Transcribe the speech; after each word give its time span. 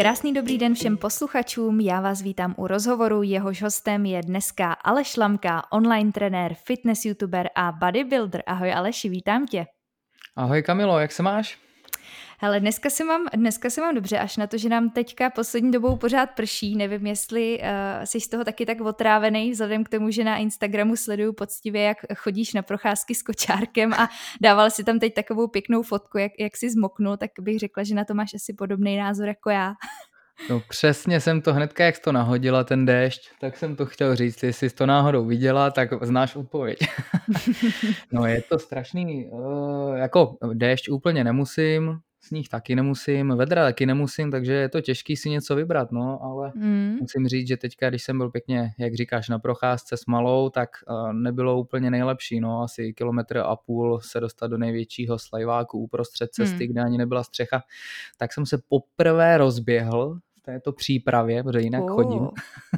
Krásný 0.00 0.34
dobrý 0.34 0.58
den 0.58 0.74
všem 0.74 0.96
posluchačům, 0.96 1.80
já 1.80 2.00
vás 2.00 2.22
vítám 2.22 2.54
u 2.58 2.66
rozhovoru, 2.66 3.22
jehož 3.22 3.62
hostem 3.62 4.06
je 4.06 4.22
dneska 4.22 4.72
Aleš 4.72 5.16
Lamka, 5.16 5.72
online 5.72 6.12
trenér, 6.12 6.54
fitness 6.54 7.04
youtuber 7.04 7.48
a 7.54 7.72
bodybuilder. 7.72 8.42
Ahoj 8.46 8.72
Aleši, 8.72 9.08
vítám 9.08 9.46
tě. 9.46 9.66
Ahoj 10.36 10.62
Kamilo, 10.62 10.98
jak 10.98 11.12
se 11.12 11.22
máš? 11.22 11.58
Hele, 12.40 12.60
dneska 12.60 12.90
se 12.90 13.04
mám, 13.04 13.26
dneska 13.34 13.70
se 13.70 13.80
mám 13.80 13.94
dobře, 13.94 14.18
až 14.18 14.36
na 14.36 14.46
to, 14.46 14.58
že 14.58 14.68
nám 14.68 14.90
teďka 14.90 15.30
poslední 15.30 15.70
dobou 15.70 15.96
pořád 15.96 16.30
prší. 16.30 16.76
Nevím, 16.76 17.06
jestli 17.06 17.58
uh, 17.60 18.04
jsi 18.04 18.20
z 18.20 18.28
toho 18.28 18.44
taky 18.44 18.66
tak 18.66 18.80
otrávený, 18.80 19.50
vzhledem 19.50 19.84
k 19.84 19.88
tomu, 19.88 20.10
že 20.10 20.24
na 20.24 20.36
Instagramu 20.36 20.96
sleduju 20.96 21.32
poctivě, 21.32 21.82
jak 21.82 21.96
chodíš 22.16 22.54
na 22.54 22.62
procházky 22.62 23.14
s 23.14 23.22
kočárkem 23.22 23.94
a 23.94 24.08
dával 24.40 24.70
si 24.70 24.84
tam 24.84 24.98
teď 24.98 25.14
takovou 25.14 25.48
pěknou 25.48 25.82
fotku, 25.82 26.18
jak, 26.18 26.32
jak 26.38 26.56
jsi 26.56 26.70
zmoknul, 26.70 27.16
tak 27.16 27.30
bych 27.40 27.58
řekla, 27.58 27.82
že 27.82 27.94
na 27.94 28.04
to 28.04 28.14
máš 28.14 28.34
asi 28.34 28.52
podobný 28.52 28.96
názor 28.96 29.28
jako 29.28 29.50
já. 29.50 29.74
No 30.50 30.62
přesně 30.68 31.20
jsem 31.20 31.42
to 31.42 31.54
hnedka, 31.54 31.84
jak 31.84 31.96
jsi 31.96 32.02
to 32.02 32.12
nahodila, 32.12 32.64
ten 32.64 32.86
déšť, 32.86 33.30
tak 33.40 33.56
jsem 33.56 33.76
to 33.76 33.86
chtěl 33.86 34.16
říct, 34.16 34.42
jestli 34.42 34.70
jsi 34.70 34.76
to 34.76 34.86
náhodou 34.86 35.24
viděla, 35.24 35.70
tak 35.70 36.04
znáš 36.04 36.36
odpověď. 36.36 36.78
no 38.12 38.26
je 38.26 38.42
to 38.42 38.58
strašný, 38.58 39.28
uh, 39.30 39.96
jako 39.96 40.36
déšť 40.54 40.88
úplně 40.88 41.24
nemusím, 41.24 42.00
sníh 42.28 42.48
taky 42.48 42.76
nemusím, 42.76 43.36
vedra 43.36 43.64
taky 43.64 43.86
nemusím, 43.86 44.30
takže 44.30 44.52
je 44.52 44.68
to 44.68 44.80
těžký 44.80 45.16
si 45.16 45.30
něco 45.30 45.56
vybrat, 45.56 45.92
no, 45.92 46.18
ale 46.22 46.52
mm. 46.54 46.96
musím 47.00 47.28
říct, 47.28 47.48
že 47.48 47.56
teďka, 47.56 47.88
když 47.88 48.02
jsem 48.02 48.18
byl 48.18 48.30
pěkně, 48.30 48.70
jak 48.78 48.94
říkáš, 48.94 49.28
na 49.28 49.38
procházce 49.38 49.96
s 49.96 50.06
malou, 50.06 50.50
tak 50.50 50.68
uh, 50.88 51.12
nebylo 51.12 51.60
úplně 51.60 51.90
nejlepší, 51.90 52.40
no, 52.40 52.62
asi 52.62 52.92
kilometr 52.92 53.38
a 53.38 53.56
půl 53.56 54.00
se 54.00 54.20
dostat 54.20 54.46
do 54.46 54.58
největšího 54.58 55.18
slajváku 55.18 55.78
uprostřed 55.78 56.30
cesty, 56.32 56.66
mm. 56.66 56.72
kde 56.72 56.80
ani 56.80 56.98
nebyla 56.98 57.24
střecha, 57.24 57.62
tak 58.16 58.32
jsem 58.32 58.46
se 58.46 58.58
poprvé 58.68 59.38
rozběhl 59.38 60.18
v 60.38 60.42
této 60.42 60.72
přípravě, 60.72 61.42
protože 61.42 61.60
jinak 61.60 61.82
oh. 61.82 61.94
chodím. 61.94 62.28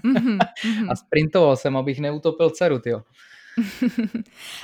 Mm-hmm. 0.05 0.39
a 0.91 0.97
sprintoval 0.97 1.57
jsem, 1.57 1.77
abych 1.77 2.01
neutopil 2.01 2.51
dceru, 2.51 2.79
tyjo. 2.79 3.03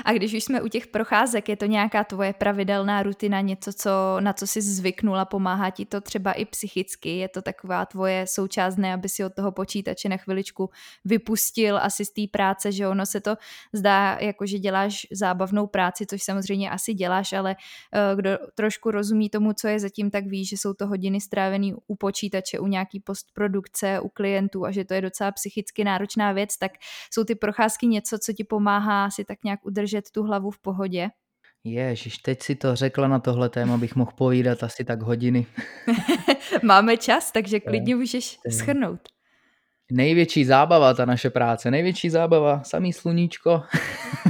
A 0.05 0.13
když 0.13 0.35
už 0.35 0.45
jsme 0.45 0.63
u 0.63 0.69
těch 0.69 0.87
procházek, 0.87 1.49
je 1.49 1.57
to 1.57 1.67
nějaká 1.67 2.05
tvoje 2.05 2.33
pravidelná 2.33 3.03
rutina, 3.03 3.41
něco, 3.41 3.73
co, 3.73 3.91
na 4.21 4.33
co 4.33 4.47
jsi 4.47 4.63
zvyknula, 4.63 5.25
pomáhá 5.25 5.71
ti 5.71 5.85
to 5.85 6.01
třeba 6.01 6.33
i 6.33 6.45
psychicky? 6.45 7.17
Je 7.17 7.29
to 7.29 7.43
taková 7.43 7.87
tvoje 7.87 8.27
součást, 8.29 8.77
ne, 8.77 8.95
aby 8.95 9.09
si 9.09 9.25
od 9.25 9.35
toho 9.35 9.53
počítače 9.53 10.09
na 10.09 10.17
chviličku 10.17 10.71
vypustil 11.05 11.79
asi 11.79 12.05
z 12.05 12.11
té 12.11 12.23
práce, 12.31 12.73
že 12.73 12.89
ono 12.89 13.07
se 13.07 13.21
to 13.21 13.37
zdá, 13.73 14.19
jako 14.21 14.47
že 14.47 14.59
děláš 14.59 15.07
zábavnou 15.13 15.67
práci, 15.67 16.07
což 16.07 16.23
samozřejmě 16.23 16.71
asi 16.71 16.95
děláš, 16.95 17.33
ale 17.33 17.57
uh, 17.57 18.19
kdo 18.19 18.31
trošku 18.55 18.91
rozumí 18.91 19.31
tomu, 19.31 19.53
co 19.53 19.69
je 19.69 19.81
zatím, 19.81 20.11
tak 20.11 20.27
ví, 20.27 20.45
že 20.45 20.57
jsou 20.57 20.75
to 20.75 20.87
hodiny 20.87 21.21
strávené 21.21 21.73
u 21.87 21.97
počítače, 21.97 22.59
u 22.59 22.67
nějaký 22.67 23.01
postprodukce, 23.01 24.01
u 24.01 24.09
klientů 24.09 24.65
a 24.65 24.71
že 24.71 24.85
to 24.85 24.95
je 24.95 25.01
docela 25.01 25.33
psychicky 25.33 25.85
náročná 25.85 26.33
věc, 26.33 26.57
tak 26.57 26.73
jsou 27.11 27.25
ty 27.25 27.35
procházky 27.35 27.87
něco, 27.87 28.19
co 28.19 28.33
ti 28.33 28.45
pomáhá 28.45 28.76
pomáhá 28.77 29.11
si 29.11 29.25
tak 29.25 29.39
nějak 29.45 29.67
udržet 29.67 30.11
tu 30.11 30.23
hlavu 30.23 30.51
v 30.51 30.59
pohodě. 30.59 31.09
Ježiš, 31.65 32.19
teď 32.19 32.43
si 32.43 32.55
to 32.55 32.77
řekla 32.77 33.09
na 33.09 33.19
tohle 33.19 33.49
téma, 33.49 33.77
bych 33.77 33.97
mohl 33.97 34.11
povídat 34.17 34.63
asi 34.63 34.85
tak 34.85 35.03
hodiny. 35.03 35.47
Máme 36.63 36.97
čas, 36.97 37.33
takže 37.33 37.61
klidně 37.61 37.97
můžeš 37.97 38.39
schrnout. 38.51 39.01
Největší 39.93 40.45
zábava 40.45 40.95
ta 40.95 41.05
naše 41.05 41.31
práce, 41.31 41.71
největší 41.71 42.11
zábava, 42.11 42.63
samý 42.63 42.93
sluníčko. 42.93 43.63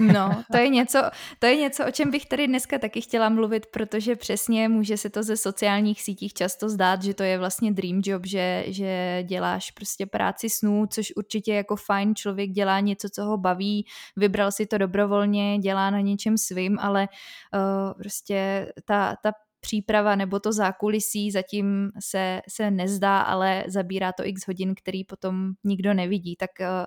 No, 0.01 0.43
to 0.53 0.57
je 0.57 0.69
něco, 0.69 1.03
to 1.39 1.47
je 1.47 1.57
něco, 1.57 1.87
o 1.87 1.91
čem 1.91 2.11
bych 2.11 2.27
tady 2.27 2.47
dneska 2.47 2.79
taky 2.79 3.01
chtěla 3.01 3.29
mluvit, 3.29 3.67
protože 3.67 4.17
přesně 4.17 4.69
může 4.69 4.97
se 4.97 5.11
to 5.11 5.23
ze 5.23 5.37
sociálních 5.37 6.03
sítích 6.03 6.33
často 6.33 6.69
zdát, 6.69 7.03
že 7.03 7.15
to 7.15 7.23
je 7.23 7.39
vlastně 7.39 7.73
dream 7.73 8.01
job, 8.05 8.27
že, 8.27 8.65
že 8.67 9.23
děláš 9.27 9.71
prostě 9.71 10.07
práci 10.07 10.51
snů, 10.51 10.87
což 10.87 11.13
určitě 11.17 11.55
jako 11.55 11.77
fajn, 11.77 12.15
člověk 12.15 12.51
dělá 12.51 12.81
něco, 12.81 13.09
co 13.09 13.25
ho 13.25 13.37
baví, 13.37 13.87
vybral 14.17 14.53
si 14.53 14.67
to 14.67 14.79
dobrovolně, 14.79 15.59
dělá 15.59 15.91
na 15.91 16.01
něčem 16.01 16.39
svým, 16.39 16.79
ale 16.81 17.09
uh, 17.55 18.03
prostě 18.03 18.69
ta, 18.85 19.17
ta 19.23 19.33
příprava 19.67 20.17
nebo 20.17 20.41
to 20.41 20.53
zákulisí 20.53 21.31
zatím 21.31 21.91
se, 22.01 22.41
se 22.49 22.71
nezdá, 22.71 23.21
ale 23.21 23.65
zabírá 23.69 24.13
to 24.13 24.27
x 24.27 24.47
hodin, 24.47 24.75
který 24.75 25.05
potom 25.05 25.53
nikdo 25.65 25.95
nevidí. 25.95 26.37
Tak 26.37 26.51
eh, 26.61 26.87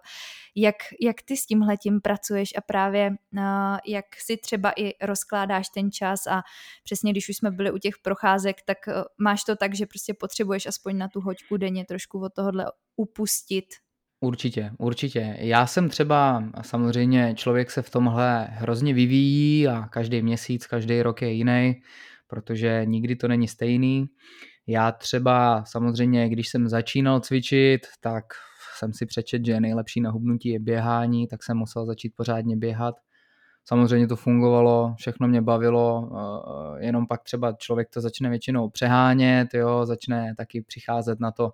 jak, 0.55 0.75
jak 1.01 1.15
ty 1.25 1.37
s 1.37 1.45
tímhletím 1.45 2.01
pracuješ 2.01 2.49
a 2.57 2.61
právě 2.61 3.11
eh, 3.37 3.41
jak 3.87 4.05
si 4.17 4.37
třeba 4.37 4.71
i 4.77 4.93
rozkládáš 5.01 5.69
ten 5.69 5.91
čas 5.91 6.27
a 6.27 6.41
přesně 6.83 7.11
když 7.11 7.29
už 7.29 7.37
jsme 7.37 7.51
byli 7.51 7.71
u 7.71 7.77
těch 7.77 7.93
procházek, 8.01 8.55
tak 8.65 8.77
eh, 8.87 8.93
máš 9.17 9.43
to 9.43 9.55
tak, 9.55 9.75
že 9.75 9.85
prostě 9.85 10.13
potřebuješ 10.13 10.65
aspoň 10.65 10.97
na 10.97 11.07
tu 11.07 11.21
hoďku 11.21 11.57
denně 11.57 11.85
trošku 11.85 12.19
od 12.21 12.33
tohohle 12.33 12.65
upustit, 12.95 13.65
Určitě, 14.21 14.71
určitě. 14.77 15.37
Já 15.39 15.67
jsem 15.67 15.89
třeba, 15.89 16.43
samozřejmě 16.61 17.33
člověk 17.35 17.71
se 17.71 17.81
v 17.81 17.89
tomhle 17.89 18.47
hrozně 18.51 18.93
vyvíjí 18.93 19.67
a 19.67 19.87
každý 19.87 20.21
měsíc, 20.21 20.67
každý 20.67 21.01
rok 21.01 21.21
je 21.21 21.31
jiný 21.31 21.81
protože 22.29 22.81
nikdy 22.85 23.15
to 23.15 23.27
není 23.27 23.47
stejný. 23.47 24.05
Já 24.67 24.91
třeba 24.91 25.63
samozřejmě, 25.67 26.29
když 26.29 26.49
jsem 26.49 26.67
začínal 26.67 27.19
cvičit, 27.19 27.81
tak 27.99 28.23
jsem 28.77 28.93
si 28.93 29.05
přečet, 29.05 29.45
že 29.45 29.59
nejlepší 29.59 30.01
na 30.01 30.11
hubnutí 30.11 30.49
je 30.49 30.59
běhání, 30.59 31.27
tak 31.27 31.43
jsem 31.43 31.57
musel 31.57 31.85
začít 31.85 32.13
pořádně 32.15 32.57
běhat. 32.57 32.95
Samozřejmě 33.65 34.07
to 34.07 34.15
fungovalo, 34.15 34.95
všechno 34.97 35.27
mě 35.27 35.41
bavilo, 35.41 36.09
eh, 36.79 36.85
jenom 36.85 37.07
pak 37.07 37.23
třeba 37.23 37.53
člověk 37.53 37.89
to 37.89 38.01
začne 38.01 38.29
většinou 38.29 38.69
přehánět, 38.69 39.53
jo, 39.53 39.85
začne 39.85 40.33
taky 40.37 40.61
přicházet 40.61 41.19
na 41.19 41.31
to, 41.31 41.51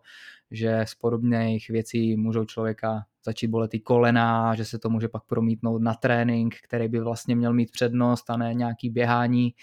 že 0.51 0.81
z 0.87 0.95
podobných 0.95 1.69
věcí 1.69 2.15
můžou 2.15 2.45
člověka 2.45 3.05
začít 3.25 3.47
bolet 3.47 3.73
i 3.73 3.79
kolena, 3.79 4.55
že 4.55 4.65
se 4.65 4.79
to 4.79 4.89
může 4.89 5.07
pak 5.07 5.23
promítnout 5.23 5.81
na 5.81 5.93
trénink, 5.93 6.55
který 6.63 6.87
by 6.87 6.99
vlastně 6.99 7.35
měl 7.35 7.53
mít 7.53 7.71
přednost 7.71 8.29
a 8.29 8.37
ne 8.37 8.53
nějaký 8.53 8.89
běhání. 8.89 9.53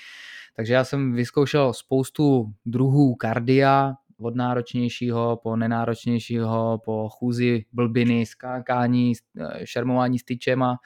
Takže 0.56 0.75
já 0.75 0.84
jsem 0.84 1.12
vyzkoušel 1.12 1.72
spoustu 1.72 2.53
druhů 2.66 3.15
kardia, 3.15 3.94
od 4.22 4.37
náročnějšího 4.37 5.41
po 5.43 5.56
nenáročnějšího, 5.56 6.81
po 6.84 7.09
chůzi, 7.09 7.65
blbiny, 7.72 8.27
skákání, 8.27 9.12
eh, 9.41 9.66
šermování 9.66 10.19
s 10.19 10.25
tyčema, 10.25 10.77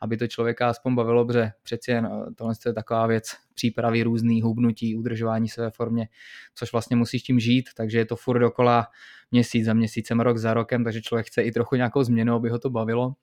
aby 0.00 0.16
to 0.16 0.26
člověka 0.26 0.68
aspoň 0.68 0.94
bavilo, 0.94 1.26
protože 1.26 1.50
přeci 1.62 1.90
jen 1.90 2.06
eh, 2.06 2.34
tohle 2.34 2.54
je 2.66 2.72
taková 2.72 3.06
věc 3.06 3.24
přípravy 3.54 4.02
různý 4.02 4.42
hubnutí, 4.42 4.96
udržování 4.96 5.48
své 5.48 5.70
formě, 5.70 6.08
což 6.54 6.72
vlastně 6.72 6.96
musíš 6.96 7.22
tím 7.22 7.40
žít, 7.40 7.68
takže 7.76 7.98
je 7.98 8.06
to 8.06 8.16
furt 8.16 8.38
dokola 8.38 8.86
měsíc 9.30 9.64
za 9.64 9.74
měsícem, 9.74 10.20
rok 10.20 10.38
za 10.38 10.54
rokem, 10.54 10.84
takže 10.84 11.02
člověk 11.02 11.26
chce 11.26 11.42
i 11.42 11.52
trochu 11.52 11.76
nějakou 11.76 12.02
změnu, 12.02 12.34
aby 12.34 12.48
ho 12.48 12.58
to 12.58 12.70
bavilo. 12.70 13.14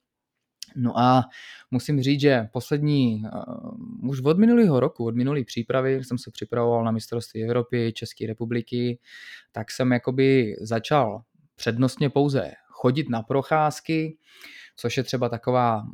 No 0.76 0.98
a 0.98 1.24
musím 1.70 2.02
říct, 2.02 2.20
že 2.20 2.48
poslední, 2.52 3.22
uh, 4.02 4.10
už 4.10 4.20
od 4.24 4.38
minulého 4.38 4.80
roku, 4.80 5.04
od 5.04 5.14
minulé 5.14 5.44
přípravy, 5.44 6.04
jsem 6.04 6.18
se 6.18 6.30
připravoval 6.30 6.84
na 6.84 6.90
mistrovství 6.90 7.44
Evropy, 7.44 7.92
České 7.92 8.26
republiky, 8.26 8.98
tak 9.52 9.70
jsem 9.70 9.92
jakoby 9.92 10.56
začal 10.60 11.22
přednostně 11.54 12.10
pouze 12.10 12.52
chodit 12.68 13.08
na 13.08 13.22
procházky, 13.22 14.16
což 14.76 14.96
je 14.96 15.02
třeba 15.02 15.28
taková 15.28 15.86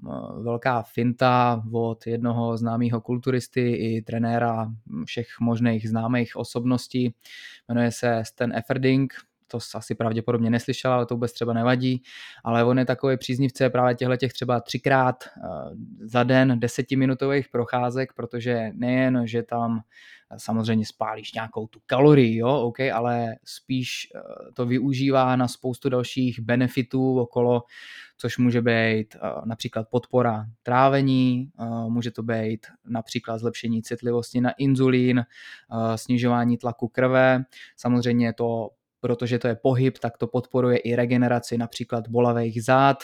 velká 0.43 0.83
finta 0.83 1.63
od 1.73 2.07
jednoho 2.07 2.57
známého 2.57 3.01
kulturisty 3.01 3.71
i 3.73 4.03
trenéra 4.03 4.73
všech 5.05 5.27
možných 5.41 5.89
známých 5.89 6.37
osobností. 6.37 7.15
Jmenuje 7.69 7.93
se 7.93 8.23
Stan 8.25 8.53
Efferding, 8.53 9.15
to 9.49 9.59
asi 9.75 9.95
pravděpodobně 9.95 10.51
neslyšela, 10.51 10.95
ale 10.95 11.07
to 11.07 11.15
vůbec 11.15 11.33
třeba 11.33 11.53
nevadí, 11.53 12.03
ale 12.45 12.65
on 12.65 12.79
je 12.79 12.85
takový 12.85 13.17
příznivce 13.17 13.71
právě 13.71 13.95
těchto 13.95 14.17
těch 14.17 14.33
třeba 14.33 14.61
třikrát 14.61 15.17
eh, 15.25 15.49
za 16.01 16.23
den 16.23 16.61
desetiminutových 16.61 17.49
procházek, 17.49 18.13
protože 18.13 18.71
nejen, 18.75 19.23
že 19.25 19.43
tam 19.43 19.81
eh, 19.81 20.37
samozřejmě 20.39 20.87
spálíš 20.87 21.33
nějakou 21.33 21.67
tu 21.67 21.81
kalorii, 21.87 22.37
jo, 22.37 22.61
OK, 22.61 22.81
ale 22.81 23.37
spíš 23.45 24.09
eh, 24.15 24.21
to 24.55 24.67
využívá 24.67 25.37
na 25.37 25.49
spoustu 25.49 25.89
dalších 25.89 26.41
benefitů 26.41 27.21
okolo, 27.21 27.63
což 28.21 28.39
může 28.39 28.63
být 28.63 29.17
například 29.45 29.89
podpora 29.91 30.47
trávení, 30.63 31.51
může 31.89 32.11
to 32.11 32.23
být 32.23 32.67
například 32.85 33.39
zlepšení 33.39 33.83
citlivosti 33.83 34.41
na 34.41 34.51
inzulín, 34.51 35.25
snižování 35.97 36.59
tlaku 36.59 36.89
krve, 36.89 37.45
samozřejmě 37.77 38.33
to 38.33 38.71
protože 39.01 39.39
to 39.39 39.49
je 39.49 39.55
pohyb, 39.55 39.99
tak 39.99 40.19
to 40.19 40.27
podporuje 40.27 40.77
i 40.79 40.97
regeneraci 40.97 41.59
například 41.59 42.09
bolavých 42.09 42.65
zád, 42.65 42.97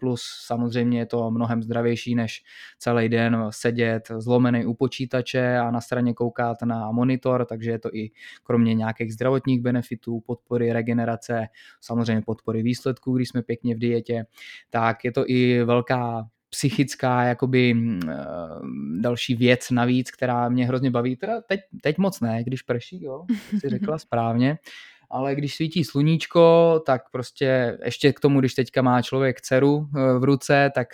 plus 0.00 0.22
samozřejmě 0.46 0.98
je 0.98 1.06
to 1.06 1.30
mnohem 1.30 1.62
zdravější, 1.62 2.14
než 2.14 2.42
celý 2.78 3.08
den 3.08 3.46
sedět 3.50 4.08
zlomený 4.18 4.66
u 4.66 4.74
počítače 4.74 5.58
a 5.58 5.70
na 5.70 5.80
straně 5.80 6.14
koukat 6.14 6.62
na 6.62 6.90
monitor, 6.92 7.44
takže 7.44 7.70
je 7.70 7.78
to 7.78 7.88
i 7.92 8.10
kromě 8.42 8.74
nějakých 8.74 9.12
zdravotních 9.12 9.60
benefitů, 9.60 10.20
podpory 10.20 10.72
regenerace, 10.72 11.46
samozřejmě 11.80 12.22
podpory 12.22 12.62
výsledků, 12.62 13.16
když 13.16 13.28
jsme 13.28 13.42
pěkně 13.42 13.74
v 13.74 13.78
dietě, 13.78 14.26
tak 14.70 15.04
je 15.04 15.12
to 15.12 15.24
i 15.26 15.64
velká 15.64 16.28
psychická 16.50 17.22
jakoby 17.22 17.74
další 19.00 19.34
věc 19.34 19.70
navíc, 19.70 20.10
která 20.10 20.48
mě 20.48 20.66
hrozně 20.66 20.90
baví. 20.90 21.16
Teda 21.16 21.40
teď, 21.40 21.60
teď 21.82 21.98
moc 21.98 22.20
ne, 22.20 22.44
když 22.44 22.62
prší, 22.62 23.04
jo, 23.04 23.24
si 23.58 23.68
řekla 23.68 23.98
správně, 23.98 24.58
ale 25.12 25.34
když 25.34 25.54
svítí 25.54 25.84
sluníčko, 25.84 26.80
tak 26.86 27.02
prostě 27.10 27.78
ještě 27.84 28.12
k 28.12 28.20
tomu, 28.20 28.40
když 28.40 28.54
teďka 28.54 28.82
má 28.82 29.02
člověk 29.02 29.40
dceru 29.40 29.88
eh, 29.96 30.18
v 30.18 30.24
ruce, 30.24 30.70
tak 30.74 30.88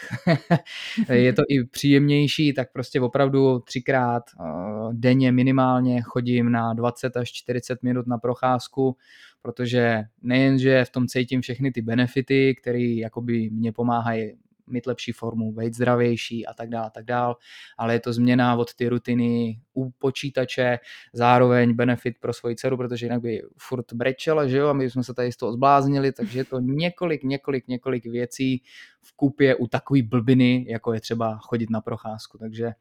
je 1.12 1.32
to 1.32 1.42
i 1.48 1.64
příjemnější, 1.64 2.52
tak 2.52 2.72
prostě 2.72 3.00
opravdu 3.00 3.58
třikrát 3.58 4.22
eh, 4.40 4.44
denně 4.92 5.32
minimálně 5.32 6.02
chodím 6.02 6.52
na 6.52 6.74
20 6.74 7.16
až 7.16 7.32
40 7.32 7.82
minut 7.82 8.06
na 8.06 8.18
procházku, 8.18 8.96
protože 9.42 10.04
nejenže 10.22 10.84
v 10.84 10.90
tom 10.90 11.06
cítím 11.06 11.40
všechny 11.40 11.72
ty 11.72 11.82
benefity, 11.82 12.54
které 12.60 12.82
jakoby 12.82 13.50
mě 13.50 13.72
pomáhají 13.72 14.32
mít 14.70 14.86
lepší 14.86 15.12
formu, 15.12 15.52
být 15.52 15.74
zdravější 15.74 16.46
a 16.46 16.54
tak 16.54 16.68
dále, 16.68 16.90
tak 16.94 17.04
dále, 17.04 17.34
ale 17.78 17.94
je 17.94 18.00
to 18.00 18.12
změna 18.12 18.56
od 18.56 18.74
ty 18.74 18.88
rutiny 18.88 19.60
u 19.74 19.90
počítače, 19.90 20.78
zároveň 21.12 21.74
benefit 21.74 22.18
pro 22.20 22.32
svoji 22.32 22.56
dceru, 22.56 22.76
protože 22.76 23.06
jinak 23.06 23.20
by 23.20 23.42
furt 23.58 23.92
brečela, 23.92 24.46
že 24.46 24.56
jo, 24.56 24.68
a 24.68 24.72
my 24.72 24.90
jsme 24.90 25.04
se 25.04 25.14
tady 25.14 25.32
z 25.32 25.36
toho 25.36 25.52
zbláznili, 25.52 26.12
takže 26.12 26.38
je 26.38 26.44
to 26.44 26.60
několik, 26.60 27.24
několik, 27.24 27.68
několik 27.68 28.06
věcí 28.06 28.62
v 29.02 29.16
kupě 29.16 29.54
u 29.56 29.66
takové 29.66 30.02
blbiny, 30.02 30.66
jako 30.68 30.92
je 30.92 31.00
třeba 31.00 31.38
chodit 31.38 31.70
na 31.70 31.80
procházku, 31.80 32.38
takže 32.38 32.72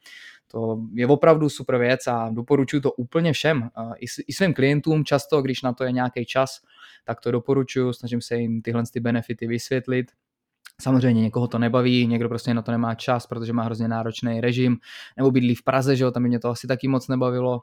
to 0.51 0.81
je 0.93 1.07
opravdu 1.07 1.49
super 1.49 1.77
věc 1.77 2.07
a 2.07 2.29
doporučuji 2.29 2.81
to 2.81 2.91
úplně 2.91 3.33
všem, 3.33 3.69
i 4.27 4.33
svým 4.33 4.53
klientům. 4.53 5.05
Často, 5.05 5.41
když 5.41 5.61
na 5.61 5.73
to 5.73 5.83
je 5.83 5.91
nějaký 5.91 6.25
čas, 6.25 6.59
tak 7.05 7.21
to 7.21 7.31
doporučuji, 7.31 7.93
snažím 7.93 8.21
se 8.21 8.37
jim 8.37 8.61
tyhle 8.61 8.83
ty 8.93 8.99
benefity 8.99 9.47
vysvětlit, 9.47 10.11
Samozřejmě 10.81 11.21
někoho 11.21 11.47
to 11.47 11.59
nebaví, 11.59 12.07
někdo 12.07 12.29
prostě 12.29 12.53
na 12.53 12.61
to 12.61 12.71
nemá 12.71 12.95
čas, 12.95 13.27
protože 13.27 13.53
má 13.53 13.63
hrozně 13.63 13.87
náročný 13.87 14.41
režim, 14.41 14.77
nebo 15.17 15.31
bydlí 15.31 15.55
v 15.55 15.63
Praze, 15.63 15.95
že 15.95 16.03
jo, 16.03 16.11
tam 16.11 16.23
by 16.23 16.29
mě 16.29 16.39
to 16.39 16.49
asi 16.49 16.67
taky 16.67 16.87
moc 16.87 17.07
nebavilo 17.07 17.59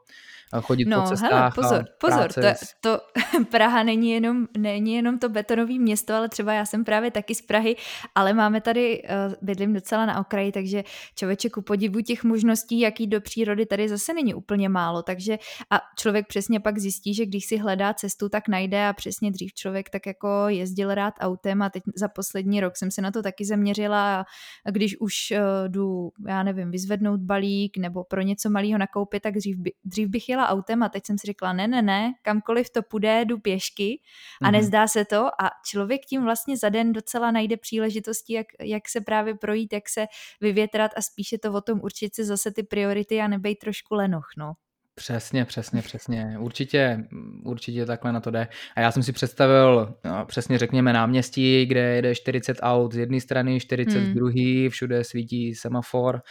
chodit 0.61 0.85
no, 0.85 1.01
po 1.01 1.07
cestách. 1.07 1.31
Hele, 1.31 1.51
pozor, 1.55 1.85
pozor, 1.97 2.33
to, 2.33 2.41
to, 2.81 2.99
Praha 3.51 3.83
není 3.83 4.11
jenom, 4.11 4.47
není 4.57 4.93
jenom 4.93 5.19
to 5.19 5.29
betonové 5.29 5.73
město, 5.79 6.13
ale 6.13 6.29
třeba 6.29 6.53
já 6.53 6.65
jsem 6.65 6.83
právě 6.83 7.11
taky 7.11 7.35
z 7.35 7.41
Prahy, 7.41 7.75
ale 8.15 8.33
máme 8.33 8.61
tady, 8.61 9.03
uh, 9.03 9.33
bydlím 9.41 9.73
docela 9.73 10.05
na 10.05 10.19
okraji, 10.19 10.51
takže 10.51 10.83
člověče 11.15 11.49
ku 11.49 11.61
podivu 11.61 12.01
těch 12.01 12.23
možností, 12.23 12.79
jaký 12.79 13.07
do 13.07 13.21
přírody 13.21 13.65
tady 13.65 13.89
zase 13.89 14.13
není 14.13 14.33
úplně 14.33 14.69
málo, 14.69 15.01
takže 15.01 15.37
a 15.71 15.79
člověk 15.99 16.27
přesně 16.27 16.59
pak 16.59 16.77
zjistí, 16.77 17.13
že 17.13 17.25
když 17.25 17.45
si 17.45 17.57
hledá 17.57 17.93
cestu, 17.93 18.29
tak 18.29 18.47
najde 18.47 18.87
a 18.87 18.93
přesně 18.93 19.31
dřív 19.31 19.53
člověk 19.53 19.89
tak 19.89 20.05
jako 20.05 20.27
jezdil 20.47 20.93
rád 20.93 21.13
autem 21.19 21.61
a 21.61 21.69
teď 21.69 21.83
za 21.95 22.07
poslední 22.07 22.61
rok 22.61 22.77
jsem 22.77 22.91
se 22.91 23.01
na 23.05 23.11
to 23.11 23.23
taky 23.23 23.45
zaměřila 23.45 24.25
a 24.65 24.71
když 24.71 24.99
už 24.99 25.15
uh, 25.31 25.37
jdu, 25.67 26.11
já 26.27 26.43
nevím, 26.43 26.71
vyzvednout 26.71 27.19
balík 27.19 27.77
nebo 27.77 28.03
pro 28.03 28.21
něco 28.21 28.49
malého 28.49 28.77
nakoupit, 28.77 29.23
tak 29.23 29.33
dřív, 29.35 29.57
by, 29.57 29.71
dřív 29.83 30.09
bych 30.09 30.29
jela 30.29 30.49
autem 30.49 30.83
a 30.83 30.89
teď 30.89 31.05
jsem 31.05 31.17
si 31.17 31.27
řekla, 31.27 31.53
ne, 31.53 31.67
ne, 31.67 31.81
ne, 31.81 32.13
kamkoliv 32.21 32.69
to 32.69 32.81
půjde, 32.81 33.25
jdu 33.25 33.37
pěšky 33.37 34.01
a 34.41 34.47
mm-hmm. 34.47 34.51
nezdá 34.51 34.87
se 34.87 35.05
to 35.05 35.25
a 35.25 35.49
člověk 35.65 36.01
tím 36.01 36.23
vlastně 36.23 36.57
za 36.57 36.69
den 36.69 36.93
docela 36.93 37.31
najde 37.31 37.57
příležitosti, 37.57 38.33
jak, 38.33 38.47
jak 38.61 38.89
se 38.89 39.01
právě 39.01 39.35
projít, 39.35 39.73
jak 39.73 39.89
se 39.89 40.05
vyvětrat 40.41 40.91
a 40.97 41.01
spíše 41.01 41.37
to 41.37 41.53
o 41.53 41.61
tom 41.61 41.79
určit 41.83 42.15
si 42.15 42.23
zase 42.23 42.51
ty 42.51 42.63
priority 42.63 43.21
a 43.21 43.27
nebej 43.27 43.55
trošku 43.55 43.95
lenoch, 43.95 44.27
no. 44.37 44.53
Přesně, 44.95 45.45
přesně, 45.45 45.81
přesně. 45.81 46.35
Určitě, 46.39 47.03
určitě 47.43 47.85
takhle 47.85 48.11
na 48.11 48.19
to 48.19 48.31
jde. 48.31 48.47
A 48.75 48.81
já 48.81 48.91
jsem 48.91 49.03
si 49.03 49.11
představil, 49.11 49.95
no, 50.05 50.25
přesně 50.25 50.57
řekněme, 50.57 50.93
náměstí, 50.93 51.65
kde 51.65 51.79
jede 51.79 52.15
40 52.15 52.57
aut 52.61 52.93
z 52.93 52.97
jedné 52.97 53.21
strany, 53.21 53.59
40 53.59 53.99
hmm. 53.99 54.11
z 54.11 54.13
druhé, 54.13 54.69
všude 54.69 55.03
svítí 55.03 55.55
semafor 55.55 56.21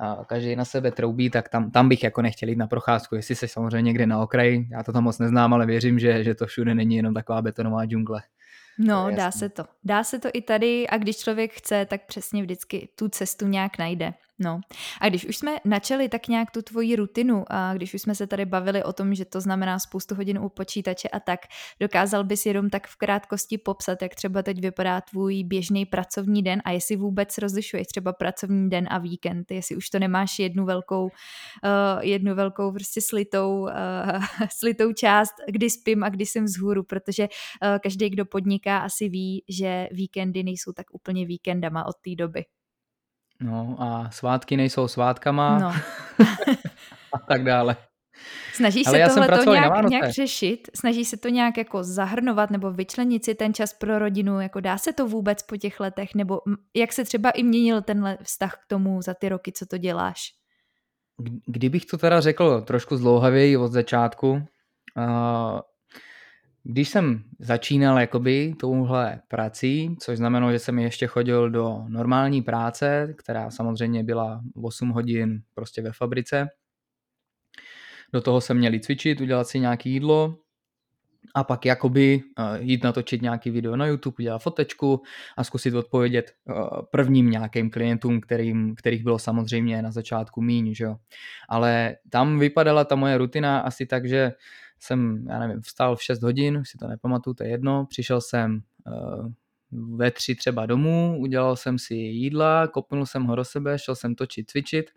a 0.00 0.24
každý 0.24 0.56
na 0.56 0.64
sebe 0.64 0.90
troubí, 0.90 1.30
tak 1.30 1.48
tam, 1.48 1.70
tam 1.70 1.88
bych 1.88 2.04
jako 2.04 2.22
nechtěl 2.22 2.48
jít 2.48 2.58
na 2.58 2.66
procházku, 2.66 3.14
jestli 3.14 3.34
se 3.34 3.48
samozřejmě 3.48 3.82
někde 3.82 4.06
na 4.06 4.22
okraji, 4.22 4.68
já 4.70 4.82
to 4.82 4.92
tam 4.92 5.04
moc 5.04 5.18
neznám, 5.18 5.54
ale 5.54 5.66
věřím, 5.66 5.98
že, 5.98 6.24
že 6.24 6.34
to 6.34 6.46
všude 6.46 6.74
není 6.74 6.96
jenom 6.96 7.14
taková 7.14 7.42
betonová 7.42 7.84
džungle. 7.84 8.22
No, 8.78 9.10
dá 9.16 9.30
se 9.30 9.48
to. 9.48 9.64
Dá 9.84 10.04
se 10.04 10.18
to 10.18 10.28
i 10.32 10.42
tady 10.42 10.86
a 10.86 10.98
když 10.98 11.16
člověk 11.16 11.52
chce, 11.52 11.86
tak 11.86 12.06
přesně 12.06 12.42
vždycky 12.42 12.88
tu 12.94 13.08
cestu 13.08 13.46
nějak 13.46 13.78
najde. 13.78 14.14
No 14.40 14.60
a 15.00 15.08
když 15.08 15.26
už 15.26 15.36
jsme 15.36 15.56
načali 15.64 16.08
tak 16.08 16.28
nějak 16.28 16.50
tu 16.50 16.62
tvoji 16.62 16.96
rutinu 16.96 17.44
a 17.48 17.74
když 17.74 17.94
už 17.94 18.02
jsme 18.02 18.14
se 18.14 18.26
tady 18.26 18.44
bavili 18.44 18.84
o 18.84 18.92
tom, 18.92 19.14
že 19.14 19.24
to 19.24 19.40
znamená 19.40 19.78
spoustu 19.78 20.14
hodin 20.14 20.38
u 20.38 20.48
počítače 20.48 21.08
a 21.08 21.20
tak, 21.20 21.40
dokázal 21.80 22.24
bys 22.24 22.46
jenom 22.46 22.70
tak 22.70 22.86
v 22.86 22.96
krátkosti 22.96 23.58
popsat, 23.58 24.02
jak 24.02 24.14
třeba 24.14 24.42
teď 24.42 24.60
vypadá 24.60 25.00
tvůj 25.00 25.44
běžný 25.44 25.86
pracovní 25.86 26.42
den 26.42 26.62
a 26.64 26.70
jestli 26.70 26.96
vůbec 26.96 27.38
rozlišuješ 27.38 27.86
třeba 27.86 28.12
pracovní 28.12 28.70
den 28.70 28.86
a 28.90 28.98
víkend, 28.98 29.50
jestli 29.50 29.76
už 29.76 29.90
to 29.90 29.98
nemáš 29.98 30.38
jednu 30.38 30.64
velkou, 30.64 31.04
uh, 31.04 31.10
jednu 32.00 32.34
velkou 32.34 32.72
prostě 32.72 33.00
slitou, 33.00 33.60
uh, 33.60 33.68
slitou 34.50 34.92
část, 34.92 35.34
kdy 35.48 35.70
spím 35.70 36.04
a 36.04 36.08
kdy 36.08 36.26
jsem 36.26 36.44
vzhůru, 36.44 36.82
protože 36.82 37.22
uh, 37.22 37.78
každý, 37.82 38.10
kdo 38.10 38.24
podniká, 38.24 38.78
asi 38.78 39.08
ví, 39.08 39.44
že 39.48 39.88
víkendy 39.92 40.42
nejsou 40.42 40.72
tak 40.72 40.86
úplně 40.92 41.26
víkendama 41.26 41.86
od 41.86 41.94
té 42.04 42.14
doby. 42.14 42.57
No 43.40 43.76
a 43.78 44.10
svátky 44.10 44.56
nejsou 44.56 44.88
svátkama 44.88 45.58
no. 45.58 45.68
a 47.14 47.18
tak 47.28 47.44
dále. 47.44 47.76
Snažíš 48.54 48.84
se 48.84 49.04
tohle 49.14 49.44
to 49.44 49.54
nějak, 49.54 49.88
nějak 49.88 50.10
řešit? 50.10 50.68
Snažíš 50.74 51.08
se 51.08 51.16
to 51.16 51.28
nějak 51.28 51.56
jako 51.56 51.84
zahrnovat 51.84 52.50
nebo 52.50 52.72
vyčlenit 52.72 53.24
si 53.24 53.34
ten 53.34 53.54
čas 53.54 53.72
pro 53.72 53.98
rodinu? 53.98 54.40
Jako 54.40 54.60
dá 54.60 54.78
se 54.78 54.92
to 54.92 55.06
vůbec 55.06 55.42
po 55.42 55.56
těch 55.56 55.80
letech? 55.80 56.14
Nebo 56.14 56.40
jak 56.76 56.92
se 56.92 57.04
třeba 57.04 57.30
i 57.30 57.42
měnil 57.42 57.82
tenhle 57.82 58.18
vztah 58.22 58.54
k 58.54 58.66
tomu 58.68 59.02
za 59.02 59.14
ty 59.14 59.28
roky, 59.28 59.52
co 59.52 59.66
to 59.66 59.78
děláš? 59.78 60.20
Kdybych 61.46 61.86
to 61.86 61.98
teda 61.98 62.20
řekl 62.20 62.60
trošku 62.60 62.96
zdlouhavěji 62.96 63.56
od 63.56 63.72
začátku, 63.72 64.42
když 66.70 66.88
jsem 66.88 67.22
začínal 67.38 68.00
jakoby 68.00 68.54
touhle 68.60 69.20
prací, 69.28 69.96
což 70.00 70.18
znamenalo, 70.18 70.52
že 70.52 70.58
jsem 70.58 70.78
ještě 70.78 71.06
chodil 71.06 71.50
do 71.50 71.84
normální 71.88 72.42
práce, 72.42 73.14
která 73.18 73.50
samozřejmě 73.50 74.04
byla 74.04 74.42
8 74.62 74.88
hodin 74.88 75.42
prostě 75.54 75.82
ve 75.82 75.92
fabrice. 75.92 76.48
Do 78.12 78.20
toho 78.20 78.40
jsem 78.40 78.56
měli 78.56 78.80
cvičit, 78.80 79.20
udělat 79.20 79.48
si 79.48 79.60
nějaké 79.60 79.88
jídlo 79.88 80.36
a 81.34 81.44
pak 81.44 81.66
jakoby 81.66 82.22
jít 82.58 82.84
natočit 82.84 83.22
nějaký 83.22 83.50
video 83.50 83.76
na 83.76 83.86
YouTube, 83.86 84.14
udělat 84.18 84.38
fotečku 84.38 85.02
a 85.36 85.44
zkusit 85.44 85.74
odpovědět 85.74 86.32
prvním 86.90 87.30
nějakým 87.30 87.70
klientům, 87.70 88.20
kterým, 88.20 88.74
kterých 88.74 89.04
bylo 89.04 89.18
samozřejmě 89.18 89.82
na 89.82 89.90
začátku 89.90 90.42
míň, 90.42 90.74
že 90.74 90.84
jo. 90.84 90.96
Ale 91.48 91.96
tam 92.10 92.38
vypadala 92.38 92.84
ta 92.84 92.94
moje 92.94 93.18
rutina 93.18 93.60
asi 93.60 93.86
tak, 93.86 94.08
že 94.08 94.32
jsem, 94.80 95.26
já 95.28 95.38
nevím, 95.38 95.60
vstal 95.60 95.96
v 95.96 96.02
6 96.02 96.22
hodin, 96.22 96.62
si 96.64 96.78
to 96.78 96.88
nepamatuju, 96.88 97.34
to 97.34 97.44
je 97.44 97.50
jedno, 97.50 97.86
přišel 97.86 98.20
jsem 98.20 98.60
uh, 98.86 99.32
ve 99.96 100.10
tři 100.10 100.34
třeba 100.34 100.66
domů, 100.66 101.16
udělal 101.18 101.56
jsem 101.56 101.78
si 101.78 101.94
jídla, 101.94 102.68
kopnul 102.68 103.06
jsem 103.06 103.24
ho 103.24 103.36
do 103.36 103.44
sebe, 103.44 103.78
šel 103.78 103.94
jsem 103.94 104.14
točit, 104.14 104.50
cvičit, 104.50 104.90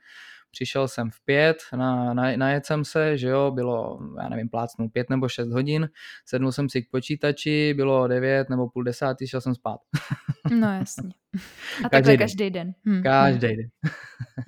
přišel 0.51 0.87
jsem 0.87 1.09
v 1.11 1.25
pět, 1.25 1.57
na, 1.75 2.13
na, 2.13 2.37
najet 2.37 2.65
jsem 2.65 2.85
se, 2.85 3.17
že 3.17 3.27
jo, 3.27 3.51
bylo, 3.51 3.99
já 4.21 4.29
nevím, 4.29 4.49
plácnu 4.49 4.89
pět 4.89 5.09
nebo 5.09 5.29
šest 5.29 5.49
hodin, 5.49 5.89
sednul 6.25 6.51
jsem 6.51 6.69
si 6.69 6.81
k 6.81 6.89
počítači, 6.91 7.73
bylo 7.73 8.07
devět 8.07 8.49
nebo 8.49 8.69
půl 8.69 8.83
desátý, 8.83 9.27
šel 9.27 9.41
jsem 9.41 9.55
spát. 9.55 9.79
No 10.59 10.73
jasně. 10.73 11.09
A 11.85 11.89
takhle 11.89 12.17
každý 12.17 12.49
den. 12.49 12.71
Hm. 12.85 13.03
Každý 13.03 13.47
hm. 13.47 13.57
den. 13.57 13.69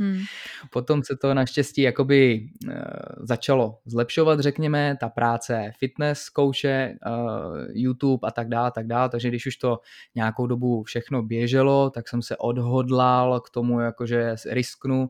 Hm. 0.01 0.19
Potom 0.71 1.03
se 1.03 1.15
to 1.21 1.33
naštěstí 1.33 1.81
jakoby 1.81 2.49
uh, 2.67 2.73
začalo 3.19 3.79
zlepšovat, 3.85 4.39
řekněme, 4.39 4.97
ta 4.99 5.09
práce, 5.09 5.71
fitness, 5.79 6.29
kouše, 6.29 6.93
uh, 7.07 7.57
YouTube 7.71 8.27
a 8.27 8.31
tak 8.31 8.49
dále, 8.49 8.71
tak 8.71 8.87
dále, 8.87 9.09
takže 9.09 9.27
když 9.27 9.45
už 9.45 9.57
to 9.57 9.79
nějakou 10.15 10.47
dobu 10.47 10.83
všechno 10.83 11.23
běželo, 11.23 11.89
tak 11.89 12.09
jsem 12.09 12.21
se 12.21 12.37
odhodlal 12.37 13.39
k 13.39 13.49
tomu, 13.49 13.79
jakože 13.79 14.35
risknu 14.49 15.09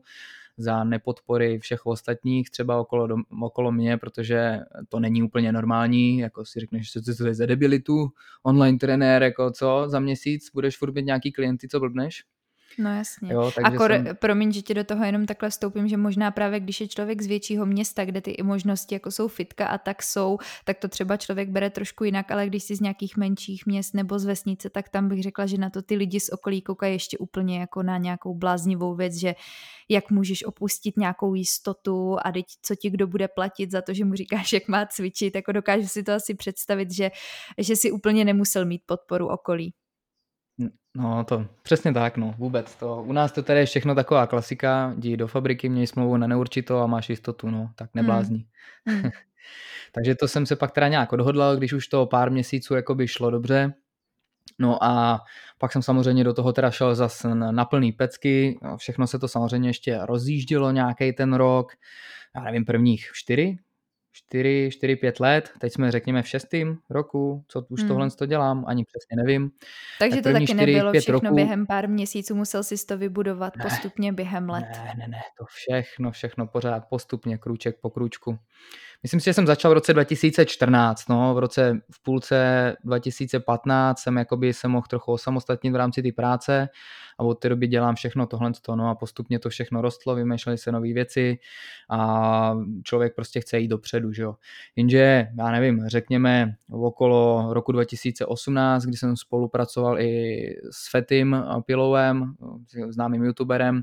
za 0.56 0.84
nepodpory 0.84 1.58
všech 1.58 1.86
ostatních 1.86 2.50
třeba 2.50 2.80
okolo, 2.80 3.06
dom, 3.06 3.22
okolo 3.42 3.72
mě, 3.72 3.98
protože 3.98 4.58
to 4.88 5.00
není 5.00 5.22
úplně 5.22 5.52
normální, 5.52 6.18
jako 6.18 6.44
si 6.44 6.60
řekneš, 6.60 6.92
že 6.92 7.14
to 7.16 7.26
je 7.26 7.34
za 7.34 7.46
debilitu, 7.46 8.08
online 8.42 8.78
trenér, 8.78 9.22
jako 9.22 9.50
co, 9.50 9.84
za 9.86 10.00
měsíc 10.00 10.50
budeš 10.54 10.78
furt 10.78 10.94
mít 10.94 11.06
nějaký 11.06 11.32
klienty, 11.32 11.68
co 11.68 11.80
blbneš? 11.80 12.24
No 12.78 12.96
jasně. 12.96 13.32
Jo, 13.32 13.52
a 13.64 13.70
kor, 13.70 13.92
jsem... 13.92 14.16
promiň, 14.16 14.52
že 14.52 14.62
ti 14.62 14.74
do 14.74 14.84
toho 14.84 15.04
jenom 15.04 15.26
takhle 15.26 15.50
vstoupím, 15.50 15.88
že 15.88 15.96
možná 15.96 16.30
právě 16.30 16.60
když 16.60 16.80
je 16.80 16.88
člověk 16.88 17.22
z 17.22 17.26
většího 17.26 17.66
města, 17.66 18.04
kde 18.04 18.20
ty 18.20 18.30
i 18.30 18.42
možnosti 18.42 18.94
jako 18.94 19.10
jsou 19.10 19.28
fitka 19.28 19.66
a 19.66 19.78
tak 19.78 20.02
jsou, 20.02 20.38
tak 20.64 20.78
to 20.78 20.88
třeba 20.88 21.16
člověk 21.16 21.48
bere 21.48 21.70
trošku 21.70 22.04
jinak, 22.04 22.30
ale 22.30 22.46
když 22.46 22.62
jsi 22.62 22.76
z 22.76 22.80
nějakých 22.80 23.16
menších 23.16 23.66
měst 23.66 23.94
nebo 23.94 24.18
z 24.18 24.24
vesnice, 24.24 24.70
tak 24.70 24.88
tam 24.88 25.08
bych 25.08 25.22
řekla, 25.22 25.46
že 25.46 25.58
na 25.58 25.70
to 25.70 25.82
ty 25.82 25.96
lidi 25.96 26.20
z 26.20 26.28
okolí 26.28 26.62
koukají 26.62 26.94
ještě 26.94 27.18
úplně 27.18 27.58
jako 27.60 27.82
na 27.82 27.98
nějakou 27.98 28.34
bláznivou 28.34 28.94
věc, 28.94 29.14
že 29.14 29.34
jak 29.88 30.10
můžeš 30.10 30.44
opustit 30.44 30.96
nějakou 30.96 31.34
jistotu 31.34 32.16
a 32.24 32.32
teď 32.32 32.46
co 32.62 32.74
ti 32.74 32.90
kdo 32.90 33.06
bude 33.06 33.28
platit 33.28 33.70
za 33.70 33.82
to, 33.82 33.94
že 33.94 34.04
mu 34.04 34.14
říkáš, 34.14 34.52
jak 34.52 34.68
má 34.68 34.86
cvičit, 34.86 35.34
jako 35.34 35.52
dokážu 35.52 35.88
si 35.88 36.02
to 36.02 36.12
asi 36.12 36.34
představit, 36.34 36.90
že, 36.90 37.10
že 37.58 37.76
si 37.76 37.90
úplně 37.90 38.24
nemusel 38.24 38.64
mít 38.64 38.82
podporu 38.86 39.28
okolí. 39.28 39.74
No 40.96 41.24
to 41.24 41.46
přesně 41.62 41.92
tak, 41.92 42.16
no 42.16 42.34
vůbec. 42.38 42.76
To, 42.76 43.02
u 43.02 43.12
nás 43.12 43.32
to 43.32 43.42
tady 43.42 43.58
je 43.58 43.66
všechno 43.66 43.94
taková 43.94 44.26
klasika, 44.26 44.94
jdi 44.96 45.16
do 45.16 45.28
fabriky, 45.28 45.68
měj 45.68 45.86
smlouvu 45.86 46.16
na 46.16 46.26
neurčito 46.26 46.80
a 46.80 46.86
máš 46.86 47.10
jistotu, 47.10 47.50
no 47.50 47.70
tak 47.76 47.90
neblázní. 47.94 48.46
Hmm. 48.86 49.00
Hmm. 49.00 49.10
Takže 49.92 50.14
to 50.14 50.28
jsem 50.28 50.46
se 50.46 50.56
pak 50.56 50.70
teda 50.70 50.88
nějak 50.88 51.12
odhodlal, 51.12 51.56
když 51.56 51.72
už 51.72 51.88
to 51.88 52.06
pár 52.06 52.30
měsíců 52.30 52.74
jakoby 52.74 53.08
šlo 53.08 53.30
dobře. 53.30 53.74
No 54.58 54.84
a 54.84 55.20
pak 55.58 55.72
jsem 55.72 55.82
samozřejmě 55.82 56.24
do 56.24 56.34
toho 56.34 56.52
teda 56.52 56.70
šel 56.70 56.94
zase 56.94 57.34
na 57.34 57.64
plný 57.64 57.92
pecky, 57.92 58.58
všechno 58.76 59.06
se 59.06 59.18
to 59.18 59.28
samozřejmě 59.28 59.68
ještě 59.68 59.98
rozjíždilo 60.02 60.70
nějaký 60.70 61.12
ten 61.12 61.34
rok, 61.34 61.72
já 62.36 62.42
nevím, 62.42 62.64
prvních 62.64 63.10
čtyři, 63.14 63.58
4, 64.16 64.68
4, 64.72 64.96
5 64.96 65.20
let, 65.20 65.50
teď 65.58 65.72
jsme 65.72 65.90
řekněme 65.90 66.22
v 66.22 66.28
šestém 66.28 66.78
roku, 66.90 67.44
co 67.48 67.66
už 67.68 67.80
hmm. 67.80 67.88
tohle 67.88 68.10
to 68.10 68.26
dělám, 68.26 68.64
ani 68.66 68.84
přesně 68.84 69.22
nevím. 69.24 69.50
Takže 69.98 70.22
to 70.22 70.32
taky 70.32 70.44
4, 70.44 70.54
nebylo 70.54 70.92
všechno 70.92 71.20
roku... 71.20 71.34
během 71.34 71.66
pár 71.66 71.88
měsíců, 71.88 72.34
musel 72.34 72.62
si 72.62 72.86
to 72.86 72.98
vybudovat 72.98 73.56
ne, 73.56 73.64
postupně 73.64 74.12
během 74.12 74.50
let. 74.50 74.64
Ne, 74.70 74.94
ne, 74.98 75.08
ne, 75.08 75.20
to 75.38 75.44
všechno, 75.44 76.10
všechno 76.10 76.46
pořád 76.46 76.84
postupně, 76.90 77.38
krůček 77.38 77.76
po 77.80 77.90
krůčku. 77.90 78.38
Myslím 79.04 79.20
si, 79.20 79.24
že 79.24 79.34
jsem 79.34 79.46
začal 79.46 79.70
v 79.70 79.74
roce 79.74 79.92
2014, 79.92 81.08
no, 81.08 81.34
v 81.34 81.38
roce 81.38 81.80
v 81.90 82.02
půlce 82.02 82.76
2015 82.84 83.98
jsem 83.98 84.16
jakoby 84.16 84.52
se 84.52 84.68
mohl 84.68 84.86
trochu 84.90 85.12
osamostatnit 85.12 85.72
v 85.72 85.76
rámci 85.76 86.02
té 86.02 86.12
práce 86.12 86.68
a 87.18 87.22
od 87.22 87.34
té 87.34 87.48
doby 87.48 87.66
dělám 87.66 87.94
všechno 87.94 88.26
tohle, 88.26 88.52
no 88.74 88.88
a 88.88 88.94
postupně 88.94 89.38
to 89.38 89.48
všechno 89.48 89.82
rostlo, 89.82 90.14
vymýšleli 90.14 90.58
se 90.58 90.72
nové 90.72 90.92
věci 90.92 91.38
a 91.90 92.54
člověk 92.82 93.14
prostě 93.14 93.40
chce 93.40 93.58
jít 93.58 93.68
dopředu, 93.68 94.12
že 94.12 94.22
jo. 94.22 94.34
Jenže, 94.76 95.28
já 95.38 95.50
nevím, 95.50 95.84
řekněme 95.86 96.54
okolo 96.70 97.46
roku 97.50 97.72
2018, 97.72 98.84
kdy 98.84 98.96
jsem 98.96 99.16
spolupracoval 99.16 100.00
i 100.00 100.46
s 100.70 100.90
Fetim 100.90 101.36
Pilovem, 101.66 102.34
známým 102.88 103.24
youtuberem 103.24 103.82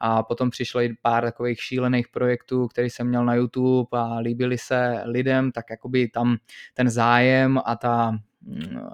a 0.00 0.22
potom 0.22 0.50
přišlo 0.50 0.80
i 0.80 0.96
pár 1.02 1.24
takových 1.24 1.62
šílených 1.62 2.08
projektů, 2.08 2.68
který 2.68 2.90
jsem 2.90 3.08
měl 3.08 3.24
na 3.24 3.34
YouTube 3.34 3.88
a 3.92 4.20
se 4.58 5.02
lidem, 5.04 5.52
tak 5.52 5.64
jakoby 5.70 6.08
tam 6.08 6.36
ten 6.74 6.90
zájem 6.90 7.58
a 7.64 7.76
ta 7.76 8.18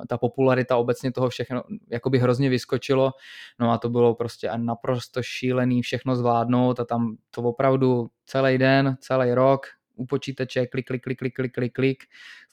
ta 0.09 0.18
popularita 0.18 0.76
obecně 0.76 1.12
toho 1.12 1.28
všechno 1.28 1.62
jakoby 1.90 2.18
hrozně 2.18 2.50
vyskočilo, 2.50 3.12
no 3.59 3.71
a 3.71 3.78
to 3.78 3.88
bylo 3.88 4.14
prostě 4.14 4.50
naprosto 4.56 5.23
šílený 5.23 5.83
všechno 5.83 6.16
zvládnout 6.16 6.80
a 6.80 6.85
tam 6.85 7.16
to 7.30 7.42
opravdu 7.42 8.11
celý 8.26 8.59
den, 8.59 8.97
celý 9.00 9.35
rok 9.35 9.66
u 9.97 10.06
počítače, 10.06 10.66
klik, 10.66 10.87
klik, 10.87 11.02
klik, 11.02 11.18
klik, 11.18 11.35
klik, 11.35 11.54
klik, 11.54 11.73
klik, 11.73 12.04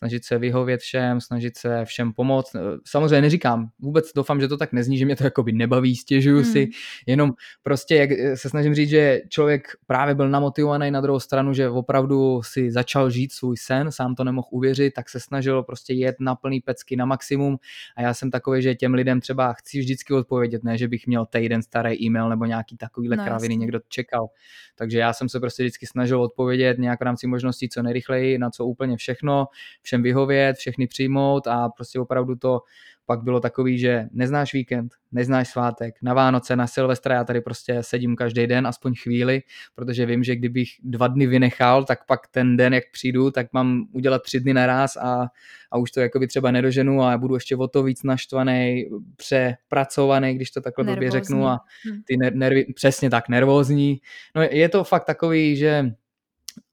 snažit 0.01 0.25
se 0.25 0.37
vyhovět 0.37 0.81
všem, 0.81 1.21
snažit 1.21 1.57
se 1.57 1.85
všem 1.85 2.13
pomoct. 2.13 2.55
Samozřejmě 2.85 3.21
neříkám, 3.21 3.69
vůbec 3.79 4.13
doufám, 4.15 4.41
že 4.41 4.47
to 4.47 4.57
tak 4.57 4.73
nezní, 4.73 4.97
že 4.97 5.05
mě 5.05 5.15
to 5.15 5.23
jakoby 5.23 5.51
nebaví, 5.51 5.95
stěžuju 5.95 6.35
hmm. 6.35 6.51
si, 6.51 6.69
jenom 7.07 7.33
prostě 7.63 7.95
jak 7.95 8.09
se 8.37 8.49
snažím 8.49 8.75
říct, 8.75 8.89
že 8.89 9.21
člověk 9.29 9.67
právě 9.87 10.15
byl 10.15 10.29
namotivovaný 10.29 10.91
na 10.91 11.01
druhou 11.01 11.19
stranu, 11.19 11.53
že 11.53 11.69
opravdu 11.69 12.41
si 12.43 12.71
začal 12.71 13.09
žít 13.09 13.31
svůj 13.31 13.57
sen, 13.57 13.91
sám 13.91 14.15
to 14.15 14.23
nemohl 14.23 14.47
uvěřit, 14.51 14.93
tak 14.93 15.09
se 15.09 15.19
snažil 15.19 15.63
prostě 15.63 15.93
jet 15.93 16.15
na 16.19 16.35
plný 16.35 16.61
pecky 16.61 16.95
na 16.95 17.05
maximum 17.05 17.57
a 17.97 18.01
já 18.01 18.13
jsem 18.13 18.31
takový, 18.31 18.61
že 18.61 18.75
těm 18.75 18.93
lidem 18.93 19.21
třeba 19.21 19.53
chci 19.53 19.79
vždycky 19.79 20.13
odpovědět, 20.13 20.63
ne, 20.63 20.77
že 20.77 20.87
bych 20.87 21.07
měl 21.07 21.25
týden 21.25 21.61
starý 21.61 22.03
e-mail 22.03 22.29
nebo 22.29 22.45
nějaký 22.45 22.77
takovýhle 22.77 23.15
no, 23.17 23.23
kraviny 23.23 23.57
někdo 23.57 23.79
čekal. 23.87 24.27
Takže 24.75 24.99
já 24.99 25.13
jsem 25.13 25.29
se 25.29 25.39
prostě 25.39 25.63
vždycky 25.63 25.87
snažil 25.87 26.21
odpovědět 26.21 26.77
nějak 26.77 26.99
v 26.99 27.03
rámci 27.03 27.27
možností 27.27 27.69
co 27.69 27.83
nejrychleji 27.83 28.37
na 28.37 28.49
co 28.49 28.65
úplně 28.65 28.97
všechno, 28.97 29.45
všem 29.91 30.03
vyhovět, 30.03 30.57
všechny 30.57 30.87
přijmout 30.87 31.47
a 31.47 31.69
prostě 31.69 31.99
opravdu 31.99 32.35
to 32.35 32.59
pak 33.05 33.23
bylo 33.23 33.39
takový, 33.39 33.79
že 33.79 34.07
neznáš 34.11 34.53
víkend, 34.53 34.93
neznáš 35.11 35.47
svátek, 35.47 35.95
na 36.01 36.13
Vánoce, 36.13 36.55
na 36.55 36.67
Silvestra 36.67 37.15
já 37.15 37.23
tady 37.23 37.41
prostě 37.41 37.83
sedím 37.83 38.15
každý 38.15 38.47
den, 38.47 38.67
aspoň 38.67 38.93
chvíli, 38.95 39.41
protože 39.75 40.05
vím, 40.05 40.23
že 40.23 40.35
kdybych 40.35 40.69
dva 40.83 41.07
dny 41.07 41.27
vynechal, 41.27 41.83
tak 41.83 42.05
pak 42.05 42.27
ten 42.27 42.57
den, 42.57 42.73
jak 42.73 42.83
přijdu, 42.91 43.31
tak 43.31 43.53
mám 43.53 43.85
udělat 43.91 44.21
tři 44.21 44.39
dny 44.39 44.53
naraz 44.53 44.97
a, 44.97 45.27
a 45.71 45.77
už 45.77 45.91
to 45.91 45.99
jakoby 45.99 46.27
třeba 46.27 46.51
nedoženu 46.51 47.03
a 47.03 47.17
budu 47.17 47.33
ještě 47.33 47.55
o 47.55 47.67
to 47.67 47.83
víc 47.83 48.03
naštvaný, 48.03 48.85
přepracovaný, 49.15 50.35
když 50.35 50.51
to 50.51 50.61
takhle 50.61 50.85
blbě 50.85 51.11
řeknu 51.11 51.47
a 51.47 51.59
hm. 51.87 52.01
ty 52.05 52.17
nervy, 52.17 52.65
přesně 52.75 53.09
tak, 53.09 53.29
nervózní. 53.29 54.01
No 54.35 54.41
je 54.41 54.69
to 54.69 54.83
fakt 54.83 55.05
takový, 55.05 55.57
že 55.57 55.91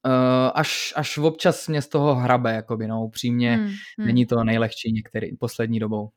Uh, 0.06 0.12
až, 0.54 0.92
až 0.97 1.18
občas 1.18 1.68
mě 1.68 1.82
z 1.82 1.88
toho 1.88 2.14
hrabe, 2.14 2.54
jakoby, 2.54 2.87
no, 2.87 3.04
upřímně, 3.04 3.56
hmm, 3.56 3.66
hmm. 3.66 4.06
není 4.06 4.26
to 4.26 4.44
nejlehčí 4.44 4.92
některý, 4.92 5.37
poslední 5.37 5.78
dobou. 5.78 6.11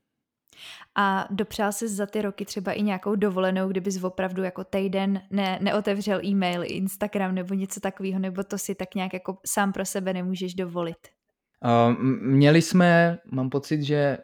A 0.95 1.27
dopřál 1.29 1.71
jsi 1.71 1.87
za 1.87 2.05
ty 2.05 2.21
roky 2.21 2.45
třeba 2.45 2.71
i 2.71 2.81
nějakou 2.81 3.15
dovolenou, 3.15 3.67
kdybys 3.67 4.03
opravdu 4.03 4.43
jako 4.43 4.63
týden 4.63 5.21
ne, 5.31 5.59
neotevřel 5.61 6.25
e-mail, 6.25 6.63
Instagram 6.65 7.35
nebo 7.35 7.53
něco 7.53 7.79
takového, 7.79 8.19
nebo 8.19 8.43
to 8.43 8.57
si 8.57 8.75
tak 8.75 8.95
nějak 8.95 9.13
jako 9.13 9.37
sám 9.45 9.73
pro 9.73 9.85
sebe 9.85 10.13
nemůžeš 10.13 10.53
dovolit? 10.53 10.97
Uh, 11.65 12.03
měli 12.21 12.61
jsme, 12.61 13.17
mám 13.31 13.49
pocit, 13.49 13.83
že 13.83 14.17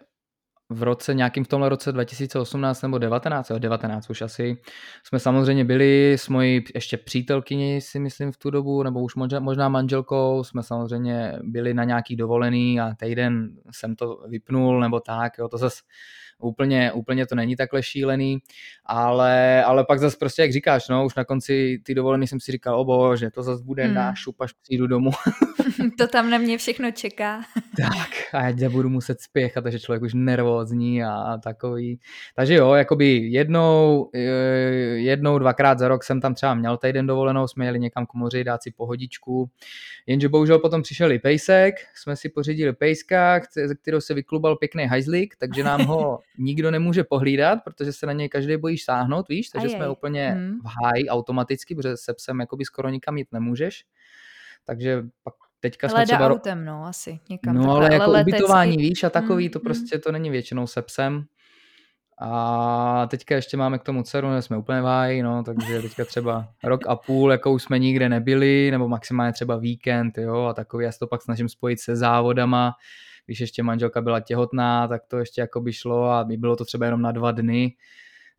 v 0.70 0.84
roce, 0.84 1.14
nějakým 1.14 1.44
v 1.44 1.48
tomhle 1.48 1.70
roce 1.70 1.92
2018 1.92 2.82
nebo 2.82 2.98
19, 2.98 3.52
19 3.52 4.10
už 4.10 4.22
asi, 4.22 4.58
jsme 5.04 5.20
samozřejmě 5.20 5.66
byli 5.66 6.14
s 6.14 6.30
mojí 6.30 6.64
ještě 6.76 6.98
přítelkyní 6.98 7.82
si 7.82 8.00
myslím 8.00 8.32
v 8.32 8.38
tu 8.38 8.50
dobu, 8.50 8.84
nebo 8.84 9.02
už 9.02 9.16
možná, 9.16 9.40
možná 9.40 9.70
manželkou, 9.70 10.44
jsme 10.44 10.64
samozřejmě 10.64 11.40
byli 11.44 11.74
na 11.74 11.84
nějaký 11.84 12.16
dovolený 12.16 12.80
a 12.80 12.96
týden 12.96 13.50
jsem 13.72 13.96
to 13.96 14.18
vypnul 14.30 14.80
nebo 14.80 15.00
tak, 15.00 15.38
jo, 15.38 15.48
to 15.48 15.58
zase 15.58 15.82
úplně, 16.40 16.92
úplně 16.92 17.26
to 17.26 17.36
není 17.36 17.56
takhle 17.56 17.84
šílený, 17.84 18.38
ale, 18.86 19.64
ale 19.64 19.86
pak 19.86 20.00
zase 20.00 20.18
prostě, 20.20 20.42
jak 20.42 20.52
říkáš, 20.52 20.90
no, 20.90 21.06
už 21.06 21.16
na 21.16 21.24
konci 21.24 21.80
ty 21.84 21.96
dovolený 21.96 22.28
jsem 22.28 22.40
si 22.40 22.52
říkal, 22.52 22.80
o 22.80 22.86
bože, 22.86 23.32
to 23.32 23.44
zase 23.44 23.64
bude 23.64 23.84
hmm. 23.84 23.94
náš 23.94 24.24
až 24.40 24.54
přijdu 24.54 24.88
domů. 24.88 25.12
to 25.98 26.08
tam 26.08 26.30
na 26.30 26.38
mě 26.38 26.58
všechno 26.58 26.92
čeká. 26.92 27.42
tak, 27.82 28.10
a 28.34 28.50
já 28.50 28.70
budu 28.70 28.90
muset 28.90 29.22
spěchat, 29.22 29.64
takže 29.64 29.80
člověk 29.80 30.04
už 30.04 30.14
nervózní 30.14 31.04
a 31.04 31.38
takový. 31.44 32.00
Takže 32.36 32.56
jo, 32.56 32.74
jakoby 32.74 33.06
jednou, 33.08 34.10
eh, 34.16 34.20
jednou, 34.98 35.40
dvakrát 35.40 35.80
za 35.80 35.88
rok 35.88 36.04
jsem 36.04 36.22
tam 36.22 36.34
třeba 36.34 36.54
měl 36.54 36.78
týden 36.78 37.08
dovolenou, 37.08 37.48
jsme 37.48 37.66
jeli 37.66 37.80
někam 37.80 38.06
k 38.06 38.14
moři, 38.14 38.44
dát 38.44 38.64
si 38.64 38.72
pohodičku, 38.72 39.50
jenže 40.08 40.30
bohužel 40.30 40.60
potom 40.60 40.82
přišel 40.82 41.12
i 41.12 41.20
pejsek, 41.20 41.76
jsme 41.96 42.16
si 42.16 42.30
pořídili 42.30 42.74
pejska, 42.74 43.42
ze 43.66 43.76
kterého 43.76 44.02
se 44.02 44.14
vyklubal 44.14 44.56
pěkný 44.56 44.86
hajzlík, 44.86 45.36
takže 45.40 45.64
nám 45.64 45.86
ho 45.86 46.20
nikdo 46.38 46.72
nemůže 46.72 47.04
pohlídat, 47.04 47.60
protože 47.64 47.94
se 47.94 48.06
na 48.06 48.14
něj 48.14 48.30
každý 48.30 48.58
bojí 48.58 48.78
sáhnout, 48.78 49.28
víš, 49.30 49.50
takže 49.50 49.70
jsme 49.70 49.90
úplně 49.90 50.30
hmm. 50.30 50.60
v 50.60 50.66
háji 50.84 51.10
automaticky, 51.10 51.76
protože 51.76 51.98
se 51.98 52.14
psem 52.14 52.40
jakoby 52.40 52.66
skoro 52.66 52.90
nikam 52.90 53.18
jít 53.18 53.28
nemůžeš. 53.32 53.84
Takže 54.66 55.04
pak 55.24 55.34
teďka 55.60 55.90
jsme 55.90 56.06
třeba... 56.06 56.30
autem, 56.30 56.66
no, 56.66 56.86
asi. 56.86 57.20
Někam 57.30 57.56
no, 57.56 57.72
ale, 57.72 57.94
jako 57.94 58.12
letecky. 58.12 58.32
ubytování, 58.32 58.78
víš, 58.78 59.04
a 59.04 59.10
takový, 59.10 59.44
hmm, 59.46 59.52
to 59.52 59.60
hmm. 59.60 59.64
prostě 59.64 60.00
to 60.00 60.12
není 60.12 60.30
většinou 60.30 60.68
se 60.68 60.82
psem. 60.82 61.26
A 62.20 63.08
teďka 63.10 63.36
ještě 63.36 63.58
máme 63.58 63.80
k 63.80 63.84
tomu 63.84 64.04
dceru, 64.04 64.28
jsme 64.40 64.58
úplně 64.58 64.82
v 64.82 64.86
háji, 64.86 65.24
no, 65.24 65.44
takže 65.44 65.82
teďka 65.82 66.06
třeba 66.06 66.50
rok 66.64 66.88
a 66.88 66.96
půl, 66.96 67.32
jako 67.32 67.52
už 67.52 67.64
jsme 67.64 67.80
nikde 67.80 68.10
nebyli, 68.10 68.72
nebo 68.72 68.88
maximálně 68.88 69.34
třeba 69.34 69.58
víkend, 69.58 70.18
jo, 70.18 70.44
a 70.44 70.54
takový, 70.54 70.86
já 70.86 70.92
se 70.92 71.00
to 71.00 71.08
pak 71.08 71.22
snažím 71.22 71.50
spojit 71.50 71.80
se 71.80 71.96
závodama, 71.96 72.74
když 73.28 73.40
ještě 73.40 73.64
manželka 73.64 74.02
byla 74.02 74.20
těhotná, 74.20 74.88
tak 74.88 75.06
to 75.08 75.18
ještě 75.18 75.42
jako 75.42 75.62
by 75.62 75.74
šlo 75.74 76.10
a 76.10 76.26
bylo 76.38 76.56
to 76.56 76.66
třeba 76.66 76.86
jenom 76.86 77.02
na 77.02 77.12
dva 77.12 77.32
dny, 77.32 77.76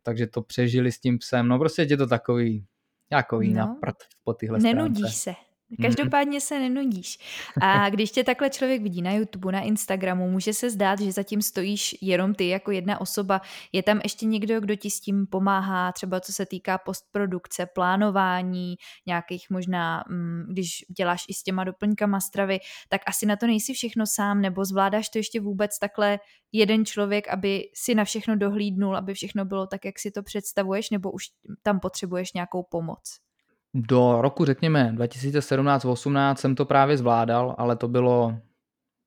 takže 0.03 0.27
to 0.27 0.41
přežili 0.41 0.91
s 0.91 0.99
tím 0.99 1.17
psem. 1.17 1.47
No 1.47 1.59
prostě 1.59 1.87
je 1.89 1.97
to 1.97 2.07
takový, 2.07 2.65
takový 3.09 3.53
no. 3.53 3.59
na 3.59 3.93
po 4.23 4.33
tyhle 4.33 4.59
Nenudíš 4.59 5.15
stránce. 5.15 5.41
se. 5.41 5.48
Mhm. 5.69 5.87
Každopádně 5.87 6.41
se 6.41 6.59
nenudíš. 6.59 7.17
A 7.61 7.89
když 7.89 8.11
tě 8.11 8.23
takhle 8.23 8.49
člověk 8.49 8.81
vidí 8.81 9.01
na 9.01 9.11
YouTube, 9.11 9.51
na 9.51 9.61
Instagramu, 9.61 10.29
může 10.29 10.53
se 10.53 10.69
zdát, 10.69 11.01
že 11.01 11.11
zatím 11.11 11.41
stojíš 11.41 11.95
jenom 12.01 12.35
ty 12.35 12.47
jako 12.47 12.71
jedna 12.71 13.01
osoba. 13.01 13.41
Je 13.71 13.83
tam 13.83 13.99
ještě 14.03 14.25
někdo, 14.25 14.59
kdo 14.61 14.75
ti 14.75 14.89
s 14.89 14.99
tím 14.99 15.27
pomáhá, 15.27 15.91
třeba 15.91 16.19
co 16.19 16.33
se 16.33 16.45
týká 16.45 16.77
postprodukce, 16.77 17.65
plánování, 17.65 18.75
nějakých 19.07 19.49
možná, 19.49 20.03
mm, 20.09 20.45
když 20.49 20.85
děláš 20.97 21.23
i 21.29 21.33
s 21.33 21.43
těma 21.43 21.63
doplňkama 21.63 22.19
stravy, 22.19 22.59
tak 22.89 23.01
asi 23.07 23.25
na 23.25 23.35
to 23.35 23.47
nejsi 23.47 23.73
všechno 23.73 24.05
sám, 24.07 24.41
nebo 24.41 24.65
zvládáš 24.65 25.09
to 25.09 25.17
ještě 25.17 25.39
vůbec 25.39 25.79
takhle 25.79 26.19
jeden 26.51 26.85
člověk, 26.85 27.27
aby 27.27 27.63
si 27.73 27.95
na 27.95 28.05
všechno 28.05 28.35
dohlídnul, 28.35 28.97
aby 28.97 29.13
všechno 29.13 29.45
bylo 29.45 29.67
tak, 29.67 29.85
jak 29.85 29.99
si 29.99 30.11
to 30.11 30.23
představuješ, 30.23 30.89
nebo 30.89 31.11
už 31.11 31.23
tam 31.61 31.79
potřebuješ 31.79 32.33
nějakou 32.33 32.63
pomoc? 32.63 33.28
Do 33.73 34.21
roku, 34.21 34.45
řekněme, 34.45 34.91
2017-18 34.95 36.35
jsem 36.35 36.55
to 36.55 36.65
právě 36.65 36.97
zvládal, 36.97 37.55
ale 37.57 37.75
to 37.75 37.87
bylo 37.87 38.37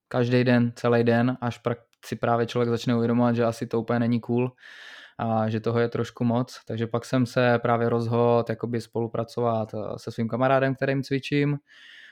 každý 0.08 0.44
den, 0.44 0.72
celý 0.76 1.04
den, 1.04 1.38
až 1.40 1.60
si 2.04 2.16
právě 2.16 2.46
člověk 2.46 2.70
začne 2.70 2.96
uvědomovat, 2.96 3.36
že 3.36 3.44
asi 3.44 3.66
to 3.66 3.80
úplně 3.80 3.98
není 3.98 4.20
cool 4.20 4.52
a 5.18 5.48
že 5.48 5.60
toho 5.60 5.80
je 5.80 5.88
trošku 5.88 6.24
moc. 6.24 6.60
Takže 6.66 6.86
pak 6.86 7.04
jsem 7.04 7.26
se 7.26 7.58
právě 7.58 7.88
rozhodl 7.88 8.44
jakoby 8.48 8.80
spolupracovat 8.80 9.74
eh, 9.74 9.78
se 9.96 10.12
svým 10.12 10.28
kamarádem, 10.28 10.74
kterým 10.74 11.02
cvičím, 11.02 11.58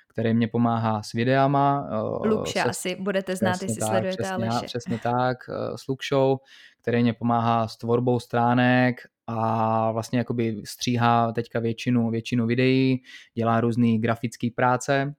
který 0.08 0.34
mě 0.34 0.48
pomáhá 0.48 1.02
s 1.02 1.12
videama. 1.12 1.88
Eh, 1.90 2.28
Lukša 2.28 2.62
se, 2.62 2.68
asi 2.68 2.96
budete 3.00 3.36
znát, 3.36 3.62
jestli 3.62 3.76
tak, 3.80 3.88
sledujete 3.88 4.22
přesně, 4.22 4.48
Aleše. 4.48 4.66
Přesně 4.66 4.98
tak, 4.98 5.38
eh, 5.48 5.78
s 5.78 5.88
Lukšou, 5.88 6.38
který 6.82 7.02
mě 7.02 7.12
pomáhá 7.12 7.68
s 7.68 7.76
tvorbou 7.76 8.20
stránek 8.20 8.96
a 9.38 9.90
vlastně 9.92 10.18
jakoby 10.18 10.62
stříhá 10.64 11.32
teďka 11.32 11.60
většinu, 11.60 12.10
většinu 12.10 12.46
videí, 12.46 13.02
dělá 13.34 13.60
různé 13.60 13.98
grafické 13.98 14.48
práce 14.56 15.14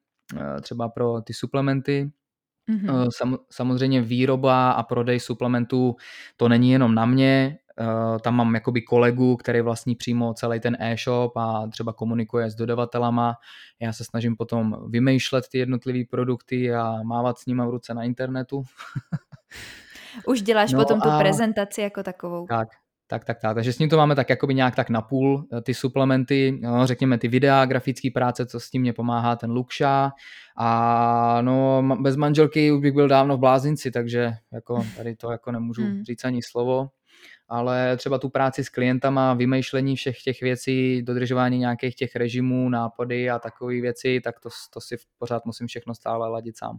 třeba 0.62 0.90
pro 0.90 1.22
ty 1.22 1.34
suplementy. 1.34 2.12
Mm-hmm. 2.70 3.08
Sam, 3.18 3.38
samozřejmě 3.52 4.02
výroba 4.02 4.72
a 4.72 4.84
prodej 4.84 5.20
suplementů 5.20 5.96
to 6.38 6.50
není 6.50 6.72
jenom 6.72 6.96
na 6.96 7.06
mě, 7.06 7.58
tam 8.22 8.36
mám 8.36 8.56
jakoby 8.56 8.82
kolegu, 8.82 9.36
který 9.36 9.62
vlastní 9.62 9.96
přímo 9.96 10.34
celý 10.34 10.60
ten 10.60 10.78
e-shop 10.80 11.38
a 11.38 11.68
třeba 11.72 11.94
komunikuje 11.94 12.50
s 12.50 12.56
dodavatelama. 12.56 13.36
Já 13.80 13.94
se 13.94 14.04
snažím 14.04 14.36
potom 14.36 14.78
vymýšlet 14.90 15.46
ty 15.52 15.58
jednotlivé 15.58 16.00
produkty 16.10 16.74
a 16.74 17.04
mávat 17.04 17.38
s 17.38 17.46
nimi 17.46 17.62
v 17.66 17.70
ruce 17.70 17.94
na 17.94 18.04
internetu. 18.04 18.64
Už 20.28 20.42
děláš 20.42 20.72
no 20.74 20.80
potom 20.80 21.02
tu 21.02 21.10
a... 21.10 21.20
prezentaci 21.20 21.82
jako 21.82 22.04
takovou. 22.04 22.48
Tak, 22.48 22.68
tak, 23.12 23.26
tak, 23.26 23.40
tak. 23.40 23.56
Takže 23.56 23.74
s 23.74 23.80
ním 23.80 23.90
to 23.90 23.98
máme 23.98 24.16
tak 24.16 24.30
jakoby 24.30 24.54
nějak 24.54 24.76
tak 24.76 24.90
napůl, 24.90 25.48
eh, 25.54 25.62
ty 25.62 25.74
suplementy, 25.74 26.60
no, 26.62 26.88
řekněme 26.88 27.18
ty 27.18 27.28
videa, 27.28 27.66
grafické 27.66 28.10
práce, 28.14 28.46
co 28.46 28.60
s 28.60 28.70
tím 28.70 28.82
mě 28.82 28.94
pomáhá 28.94 29.36
ten 29.36 29.52
Lukša. 29.52 30.12
A 30.58 31.42
no, 31.42 31.84
bez 32.02 32.16
manželky 32.16 32.72
už 32.72 32.82
bych 32.82 32.94
byl 32.94 33.08
dávno 33.08 33.38
v 33.38 33.40
blázinci, 33.40 33.92
takže 33.92 34.32
jako 34.54 34.86
tady 34.98 35.16
to 35.16 35.32
jako 35.32 35.52
nemůžu 35.52 35.84
hmm. 35.84 36.04
říct 36.04 36.26
ani 36.26 36.42
slovo. 36.44 36.90
Ale 37.48 37.98
třeba 37.98 38.18
tu 38.18 38.30
práci 38.30 38.64
s 38.64 38.70
klientama, 38.70 39.34
vymýšlení 39.34 39.96
všech 39.96 40.22
těch 40.22 40.42
věcí, 40.42 41.02
dodržování 41.02 41.58
nějakých 41.58 41.96
těch 41.96 42.16
režimů, 42.16 42.70
nápady 42.70 43.30
a 43.30 43.40
takové 43.40 43.82
věci, 43.82 44.22
tak 44.24 44.40
to, 44.40 44.50
to 44.74 44.82
si 44.82 44.96
pořád 45.18 45.46
musím 45.46 45.68
všechno 45.68 45.96
stále 45.96 46.30
ladit 46.30 46.58
sám. 46.58 46.78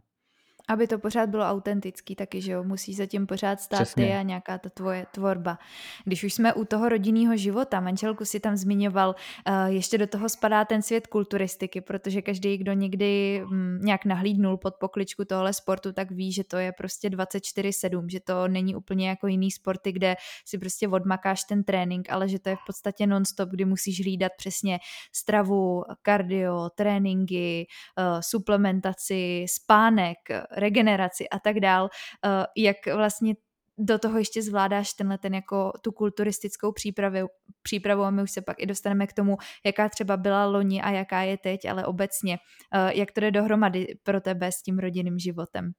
Aby 0.69 0.87
to 0.87 0.99
pořád 0.99 1.28
bylo 1.28 1.45
autentický 1.45 2.14
taky, 2.14 2.40
že 2.40 2.52
jo, 2.52 2.64
musí 2.64 2.95
za 2.95 3.07
tím 3.07 3.26
pořád 3.26 3.61
stát 3.61 3.83
Přesně. 3.83 4.07
ty 4.07 4.12
a 4.12 4.23
nějaká 4.23 4.59
ta 4.59 4.69
tvoje 4.69 5.07
tvorba. 5.12 5.59
Když 6.04 6.25
už 6.25 6.35
jsme 6.35 6.54
u 6.54 6.64
toho 6.64 6.88
rodinného 6.88 7.37
života, 7.37 7.81
manželku 7.81 8.25
si 8.25 8.40
tam 8.40 8.57
zmiňoval, 8.57 9.14
uh, 9.49 9.54
ještě 9.75 9.99
do 9.99 10.07
toho 10.07 10.28
spadá 10.28 10.64
ten 10.64 10.83
svět 10.83 11.07
kulturistiky, 11.07 11.81
protože 11.81 12.23
každý, 12.23 12.59
kdo 12.59 12.73
někdy 12.73 13.42
um, 13.45 13.78
nějak 13.83 14.04
nahlídnul 14.04 14.57
pod 14.57 14.75
pokličku 14.75 15.25
tohle 15.25 15.52
sportu, 15.52 15.92
tak 15.92 16.11
ví, 16.11 16.33
že 16.33 16.45
to 16.45 16.57
je 16.57 16.73
prostě 16.73 17.09
24-7, 17.09 18.07
že 18.11 18.21
to 18.21 18.49
není 18.49 18.76
úplně 18.76 19.09
jako 19.09 19.26
jiný 19.26 19.50
sporty, 19.50 19.92
kde 19.92 20.16
si 20.45 20.59
prostě 20.59 20.88
odmakáš 20.88 21.45
ten 21.45 21.64
trénink, 21.64 22.11
ale 22.11 22.28
že 22.28 22.38
to 22.38 22.49
je 22.49 22.57
v 22.57 22.66
podstatě 22.66 23.07
non-stop, 23.07 23.49
kdy 23.49 23.64
musíš 23.64 24.02
hlídat 24.02 24.33
přesně 24.37 24.78
stravu, 25.12 25.83
kardio, 26.02 26.71
tréninky, 26.75 27.66
uh, 27.99 28.21
suplementaci, 28.21 29.47
spánek, 29.49 30.19
regeneraci 30.56 31.28
a 31.28 31.38
tak 31.38 31.61
dál, 31.61 31.88
eh, 32.25 32.44
jak 32.56 32.76
vlastně 32.94 33.35
do 33.78 33.99
toho 33.99 34.18
ještě 34.18 34.42
zvládáš 34.42 34.92
tenhle 34.92 35.18
ten 35.18 35.35
jako 35.35 35.73
tu 35.82 35.92
kulturistickou 35.92 36.73
přípravu, 36.73 37.28
přípravu 37.62 38.02
a 38.02 38.11
my 38.11 38.23
už 38.23 38.30
se 38.30 38.42
pak 38.42 38.56
i 38.61 38.66
dostaneme 38.66 39.06
k 39.06 39.12
tomu, 39.12 39.37
jaká 39.66 39.88
třeba 39.88 40.16
byla 40.16 40.47
loni 40.47 40.82
a 40.82 40.90
jaká 40.90 41.21
je 41.21 41.38
teď, 41.38 41.64
ale 41.71 41.87
obecně, 41.87 42.38
eh, 42.75 42.99
jak 42.99 43.12
to 43.12 43.21
jde 43.21 43.30
dohromady 43.30 43.87
pro 44.02 44.21
tebe 44.21 44.52
s 44.52 44.62
tím 44.62 44.78
rodinným 44.78 45.18
životem? 45.18 45.73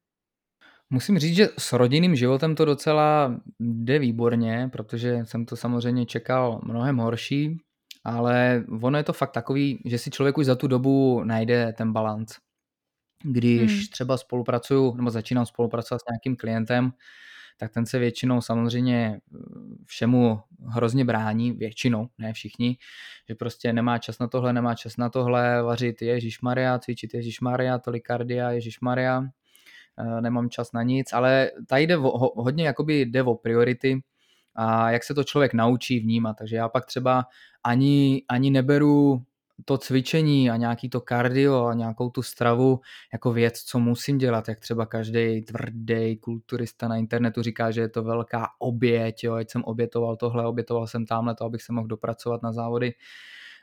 Musím 0.89 1.19
říct, 1.19 1.35
že 1.35 1.49
s 1.57 1.73
rodinným 1.73 2.15
životem 2.15 2.55
to 2.55 2.65
docela 2.65 3.39
jde 3.59 3.99
výborně, 3.99 4.69
protože 4.71 5.19
jsem 5.23 5.45
to 5.45 5.55
samozřejmě 5.55 6.05
čekal 6.05 6.61
mnohem 6.63 6.97
horší, 6.97 7.57
ale 8.03 8.63
ono 8.81 8.97
je 8.97 9.03
to 9.03 9.13
fakt 9.13 9.31
takový, 9.31 9.81
že 9.85 9.97
si 9.97 10.11
člověk 10.11 10.37
už 10.37 10.45
za 10.45 10.55
tu 10.55 10.67
dobu 10.67 11.23
najde 11.23 11.73
ten 11.77 11.93
balans 11.93 12.35
když 13.23 13.71
hmm. 13.71 13.87
třeba 13.91 14.17
spolupracuju 14.17 14.95
nebo 14.95 15.09
začínám 15.09 15.45
spolupracovat 15.45 15.99
s 15.99 16.05
nějakým 16.11 16.35
klientem, 16.35 16.91
tak 17.57 17.73
ten 17.73 17.85
se 17.85 17.99
většinou 17.99 18.41
samozřejmě 18.41 19.19
eh, 19.35 19.37
všemu 19.85 20.39
hrozně 20.67 21.05
brání, 21.05 21.51
většinou, 21.51 22.07
ne 22.17 22.33
všichni, 22.33 22.77
že 23.29 23.35
prostě 23.35 23.73
nemá 23.73 23.97
čas 23.97 24.19
na 24.19 24.27
tohle, 24.27 24.53
nemá 24.53 24.75
čas 24.75 24.97
na 24.97 25.09
tohle, 25.09 25.63
vařit 25.63 26.01
Ježíš 26.01 26.41
Maria, 26.41 26.79
cvičit 26.79 27.13
Ježíš 27.13 27.41
Maria, 27.41 27.79
tolik 27.79 28.03
kardia, 28.03 28.51
Ježíš 28.51 28.79
Maria, 28.79 29.23
eh, 29.99 30.21
nemám 30.21 30.49
čas 30.49 30.71
na 30.71 30.83
nic, 30.83 31.13
ale 31.13 31.51
tady 31.67 31.83
jde 31.83 31.97
o, 31.97 32.41
hodně 32.43 32.65
jakoby 32.65 33.01
jde 33.01 33.23
o 33.23 33.35
priority 33.35 34.01
a 34.55 34.91
jak 34.91 35.03
se 35.03 35.13
to 35.13 35.23
člověk 35.23 35.53
naučí 35.53 35.99
vnímat, 35.99 36.33
takže 36.33 36.55
já 36.55 36.69
pak 36.69 36.85
třeba 36.85 37.25
ani, 37.63 38.23
ani 38.29 38.51
neberu 38.51 39.23
to 39.65 39.77
cvičení 39.77 40.49
a 40.49 40.55
nějaký 40.55 40.89
to 40.89 41.01
kardio 41.01 41.65
a 41.65 41.73
nějakou 41.73 42.09
tu 42.09 42.21
stravu 42.21 42.79
jako 43.13 43.33
věc, 43.33 43.59
co 43.59 43.79
musím 43.79 44.17
dělat, 44.17 44.49
jak 44.49 44.59
třeba 44.59 44.85
každý 44.85 45.41
tvrdý 45.41 46.17
kulturista 46.17 46.87
na 46.87 46.95
internetu 46.95 47.41
říká, 47.41 47.71
že 47.71 47.81
je 47.81 47.89
to 47.89 48.03
velká 48.03 48.47
oběť, 48.59 49.23
jo, 49.23 49.33
ať 49.33 49.49
jsem 49.49 49.63
obětoval 49.63 50.15
tohle, 50.15 50.47
obětoval 50.47 50.87
jsem 50.87 51.05
tamhle 51.05 51.35
to, 51.35 51.45
abych 51.45 51.61
se 51.61 51.73
mohl 51.73 51.87
dopracovat 51.87 52.43
na 52.43 52.51
závody. 52.51 52.93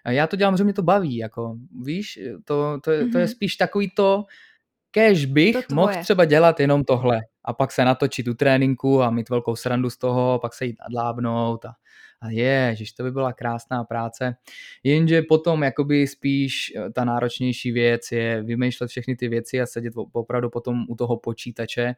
Já 0.09 0.26
to 0.26 0.37
dělám, 0.37 0.57
že 0.57 0.64
mě 0.64 0.72
to 0.72 0.83
baví, 0.83 1.16
jako 1.16 1.57
víš, 1.83 2.18
to, 2.44 2.81
to, 2.85 2.90
je, 2.90 3.09
to 3.09 3.18
je 3.18 3.24
mhm. 3.24 3.33
spíš 3.33 3.57
takový 3.57 3.90
to, 3.90 4.24
kež 4.90 5.24
bych 5.24 5.66
to 5.66 5.74
mohl 5.74 5.92
třeba 6.00 6.24
dělat 6.24 6.61
jenom 6.61 6.85
tohle 6.85 7.20
a 7.44 7.53
pak 7.53 7.72
se 7.72 7.85
natočit 7.85 8.29
u 8.29 8.35
tréninku 8.35 9.03
a 9.03 9.11
mít 9.11 9.31
velkou 9.31 9.57
srandu 9.57 9.90
z 9.90 9.96
toho, 9.96 10.38
pak 10.38 10.55
se 10.55 10.64
jít 10.64 10.76
nadlábnout 10.81 11.64
a 11.64 11.72
a 12.20 12.30
je, 12.30 12.74
že 12.76 12.85
to 12.96 13.02
by 13.02 13.11
byla 13.12 13.33
krásná 13.33 13.85
práce. 13.85 14.37
Jenže 14.83 15.22
potom 15.22 15.62
jakoby 15.62 16.06
spíš 16.06 16.72
eh, 16.76 16.90
ta 16.90 17.04
náročnější 17.04 17.72
věc 17.72 18.12
je 18.12 18.42
vymýšlet 18.42 18.88
všechny 18.88 19.16
ty 19.16 19.28
věci 19.28 19.61
a 19.61 19.66
sedět 19.66 19.94
opravdu 20.12 20.50
potom 20.50 20.85
u 20.88 20.96
toho 20.96 21.16
počítače 21.16 21.94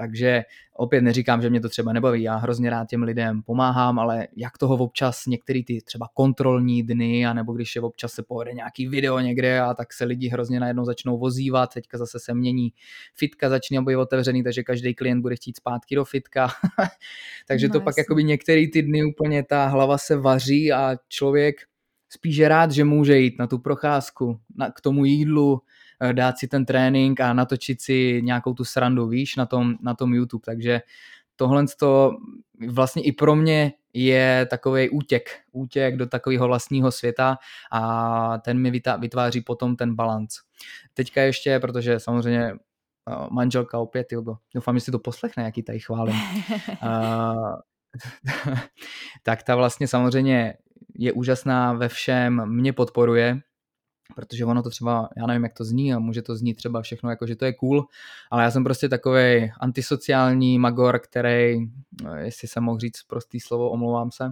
takže 0.00 0.42
opět 0.76 1.00
neříkám, 1.00 1.42
že 1.42 1.50
mě 1.50 1.60
to 1.60 1.68
třeba 1.68 1.92
nebaví, 1.92 2.22
já 2.22 2.36
hrozně 2.36 2.70
rád 2.70 2.88
těm 2.88 3.02
lidem 3.02 3.42
pomáhám, 3.42 3.98
ale 3.98 4.28
jak 4.36 4.58
toho 4.58 4.74
občas 4.74 5.26
některý 5.26 5.64
ty 5.64 5.80
třeba 5.84 6.08
kontrolní 6.14 6.82
dny, 6.82 7.26
anebo 7.26 7.52
když 7.52 7.76
je 7.76 7.82
občas 7.82 8.12
se 8.12 8.22
povede 8.22 8.52
nějaký 8.52 8.88
video 8.88 9.18
někde 9.18 9.60
a 9.60 9.74
tak 9.74 9.92
se 9.92 10.04
lidi 10.04 10.28
hrozně 10.28 10.60
najednou 10.60 10.84
začnou 10.84 11.18
vozívat, 11.18 11.74
teďka 11.74 11.98
zase 11.98 12.18
se 12.20 12.34
mění 12.34 12.72
fitka, 13.14 13.48
začne 13.48 13.82
být 13.82 13.96
otevřený, 13.96 14.42
takže 14.42 14.62
každý 14.62 14.94
klient 14.94 15.22
bude 15.22 15.36
chtít 15.36 15.56
zpátky 15.56 15.94
do 15.94 16.04
fitka. 16.04 16.48
takže 17.48 17.68
no, 17.68 17.72
to 17.72 17.78
jasný. 17.78 17.84
pak 17.84 17.94
jakoby 17.98 18.24
některý 18.24 18.70
ty 18.70 18.82
dny 18.82 19.04
úplně 19.04 19.42
ta 19.42 19.66
hlava 19.66 19.98
se 19.98 20.16
vaří 20.16 20.72
a 20.72 20.96
člověk 21.08 21.56
spíš 22.08 22.36
je 22.36 22.48
rád, 22.48 22.70
že 22.70 22.84
může 22.84 23.18
jít 23.18 23.38
na 23.38 23.46
tu 23.46 23.58
procházku, 23.58 24.40
na, 24.56 24.70
k 24.70 24.80
tomu 24.80 25.04
jídlu, 25.04 25.60
dát 26.12 26.38
si 26.38 26.48
ten 26.48 26.64
trénink 26.64 27.20
a 27.20 27.32
natočit 27.32 27.80
si 27.80 28.20
nějakou 28.24 28.54
tu 28.54 28.64
srandu, 28.64 29.08
víš, 29.08 29.36
na 29.36 29.46
tom, 29.46 29.74
na 29.82 29.94
tom 29.94 30.14
YouTube. 30.14 30.42
Takže 30.44 30.80
tohle 31.36 31.64
to 31.78 32.16
vlastně 32.68 33.02
i 33.02 33.12
pro 33.12 33.36
mě 33.36 33.72
je 33.92 34.46
takový 34.50 34.90
útěk, 34.90 35.30
útěk 35.52 35.96
do 35.96 36.06
takového 36.06 36.46
vlastního 36.46 36.92
světa 36.92 37.38
a 37.72 38.38
ten 38.38 38.58
mi 38.58 38.70
vytváří 38.98 39.40
potom 39.40 39.76
ten 39.76 39.94
balans. 39.94 40.34
Teďka 40.94 41.22
ještě, 41.22 41.60
protože 41.60 42.00
samozřejmě 42.00 42.44
eh, 42.44 42.56
manželka 43.30 43.78
opět, 43.78 44.12
Jogo, 44.12 44.36
doufám, 44.54 44.76
že 44.78 44.80
si 44.80 44.90
to 44.90 44.98
poslechne, 44.98 45.42
jaký 45.42 45.62
tady 45.62 45.80
chválím. 45.80 46.16
uh, 46.82 47.54
tak 49.22 49.42
ta 49.42 49.56
vlastně 49.56 49.88
samozřejmě 49.88 50.54
je 50.98 51.12
úžasná 51.12 51.72
ve 51.72 51.88
všem, 51.88 52.46
mě 52.46 52.72
podporuje, 52.72 53.40
protože 54.14 54.44
ono 54.44 54.62
to 54.62 54.70
třeba, 54.70 55.08
já 55.16 55.26
nevím, 55.26 55.42
jak 55.42 55.54
to 55.54 55.64
zní 55.64 55.94
a 55.94 55.98
může 55.98 56.22
to 56.22 56.36
znít 56.36 56.54
třeba 56.54 56.82
všechno 56.82 57.10
jako, 57.10 57.26
že 57.26 57.36
to 57.36 57.44
je 57.44 57.52
cool, 57.52 57.86
ale 58.30 58.42
já 58.42 58.50
jsem 58.50 58.64
prostě 58.64 58.88
takový 58.88 59.52
antisociální 59.60 60.58
magor, 60.58 60.98
který, 60.98 61.60
no, 62.02 62.14
jestli 62.16 62.48
jsem 62.48 62.62
mohl 62.62 62.78
říct 62.78 63.02
prostý 63.02 63.40
slovo, 63.40 63.70
omlouvám 63.70 64.10
se. 64.10 64.30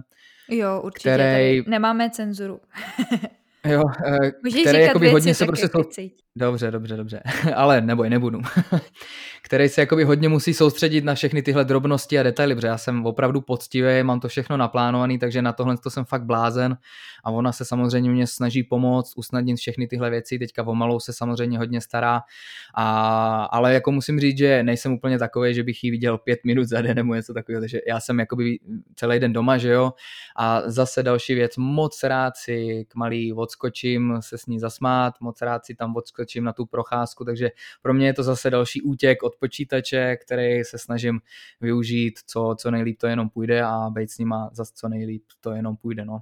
Jo, 0.49 0.81
určitě, 0.83 1.13
který... 1.13 1.63
nemáme 1.67 2.09
cenzuru. 2.09 2.59
jo, 3.69 3.83
eh, 4.05 4.31
Můžeš 4.43 4.61
který 4.61 4.79
jakoby 4.79 5.09
hodně 5.09 5.35
se 5.35 5.45
prostě... 5.45 5.69
Dobře, 6.35 6.71
dobře, 6.71 6.97
dobře, 6.97 7.21
ale 7.55 7.81
neboj, 7.81 8.09
nebudu. 8.09 8.41
který 9.43 9.69
se 9.69 9.81
jakoby 9.81 10.03
hodně 10.03 10.29
musí 10.29 10.53
soustředit 10.53 11.03
na 11.03 11.15
všechny 11.15 11.41
tyhle 11.41 11.65
drobnosti 11.65 12.19
a 12.19 12.23
detaily, 12.23 12.55
protože 12.55 12.67
já 12.67 12.77
jsem 12.77 13.05
opravdu 13.05 13.41
poctivý, 13.41 14.03
mám 14.03 14.19
to 14.19 14.27
všechno 14.27 14.57
naplánovaný, 14.57 15.19
takže 15.19 15.41
na 15.41 15.53
tohle 15.53 15.77
to 15.77 15.89
jsem 15.89 16.05
fakt 16.05 16.23
blázen. 16.23 16.77
A 17.23 17.31
ona 17.31 17.51
se 17.51 17.65
samozřejmě 17.65 18.09
mě 18.09 18.27
snaží 18.27 18.63
pomoct, 18.63 19.13
usnadnit 19.17 19.57
všechny 19.57 19.87
tyhle 19.87 20.09
věci, 20.09 20.39
teďka 20.39 20.63
o 20.63 20.75
malou 20.75 20.99
se 20.99 21.13
samozřejmě 21.13 21.57
hodně 21.57 21.81
stará, 21.81 22.21
a, 22.75 23.43
ale 23.43 23.73
jako 23.73 23.91
musím 23.91 24.19
říct, 24.19 24.37
že 24.37 24.63
nejsem 24.63 24.93
úplně 24.93 25.19
takový, 25.19 25.53
že 25.53 25.63
bych 25.63 25.83
jí 25.83 25.91
viděl 25.91 26.17
pět 26.17 26.39
minut 26.45 26.63
za 26.67 26.81
den 26.81 26.95
nebo 26.95 27.15
něco 27.15 27.33
takového, 27.33 27.61
takže 27.61 27.79
já 27.87 27.99
jsem 27.99 28.19
jakoby 28.19 28.59
celý 28.95 29.19
den 29.19 29.33
doma, 29.33 29.57
že 29.57 29.71
jo, 29.71 29.93
a 30.35 30.61
zase 30.65 31.03
další 31.03 31.35
věc, 31.35 31.57
moc 31.57 32.03
rád 32.03 32.37
si 32.37 32.85
k 32.87 32.95
malý 32.95 33.33
odskočím, 33.59 34.17
se 34.19 34.37
s 34.37 34.45
ní 34.45 34.59
zasmát, 34.59 35.13
moc 35.21 35.41
rád 35.41 35.65
si 35.65 35.75
tam 35.75 35.95
odskočím 35.95 36.09
skočím 36.19 36.43
na 36.43 36.53
tu 36.53 36.65
procházku, 36.65 37.25
takže 37.25 37.49
pro 37.81 37.93
mě 37.93 38.07
je 38.07 38.13
to 38.13 38.23
zase 38.23 38.49
další 38.49 38.81
útěk 38.81 39.23
od 39.23 39.35
počítače, 39.35 40.15
který 40.15 40.63
se 40.63 40.77
snažím 40.77 41.19
využít, 41.61 42.19
co, 42.25 42.55
co 42.59 42.71
nejlíp 42.71 42.97
to 42.99 43.07
jenom 43.07 43.29
půjde 43.29 43.63
a 43.63 43.89
být 43.89 44.11
s 44.11 44.17
nima 44.17 44.49
zase 44.53 44.71
co 44.75 44.89
nejlíp 44.89 45.23
to 45.39 45.51
jenom 45.51 45.77
půjde. 45.77 46.05
No. 46.05 46.19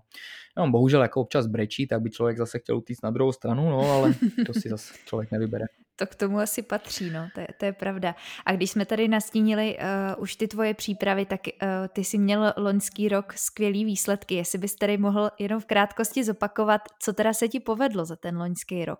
No, 0.58 0.69
bohužel 0.69 1.02
jako 1.02 1.21
občas 1.21 1.47
brečí, 1.47 1.88
tak 1.88 2.02
by 2.02 2.10
člověk 2.10 2.38
zase 2.38 2.60
chtěl 2.60 2.78
utíct 2.78 3.04
na 3.04 3.12
druhou 3.12 3.32
stranu, 3.32 3.69
no, 3.69 3.80
ale 3.80 4.13
to 4.45 4.54
si 4.54 4.69
zase 4.69 4.93
člověk 5.06 5.32
nevybere. 5.32 5.65
To 5.99 6.07
k 6.07 6.15
tomu 6.15 6.39
asi 6.39 6.62
patří, 6.62 7.10
no, 7.10 7.29
to 7.33 7.39
je, 7.39 7.47
to 7.57 7.65
je 7.65 7.73
pravda. 7.73 8.15
A 8.45 8.53
když 8.53 8.71
jsme 8.71 8.86
tady 8.86 9.07
nastínili 9.07 9.77
uh, 9.77 10.23
už 10.23 10.36
ty 10.36 10.47
tvoje 10.47 10.73
přípravy, 10.73 11.25
tak 11.25 11.41
uh, 11.47 11.69
ty 11.88 12.03
jsi 12.03 12.17
měl 12.17 12.53
loňský 12.57 13.10
rok 13.10 13.33
skvělý 13.33 13.86
výsledky. 13.86 14.36
Jestli 14.36 14.57
bys 14.60 14.75
tady 14.75 14.97
mohl 14.97 15.29
jenom 15.39 15.62
v 15.62 15.65
krátkosti 15.65 16.23
zopakovat, 16.23 16.81
co 16.99 17.13
teda 17.13 17.33
se 17.33 17.47
ti 17.47 17.60
povedlo 17.60 18.05
za 18.05 18.15
ten 18.15 18.38
loňský 18.38 18.86
rok? 18.86 18.99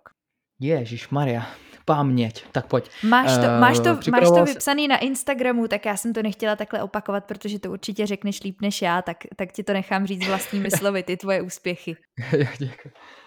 Ježíš 0.60 1.08
Maria. 1.08 1.46
Paměť. 1.88 2.44
Tak 2.52 2.66
pojď. 2.66 2.90
Máš 3.02 3.34
to, 3.34 3.40
uh, 3.40 3.60
máš 3.60 3.80
to, 3.80 4.10
máš 4.10 4.28
to 4.28 4.44
vypsaný 4.44 4.88
na 4.88 4.98
Instagramu, 4.98 5.68
tak 5.68 5.86
já 5.86 5.96
jsem 5.96 6.12
to 6.12 6.22
nechtěla 6.22 6.56
takhle 6.56 6.82
opakovat, 6.82 7.24
protože 7.24 7.58
to 7.58 7.70
určitě 7.70 8.06
řekneš 8.06 8.42
líp 8.42 8.60
než 8.60 8.82
já, 8.82 9.02
tak, 9.02 9.16
tak 9.36 9.52
ti 9.52 9.62
to 9.64 9.72
nechám 9.72 10.06
říct 10.06 10.26
vlastními 10.26 10.70
slovy, 10.70 11.02
ty 11.02 11.16
tvoje 11.16 11.42
úspěchy. 11.42 11.96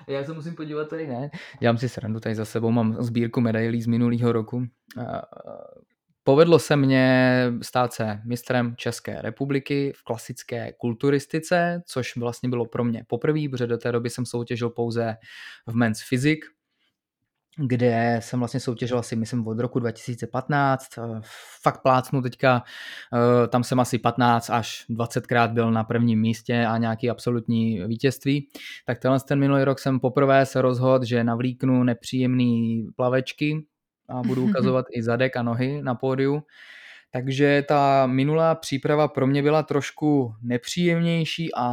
Já 0.08 0.24
se 0.24 0.34
musím 0.34 0.56
podívat 0.56 0.90
tady, 0.90 1.08
ne? 1.08 1.30
Dělám 1.60 1.78
si 1.78 1.90
srandu, 1.90 2.20
tady 2.20 2.36
za 2.36 2.46
sebou 2.46 2.72
mám 2.72 2.96
sbírku 3.00 3.42
medailí 3.42 3.82
z 3.82 3.88
minulého 3.88 4.32
roku. 4.32 4.66
Povedlo 6.24 6.60
se 6.60 6.76
mně 6.76 7.46
stát 7.62 7.94
se 7.94 8.22
mistrem 8.26 8.76
České 8.78 9.22
republiky 9.22 9.94
v 9.96 10.04
klasické 10.04 10.74
kulturistice, 10.78 11.82
což 11.86 12.18
vlastně 12.18 12.50
bylo 12.50 12.66
pro 12.66 12.84
mě 12.84 13.04
poprvé, 13.08 13.40
protože 13.52 13.68
do 13.68 13.78
té 13.78 13.92
doby 13.92 14.10
jsem 14.10 14.26
soutěžil 14.26 14.70
pouze 14.70 15.16
v 15.68 15.76
men's 15.76 16.00
physics, 16.10 16.48
kde 17.58 18.20
jsem 18.22 18.40
vlastně 18.40 18.60
soutěžil 18.60 19.00
asi, 19.00 19.16
myslím, 19.16 19.48
od 19.48 19.60
roku 19.60 19.80
2015. 19.80 20.88
Fakt 21.62 21.82
plácnu 21.82 22.22
teďka, 22.22 22.64
eh, 23.14 23.48
tam 23.48 23.64
jsem 23.64 23.80
asi 23.80 23.98
15 23.98 24.50
až 24.50 24.86
20 24.90 25.28
krát 25.28 25.52
byl 25.52 25.72
na 25.72 25.84
prvním 25.84 26.22
místě 26.22 26.66
a 26.66 26.78
nějaký 26.78 27.10
absolutní 27.10 27.84
vítězství. 27.88 28.48
Tak 28.86 29.00
tenhle 29.00 29.20
ten 29.20 29.40
minulý 29.40 29.64
rok 29.64 29.80
jsem 29.80 30.00
poprvé 30.00 30.46
se 30.46 30.62
rozhodl, 30.62 31.06
že 31.06 31.24
navlíknu 31.24 31.84
nepříjemný 31.84 32.88
plavečky 32.96 33.66
a 34.10 34.22
budu 34.28 34.44
ukazovat 34.44 34.86
i 34.92 35.04
zadek 35.04 35.38
a 35.38 35.44
nohy 35.44 35.82
na 35.82 35.96
pódiu. 35.96 36.44
Takže 37.14 37.64
ta 37.68 38.08
minulá 38.08 38.56
příprava 38.56 39.08
pro 39.08 39.28
mě 39.28 39.44
byla 39.44 39.64
trošku 39.64 40.36
nepříjemnější 40.42 41.50
a 41.56 41.68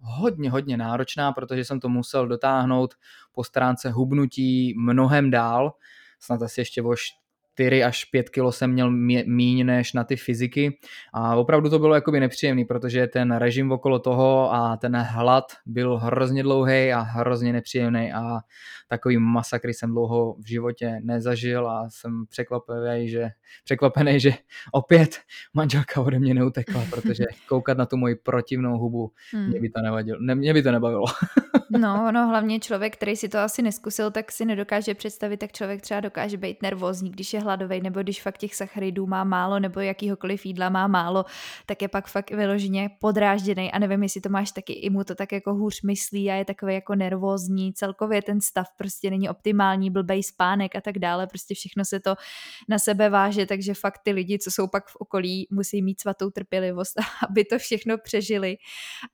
hodně, 0.00 0.50
hodně 0.50 0.76
náročná, 0.76 1.32
protože 1.32 1.64
jsem 1.64 1.80
to 1.80 1.88
musel 1.88 2.28
dotáhnout 2.28 2.94
po 3.32 3.44
stránce 3.44 3.90
hubnutí 3.90 4.74
mnohem 4.78 5.30
dál, 5.30 5.72
snad 6.20 6.42
asi 6.42 6.60
ještě 6.60 6.82
o 6.82 6.94
4 7.54 7.84
až 7.84 8.04
5 8.04 8.28
kilo 8.28 8.52
jsem 8.52 8.72
měl 8.72 8.90
míň 9.26 9.66
než 9.66 9.92
na 9.92 10.04
ty 10.04 10.16
fyziky 10.16 10.78
a 11.12 11.36
opravdu 11.36 11.70
to 11.70 11.78
bylo 11.78 11.94
jakoby 11.94 12.20
nepříjemný, 12.20 12.64
protože 12.64 13.06
ten 13.06 13.36
režim 13.36 13.72
okolo 13.72 13.98
toho 13.98 14.54
a 14.54 14.76
ten 14.76 14.96
hlad 14.96 15.44
byl 15.66 15.98
hrozně 15.98 16.42
dlouhý 16.42 16.92
a 16.92 17.00
hrozně 17.00 17.52
nepříjemný 17.52 18.12
a 18.12 18.40
takový 18.88 19.18
masakry 19.18 19.74
jsem 19.74 19.90
dlouho 19.90 20.36
v 20.38 20.48
životě 20.48 21.00
nezažil 21.02 21.68
a 21.70 21.90
jsem 21.90 22.24
překvapený, 22.28 23.08
že, 23.08 23.28
překvapený, 23.64 24.20
že 24.20 24.30
opět 24.72 25.18
manželka 25.54 26.00
ode 26.00 26.18
mě 26.18 26.34
neutekla, 26.34 26.84
protože 26.90 27.24
koukat 27.48 27.78
na 27.78 27.86
tu 27.86 27.96
moji 27.96 28.14
protivnou 28.14 28.78
hubu, 28.78 29.12
hmm. 29.32 29.48
mě 29.48 29.60
by 29.60 29.70
to 29.70 29.80
nevadilo, 29.80 30.18
ne, 30.20 30.34
mě 30.34 30.54
by 30.54 30.62
to 30.62 30.72
nebavilo. 30.72 31.04
No, 31.78 32.12
no, 32.12 32.28
hlavně 32.28 32.60
člověk, 32.60 32.96
který 32.96 33.16
si 33.16 33.28
to 33.28 33.38
asi 33.38 33.62
neskusil, 33.62 34.10
tak 34.10 34.32
si 34.32 34.44
nedokáže 34.44 34.94
představit, 34.94 35.36
tak 35.36 35.52
člověk 35.52 35.82
třeba 35.82 36.00
dokáže 36.00 36.36
být 36.36 36.62
nervózní, 36.62 37.10
když 37.10 37.32
je 37.32 37.40
hladový, 37.40 37.80
nebo 37.80 38.00
když 38.00 38.22
fakt 38.22 38.38
těch 38.38 38.54
sacharidů 38.54 39.06
má 39.06 39.24
málo, 39.24 39.58
nebo 39.58 39.80
jakýhokoliv 39.80 40.46
jídla 40.46 40.68
má 40.68 40.86
málo, 40.86 41.24
tak 41.66 41.82
je 41.82 41.88
pak 41.88 42.06
fakt 42.06 42.30
vyloženě 42.30 42.90
podrážděný 43.00 43.72
a 43.72 43.78
nevím, 43.78 44.02
jestli 44.02 44.20
to 44.20 44.28
máš 44.28 44.52
taky, 44.52 44.72
i 44.72 44.90
mu 44.90 45.04
to 45.04 45.14
tak 45.14 45.32
jako 45.32 45.54
hůř 45.54 45.82
myslí 45.82 46.30
a 46.30 46.34
je 46.34 46.44
takový 46.44 46.74
jako 46.74 46.94
nervózní, 46.94 47.72
celkově 47.72 48.22
ten 48.22 48.40
stav 48.40 48.66
prostě 48.78 49.10
není 49.10 49.28
optimální, 49.28 49.90
blbej 49.90 50.22
spánek 50.22 50.76
a 50.76 50.80
tak 50.80 50.98
dále, 50.98 51.26
prostě 51.26 51.54
všechno 51.54 51.84
se 51.84 52.00
to 52.00 52.14
na 52.68 52.78
sebe 52.78 53.10
váže, 53.10 53.46
takže 53.46 53.74
fakt 53.74 54.00
ty 54.04 54.12
lidi, 54.12 54.38
co 54.38 54.50
jsou 54.50 54.66
pak 54.66 54.88
v 54.88 54.96
okolí, 54.96 55.48
musí 55.50 55.82
mít 55.82 56.00
svatou 56.00 56.30
trpělivost, 56.30 56.94
aby 57.30 57.44
to 57.44 57.58
všechno 57.58 57.98
přežili. 57.98 58.56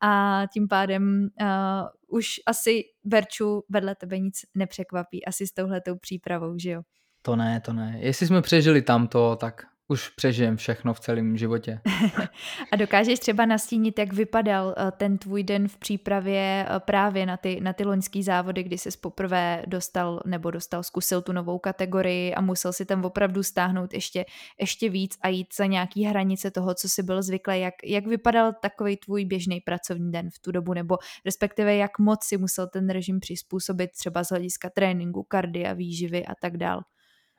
A 0.02 0.42
tím 0.52 0.68
pádem 0.68 1.28
uh, 1.40 1.88
už 2.08 2.26
asi 2.46 2.82
Verču 3.04 3.62
vedle 3.68 3.94
tebe 3.94 4.18
nic 4.18 4.40
nepřekvapí, 4.54 5.24
asi 5.24 5.46
s 5.46 5.52
touhletou 5.52 5.96
přípravou, 5.96 6.58
že 6.58 6.70
jo? 6.70 6.82
To 7.22 7.36
ne, 7.36 7.60
to 7.60 7.72
ne. 7.72 7.96
Jestli 8.00 8.26
jsme 8.26 8.42
přežili 8.42 8.82
tamto, 8.82 9.36
tak 9.36 9.62
už 9.88 10.08
přežijem 10.08 10.56
všechno 10.56 10.94
v 10.94 11.00
celém 11.00 11.36
životě. 11.36 11.80
a 12.72 12.76
dokážeš 12.76 13.18
třeba 13.18 13.46
nastínit, 13.46 13.98
jak 13.98 14.12
vypadal 14.12 14.74
eh, 14.76 14.90
ten 14.90 15.18
tvůj 15.18 15.42
den 15.42 15.68
v 15.68 15.76
přípravě 15.76 16.66
eh, 16.68 16.80
právě 16.80 17.26
na 17.26 17.36
ty, 17.36 17.60
na 17.60 17.72
ty 17.72 17.84
loňský 17.84 18.22
závody, 18.22 18.62
kdy 18.62 18.78
jsi 18.78 18.88
poprvé 19.00 19.62
dostal 19.66 20.20
nebo 20.26 20.50
dostal, 20.50 20.82
zkusil 20.82 21.22
tu 21.22 21.32
novou 21.32 21.58
kategorii 21.58 22.34
a 22.34 22.40
musel 22.40 22.72
si 22.72 22.84
tam 22.84 23.04
opravdu 23.04 23.42
stáhnout 23.42 23.94
ještě, 23.94 24.24
ještě 24.60 24.88
víc 24.88 25.18
a 25.22 25.28
jít 25.28 25.48
za 25.56 25.66
nějaký 25.66 26.04
hranice 26.04 26.50
toho, 26.50 26.74
co 26.74 26.88
jsi 26.88 27.02
byl 27.02 27.22
zvyklý. 27.22 27.60
Jak, 27.60 27.74
jak 27.84 28.06
vypadal 28.06 28.52
takový 28.62 28.96
tvůj 28.96 29.24
běžný 29.24 29.60
pracovní 29.60 30.12
den 30.12 30.30
v 30.30 30.38
tu 30.38 30.52
dobu, 30.52 30.74
nebo 30.74 30.98
respektive 31.24 31.76
jak 31.76 31.98
moc 31.98 32.24
si 32.24 32.36
musel 32.36 32.66
ten 32.66 32.90
režim 32.90 33.20
přizpůsobit 33.20 33.90
třeba 33.90 34.24
z 34.24 34.28
hlediska 34.28 34.70
tréninku, 34.70 35.22
kardia, 35.22 35.72
výživy 35.72 36.26
a 36.26 36.34
tak 36.40 36.56
dál? 36.56 36.80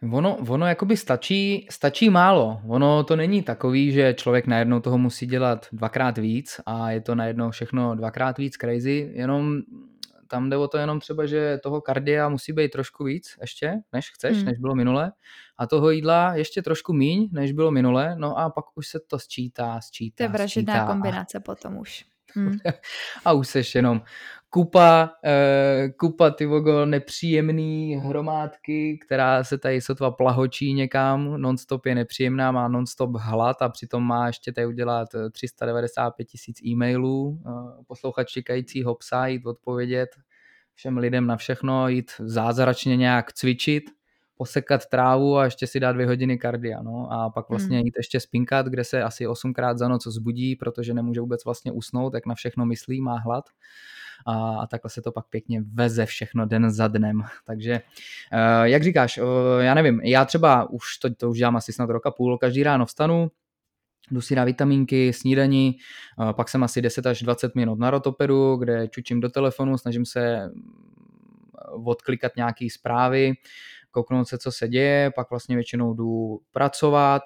Ono, 0.03 0.38
ono 0.47 0.67
jakoby 0.67 0.97
stačí, 0.97 1.67
stačí 1.71 2.09
málo. 2.09 2.62
Ono 2.67 3.03
to 3.03 3.15
není 3.15 3.43
takový, 3.43 3.91
že 3.91 4.13
člověk 4.13 4.47
najednou 4.47 4.79
toho 4.79 4.97
musí 4.97 5.25
dělat 5.25 5.67
dvakrát 5.71 6.17
víc 6.17 6.62
a 6.65 6.91
je 6.91 7.01
to 7.01 7.15
najednou 7.15 7.51
všechno 7.51 7.95
dvakrát 7.95 8.38
víc 8.38 8.55
crazy, 8.55 9.12
jenom 9.13 9.62
tam 10.29 10.49
jde 10.49 10.57
o 10.57 10.67
to 10.67 10.77
jenom 10.77 10.99
třeba, 10.99 11.25
že 11.25 11.57
toho 11.63 11.81
kardia 11.81 12.29
musí 12.29 12.53
být 12.53 12.71
trošku 12.71 13.03
víc 13.03 13.35
ještě, 13.41 13.73
než 13.93 14.12
chceš, 14.12 14.38
hmm. 14.38 14.45
než 14.45 14.57
bylo 14.57 14.75
minule. 14.75 15.12
A 15.57 15.67
toho 15.67 15.89
jídla 15.91 16.35
ještě 16.35 16.62
trošku 16.62 16.93
míň, 16.93 17.29
než 17.31 17.51
bylo 17.51 17.71
minule. 17.71 18.15
No 18.17 18.38
a 18.38 18.49
pak 18.49 18.65
už 18.75 18.88
se 18.88 18.99
to 19.07 19.19
sčítá, 19.19 19.81
sčítá, 19.81 20.15
To 20.17 20.23
je 20.23 20.29
vražedná 20.29 20.85
kombinace 20.85 21.39
potom 21.39 21.77
už. 21.77 22.05
Hmm. 22.35 22.57
a 23.25 23.33
už 23.33 23.47
seš 23.47 23.75
jenom 23.75 24.01
kupa, 24.49 25.09
uh, 25.25 25.91
kupa 25.91 26.31
ty 26.31 26.45
vogo 26.45 26.85
nepříjemný 26.85 27.95
hromádky, 27.95 28.99
která 29.05 29.43
se 29.43 29.57
tady 29.57 29.81
sotva 29.81 30.12
plahočí 30.12 30.73
někam, 30.73 31.41
nonstop 31.41 31.85
je 31.85 31.95
nepříjemná, 31.95 32.51
má 32.51 32.67
nonstop 32.67 33.09
hlad 33.15 33.62
a 33.62 33.69
přitom 33.69 34.03
má 34.03 34.27
ještě 34.27 34.51
tady 34.51 34.67
udělat 34.67 35.09
395 35.31 36.25
tisíc 36.25 36.62
e-mailů, 36.65 37.27
uh, 37.27 37.83
poslouchat 37.88 38.23
čekajícího 38.23 38.95
psa, 38.95 39.27
jít 39.27 39.45
odpovědět 39.45 40.09
všem 40.79 40.97
lidem 40.97 41.27
na 41.27 41.38
všechno, 41.38 41.88
jít 41.88 42.12
zázračně 42.19 42.97
nějak 42.97 43.33
cvičit, 43.33 43.83
posekat 44.38 44.85
trávu 44.85 45.38
a 45.38 45.45
ještě 45.45 45.67
si 45.67 45.79
dát 45.79 45.91
dvě 45.91 46.07
hodiny 46.07 46.38
kardia, 46.38 46.81
no 46.81 47.07
a 47.12 47.29
pak 47.29 47.49
vlastně 47.49 47.77
hmm. 47.77 47.85
jít 47.85 47.93
ještě 47.97 48.19
spinkat, 48.19 48.65
kde 48.65 48.83
se 48.83 49.03
asi 49.03 49.27
osmkrát 49.27 49.77
za 49.77 49.88
noc 49.88 50.07
zbudí, 50.07 50.55
protože 50.55 50.93
nemůže 50.93 51.21
vůbec 51.21 51.45
vlastně 51.45 51.71
usnout, 51.71 52.13
jak 52.13 52.25
na 52.25 52.35
všechno 52.35 52.65
myslí, 52.65 53.01
má 53.01 53.17
hlad 53.17 53.45
a, 54.25 54.67
takhle 54.67 54.89
se 54.89 55.01
to 55.01 55.12
pak 55.12 55.25
pěkně 55.29 55.62
veze 55.73 56.05
všechno 56.05 56.45
den 56.45 56.71
za 56.71 56.88
dnem. 56.88 57.21
Takže 57.45 57.82
uh, 58.34 58.63
jak 58.63 58.84
říkáš, 58.84 59.19
já 59.60 59.73
nevím, 59.73 60.01
já 60.03 60.25
třeba 60.25 60.69
už 60.69 60.97
to, 60.97 61.15
to 61.15 61.29
už 61.29 61.38
dělám 61.38 61.55
asi 61.55 61.73
snad 61.73 61.89
roka 61.89 62.12
půl, 62.12 62.38
každý 62.38 62.63
ráno 62.63 62.86
vstanu, 62.86 63.32
jdu 64.12 64.21
si 64.21 64.36
dát 64.36 64.45
vitamínky, 64.45 65.13
snídaní, 65.13 65.77
pak 66.36 66.49
jsem 66.49 66.63
asi 66.63 66.82
10 66.82 67.05
až 67.05 67.21
20 67.21 67.55
minut 67.55 67.79
na 67.79 67.89
rotopedu, 67.89 68.55
kde 68.55 68.88
čučím 68.88 69.19
do 69.19 69.29
telefonu, 69.29 69.77
snažím 69.77 70.05
se 70.05 70.51
odklikat 71.86 72.36
nějaké 72.36 72.67
zprávy, 72.71 73.34
kouknout 73.91 74.27
se, 74.27 74.38
co 74.38 74.51
se 74.51 74.67
děje, 74.67 75.12
pak 75.15 75.29
vlastně 75.29 75.55
většinou 75.55 75.93
jdu 75.93 76.39
pracovat. 76.51 77.21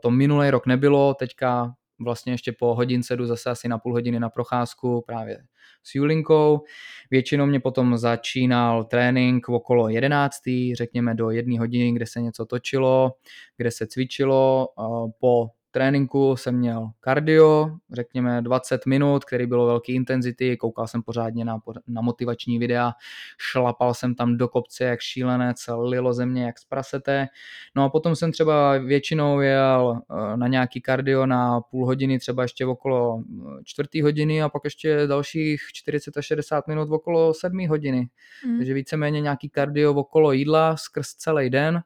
To 0.00 0.10
minulý 0.10 0.50
rok 0.50 0.66
nebylo, 0.66 1.14
teďka 1.14 1.74
vlastně 1.98 2.32
ještě 2.32 2.52
po 2.52 2.74
hodince 2.74 3.16
jdu 3.16 3.26
zase 3.26 3.50
asi 3.50 3.68
na 3.68 3.78
půl 3.78 3.92
hodiny 3.92 4.20
na 4.20 4.28
procházku 4.28 5.04
právě 5.06 5.38
s 5.82 5.94
Julinkou. 5.94 6.60
Většinou 7.10 7.46
mě 7.46 7.60
potom 7.60 7.96
začínal 7.96 8.84
trénink 8.84 9.48
okolo 9.48 9.88
11. 9.88 10.36
řekněme 10.74 11.14
do 11.14 11.30
jedné 11.30 11.58
hodiny, 11.58 11.92
kde 11.92 12.06
se 12.06 12.20
něco 12.20 12.46
točilo, 12.46 13.12
kde 13.56 13.70
se 13.70 13.86
cvičilo. 13.86 14.68
Po 15.20 15.48
tréninku 15.76 16.36
jsem 16.36 16.56
měl 16.56 16.90
kardio, 17.00 17.70
řekněme 17.92 18.42
20 18.42 18.86
minut, 18.86 19.24
který 19.24 19.46
bylo 19.46 19.66
velký 19.66 19.94
intenzity, 19.94 20.56
koukal 20.56 20.86
jsem 20.86 21.02
pořádně 21.02 21.44
na, 21.44 21.58
na 21.88 22.02
motivační 22.02 22.58
videa, 22.58 22.92
šlapal 23.38 23.94
jsem 23.94 24.14
tam 24.14 24.36
do 24.36 24.48
kopce 24.48 24.84
jak 24.84 25.00
šílenec, 25.00 25.56
lilo 25.82 26.12
země 26.12 26.44
jak 26.44 26.58
z 26.58 26.64
prasete. 26.64 27.26
No 27.76 27.84
a 27.84 27.88
potom 27.88 28.16
jsem 28.16 28.32
třeba 28.32 28.78
většinou 28.78 29.40
jel 29.40 30.00
eh, 30.10 30.36
na 30.36 30.48
nějaký 30.48 30.80
kardio 30.80 31.26
na 31.26 31.60
půl 31.60 31.86
hodiny, 31.86 32.18
třeba 32.18 32.42
ještě 32.42 32.66
okolo 32.66 33.20
eh, 33.20 33.62
čtvrtý 33.64 34.02
hodiny 34.02 34.42
a 34.42 34.48
pak 34.48 34.64
ještě 34.64 35.06
dalších 35.06 35.60
40 35.72 36.16
až 36.16 36.26
60 36.26 36.68
minut 36.68 36.90
okolo 36.90 37.34
sedmý 37.34 37.66
hodiny. 37.66 38.08
Mm. 38.46 38.56
Takže 38.56 38.74
víceméně 38.74 39.20
nějaký 39.20 39.48
kardio 39.48 39.94
okolo 39.94 40.32
jídla 40.32 40.76
skrz 40.76 41.08
celý 41.08 41.50
den 41.50 41.82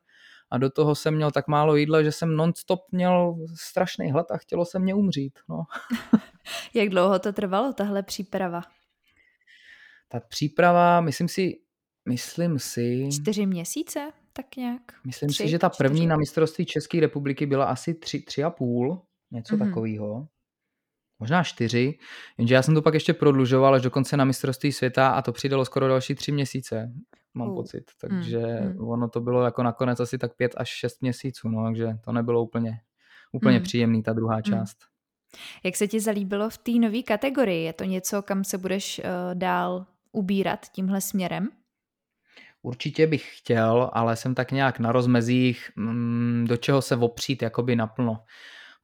a 0.51 0.59
do 0.59 0.71
toho 0.71 0.95
jsem 0.95 1.15
měl 1.15 1.31
tak 1.31 1.49
málo 1.49 1.77
jídla, 1.77 2.03
že 2.03 2.13
jsem 2.13 2.37
nonstop 2.37 2.81
měl 2.93 3.37
strašný 3.55 4.11
hlad 4.13 4.31
a 4.31 4.37
chtělo 4.37 4.65
se 4.65 4.79
mě 4.79 4.95
umřít. 4.95 5.39
No. 5.49 5.63
Jak 6.75 6.89
dlouho 6.89 7.19
to 7.19 7.33
trvalo, 7.33 7.73
tahle 7.73 8.03
příprava? 8.03 8.63
Ta 10.09 10.21
příprava, 10.21 11.01
myslím 11.01 11.29
si, 11.29 11.53
myslím 12.09 12.59
si... 12.59 13.09
Čtyři 13.13 13.47
měsíce, 13.47 14.11
tak 14.33 14.57
nějak? 14.57 14.83
Myslím 15.07 15.29
tři, 15.29 15.43
si, 15.43 15.49
že 15.49 15.59
ta 15.59 15.69
první 15.69 15.97
čtyři. 15.97 16.07
na 16.07 16.17
mistrovství 16.17 16.67
České 16.67 17.01
republiky 17.01 17.47
byla 17.47 17.65
asi 17.65 17.95
tři, 17.95 18.23
tři 18.23 18.45
a 18.45 18.51
půl, 18.51 19.03
něco 19.31 19.57
mm-hmm. 19.57 19.69
takového. 19.69 20.29
Možná 21.21 21.43
čtyři, 21.43 21.99
jenže 22.39 22.55
já 22.55 22.63
jsem 22.63 22.75
to 22.75 22.83
pak 22.83 22.95
ještě 22.95 23.15
prodlužoval 23.15 23.75
až 23.75 23.83
dokonce 23.83 24.17
na 24.17 24.25
mistrovství 24.25 24.73
světa 24.73 25.09
a 25.09 25.23
to 25.23 25.33
přidalo 25.33 25.65
skoro 25.65 25.89
další 25.89 26.15
tři 26.15 26.33
měsíce, 26.33 26.93
mám 27.35 27.49
uh. 27.49 27.55
pocit. 27.55 27.85
Takže 28.01 28.39
mm. 28.39 28.89
ono 28.89 29.09
to 29.09 29.21
bylo 29.21 29.45
jako 29.45 29.63
nakonec 29.63 30.01
asi 30.01 30.19
tak 30.19 30.37
pět 30.37 30.55
až 30.57 30.69
šest 30.69 31.03
měsíců, 31.03 31.49
no, 31.49 31.65
takže 31.65 31.89
to 32.05 32.13
nebylo 32.13 32.43
úplně, 32.43 32.81
úplně 33.33 33.59
mm. 33.59 33.63
příjemný 33.63 34.03
ta 34.03 34.13
druhá 34.13 34.43
část. 34.43 34.79
Mm. 34.83 34.91
Jak 35.65 35.77
se 35.77 35.89
ti 35.89 36.01
zalíbilo 36.01 36.51
v 36.51 36.59
té 36.59 36.73
nové 36.73 37.03
kategorii? 37.03 37.65
Je 37.65 37.73
to 37.73 37.85
něco, 37.85 38.23
kam 38.23 38.45
se 38.45 38.59
budeš 38.59 38.99
uh, 38.99 39.05
dál 39.35 39.87
ubírat 40.13 40.67
tímhle 40.69 41.01
směrem? 41.01 41.49
Určitě 42.63 43.07
bych 43.07 43.39
chtěl, 43.39 43.91
ale 43.93 44.17
jsem 44.17 44.35
tak 44.35 44.53
nějak 44.53 44.79
na 44.79 44.93
rozmezích, 44.93 45.71
mm, 45.77 46.45
do 46.49 46.57
čeho 46.57 46.83
se 46.83 46.97
opřít 46.97 47.43
jakoby 47.43 47.77
naplno. 47.77 48.25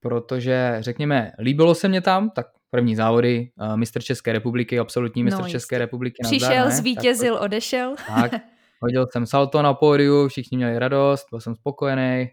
Protože 0.09 0.77
řekněme, 0.81 1.33
líbilo 1.38 1.75
se 1.75 1.88
mě 1.88 2.01
tam, 2.01 2.31
tak 2.31 2.47
první 2.71 2.97
závody, 2.97 3.51
uh, 3.61 3.77
mistr 3.77 4.03
České 4.03 4.33
republiky, 4.33 4.79
absolutní 4.79 5.25
mistr 5.25 5.42
no, 5.42 5.49
České 5.49 5.79
republiky. 5.79 6.23
Přišel, 6.23 6.49
nazdar, 6.49 6.71
zvítězil, 6.71 7.35
tak, 7.35 7.42
odešel. 7.42 7.95
Tak, 8.07 8.33
hodil 8.81 9.07
jsem 9.12 9.27
salto 9.27 9.62
na 9.62 9.75
pódiu, 9.75 10.29
všichni 10.29 10.57
měli 10.57 10.79
radost, 10.79 11.27
byl 11.31 11.40
jsem 11.40 11.55
spokojený. 11.55 12.29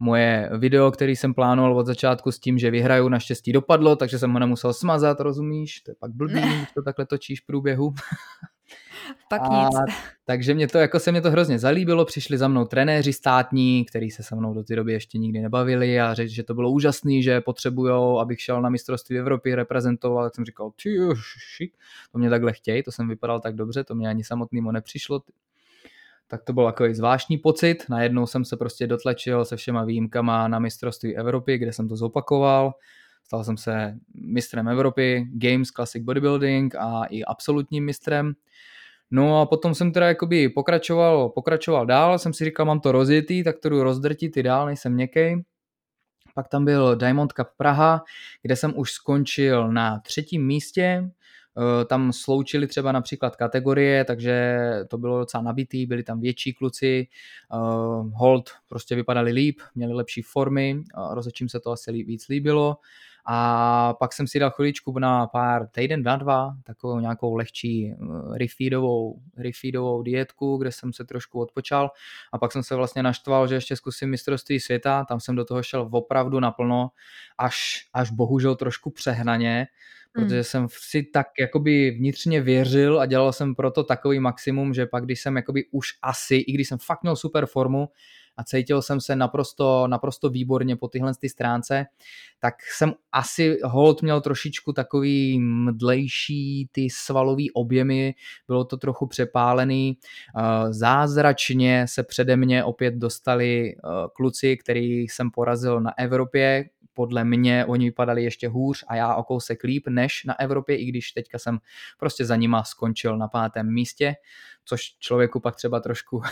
Moje 0.00 0.50
video, 0.58 0.90
který 0.90 1.16
jsem 1.16 1.34
plánoval 1.34 1.78
od 1.78 1.86
začátku 1.86 2.32
s 2.32 2.40
tím, 2.40 2.58
že 2.58 2.70
vyhraju, 2.70 3.08
naštěstí 3.08 3.52
dopadlo, 3.52 3.96
takže 3.96 4.18
jsem 4.18 4.32
ho 4.32 4.38
nemusel 4.38 4.72
smazat, 4.72 5.20
rozumíš? 5.20 5.80
To 5.80 5.90
je 5.90 5.94
pak 6.00 6.10
blbý, 6.10 6.40
když 6.40 6.72
to 6.74 6.82
takhle 6.82 7.06
točíš 7.06 7.40
v 7.40 7.46
průběhu. 7.46 7.94
Pak 9.28 9.42
a, 9.44 9.64
nic. 9.64 9.94
Takže 10.24 10.54
mě 10.54 10.68
to, 10.68 10.78
jako 10.78 11.00
se 11.00 11.12
mě 11.12 11.20
to 11.20 11.30
hrozně 11.30 11.58
zalíbilo, 11.58 12.04
přišli 12.04 12.38
za 12.38 12.48
mnou 12.48 12.64
trenéři 12.64 13.12
státní, 13.12 13.84
který 13.84 14.10
se 14.10 14.22
se 14.22 14.36
mnou 14.36 14.54
do 14.54 14.62
té 14.62 14.76
doby 14.76 14.92
ještě 14.92 15.18
nikdy 15.18 15.40
nebavili 15.40 16.00
a 16.00 16.14
řekli, 16.14 16.34
že 16.34 16.42
to 16.42 16.54
bylo 16.54 16.70
úžasný, 16.70 17.22
že 17.22 17.40
potřebujou, 17.40 18.18
abych 18.18 18.40
šel 18.40 18.62
na 18.62 18.68
mistrovství 18.68 19.18
Evropy, 19.18 19.54
reprezentoval, 19.54 20.24
tak 20.24 20.34
jsem 20.34 20.44
říkal, 20.44 20.72
ty 20.82 20.98
to 22.12 22.18
mě 22.18 22.30
takhle 22.30 22.52
chtějí, 22.52 22.82
to 22.82 22.92
jsem 22.92 23.08
vypadal 23.08 23.40
tak 23.40 23.54
dobře, 23.54 23.84
to 23.84 23.94
mě 23.94 24.08
ani 24.08 24.24
samotnému 24.24 24.70
nepřišlo, 24.70 25.22
tak 26.28 26.42
to 26.44 26.52
byl 26.52 26.64
takový 26.64 26.94
zvláštní 26.94 27.38
pocit. 27.38 27.84
Najednou 27.90 28.26
jsem 28.26 28.44
se 28.44 28.56
prostě 28.56 28.86
dotlačil 28.86 29.44
se 29.44 29.56
všema 29.56 29.84
výjimkama 29.84 30.48
na 30.48 30.58
mistrovství 30.58 31.16
Evropy, 31.16 31.58
kde 31.58 31.72
jsem 31.72 31.88
to 31.88 31.96
zopakoval. 31.96 32.74
Stal 33.24 33.44
jsem 33.44 33.56
se 33.56 33.94
mistrem 34.14 34.68
Evropy, 34.68 35.26
Games 35.32 35.68
Classic 35.68 36.04
Bodybuilding 36.04 36.74
a 36.74 37.04
i 37.04 37.24
absolutním 37.24 37.84
mistrem. 37.84 38.34
No 39.10 39.40
a 39.40 39.46
potom 39.46 39.74
jsem 39.74 39.92
teda 39.92 40.08
jakoby 40.08 40.48
pokračoval, 40.48 41.28
pokračoval 41.28 41.86
dál, 41.86 42.18
jsem 42.18 42.32
si 42.32 42.44
říkal, 42.44 42.66
mám 42.66 42.80
to 42.80 42.92
rozjetý, 42.92 43.44
tak 43.44 43.58
to 43.58 43.68
jdu 43.68 43.82
rozdrtit 43.82 44.36
i 44.36 44.42
dál, 44.42 44.66
nejsem 44.66 44.92
měkkej. 44.92 45.44
Pak 46.34 46.48
tam 46.48 46.64
byl 46.64 46.96
Diamond 46.96 47.32
Cup 47.32 47.46
Praha, 47.56 48.04
kde 48.42 48.56
jsem 48.56 48.78
už 48.78 48.92
skončil 48.92 49.72
na 49.72 50.00
třetím 50.00 50.46
místě, 50.46 50.82
eh, 50.82 51.84
tam 51.84 52.12
sloučili 52.12 52.66
třeba 52.66 52.92
například 52.92 53.36
kategorie, 53.36 54.04
takže 54.04 54.58
to 54.88 54.98
bylo 54.98 55.18
docela 55.18 55.42
nabitý, 55.42 55.86
byli 55.86 56.02
tam 56.02 56.20
větší 56.20 56.52
kluci, 56.54 57.06
eh, 57.08 57.56
hold 58.14 58.50
prostě 58.68 58.94
vypadali 58.94 59.32
líp, 59.32 59.60
měli 59.74 59.94
lepší 59.94 60.22
formy, 60.22 60.82
rozhodčím 61.12 61.48
se 61.48 61.60
to 61.60 61.70
asi 61.70 61.92
víc 61.92 62.28
líbilo. 62.28 62.76
A 63.30 63.94
pak 63.98 64.12
jsem 64.12 64.26
si 64.26 64.38
dal 64.38 64.50
chviličku 64.50 64.98
na 64.98 65.26
pár 65.26 65.66
týden, 65.66 66.02
dva, 66.02 66.16
dva, 66.16 66.56
takovou 66.64 67.00
nějakou 67.00 67.34
lehčí 67.34 67.92
eh, 67.92 68.38
refeedovou, 68.38 69.20
refeedovou 69.36 70.02
dietku, 70.02 70.56
kde 70.56 70.72
jsem 70.72 70.92
se 70.92 71.04
trošku 71.04 71.40
odpočal 71.40 71.90
a 72.32 72.38
pak 72.38 72.52
jsem 72.52 72.62
se 72.62 72.74
vlastně 72.74 73.02
naštval, 73.02 73.48
že 73.48 73.54
ještě 73.54 73.76
zkusím 73.76 74.10
mistrovství 74.10 74.60
světa, 74.60 75.04
tam 75.04 75.20
jsem 75.20 75.36
do 75.36 75.44
toho 75.44 75.62
šel 75.62 75.88
opravdu 75.92 76.40
naplno, 76.40 76.90
až, 77.38 77.86
až 77.92 78.10
bohužel 78.10 78.56
trošku 78.56 78.90
přehnaně, 78.90 79.66
protože 80.12 80.34
hmm. 80.34 80.44
jsem 80.44 80.66
si 80.70 81.02
tak 81.02 81.26
jakoby 81.40 81.90
vnitřně 81.90 82.40
věřil 82.40 83.00
a 83.00 83.06
dělal 83.06 83.32
jsem 83.32 83.54
proto 83.54 83.84
takový 83.84 84.20
maximum, 84.20 84.74
že 84.74 84.86
pak 84.86 85.04
když 85.04 85.20
jsem 85.20 85.36
jakoby 85.36 85.64
už 85.70 85.88
asi, 86.02 86.36
i 86.36 86.52
když 86.52 86.68
jsem 86.68 86.78
fakt 86.78 87.02
měl 87.02 87.16
super 87.16 87.46
formu, 87.46 87.88
a 88.38 88.44
cítil 88.44 88.82
jsem 88.82 89.00
se 89.00 89.16
naprosto, 89.16 89.86
naprosto 89.86 90.30
výborně 90.30 90.76
po 90.76 90.88
tyhle 90.88 91.12
ty 91.20 91.28
stránce, 91.28 91.86
tak 92.40 92.54
jsem 92.76 92.92
asi 93.12 93.58
hold 93.64 94.02
měl 94.02 94.20
trošičku 94.20 94.72
takový 94.72 95.40
mdlejší 95.40 96.68
ty 96.72 96.90
svalový 96.90 97.50
objemy, 97.50 98.14
bylo 98.46 98.64
to 98.64 98.76
trochu 98.76 99.06
přepálený. 99.06 99.98
Eh, 100.38 100.72
zázračně 100.72 101.86
se 101.88 102.02
přede 102.02 102.36
mě 102.36 102.64
opět 102.64 102.94
dostali 102.94 103.68
eh, 103.68 103.78
kluci, 104.12 104.56
který 104.56 105.00
jsem 105.00 105.30
porazil 105.30 105.80
na 105.80 105.98
Evropě, 105.98 106.64
podle 106.98 107.24
mě 107.24 107.64
oni 107.64 107.84
vypadali 107.84 108.24
ještě 108.24 108.48
hůř 108.48 108.84
a 108.88 108.96
já 108.96 109.14
o 109.14 109.22
kousek 109.22 109.64
líp 109.64 109.88
než 109.88 110.24
na 110.24 110.40
Evropě, 110.40 110.76
i 110.76 110.84
když 110.84 111.12
teďka 111.12 111.38
jsem 111.38 111.58
prostě 111.98 112.24
za 112.24 112.36
nima 112.36 112.64
skončil 112.64 113.18
na 113.18 113.28
pátém 113.28 113.74
místě, 113.74 114.14
což 114.64 114.82
člověku 114.98 115.40
pak 115.40 115.56
třeba 115.56 115.80
trošku 115.80 116.22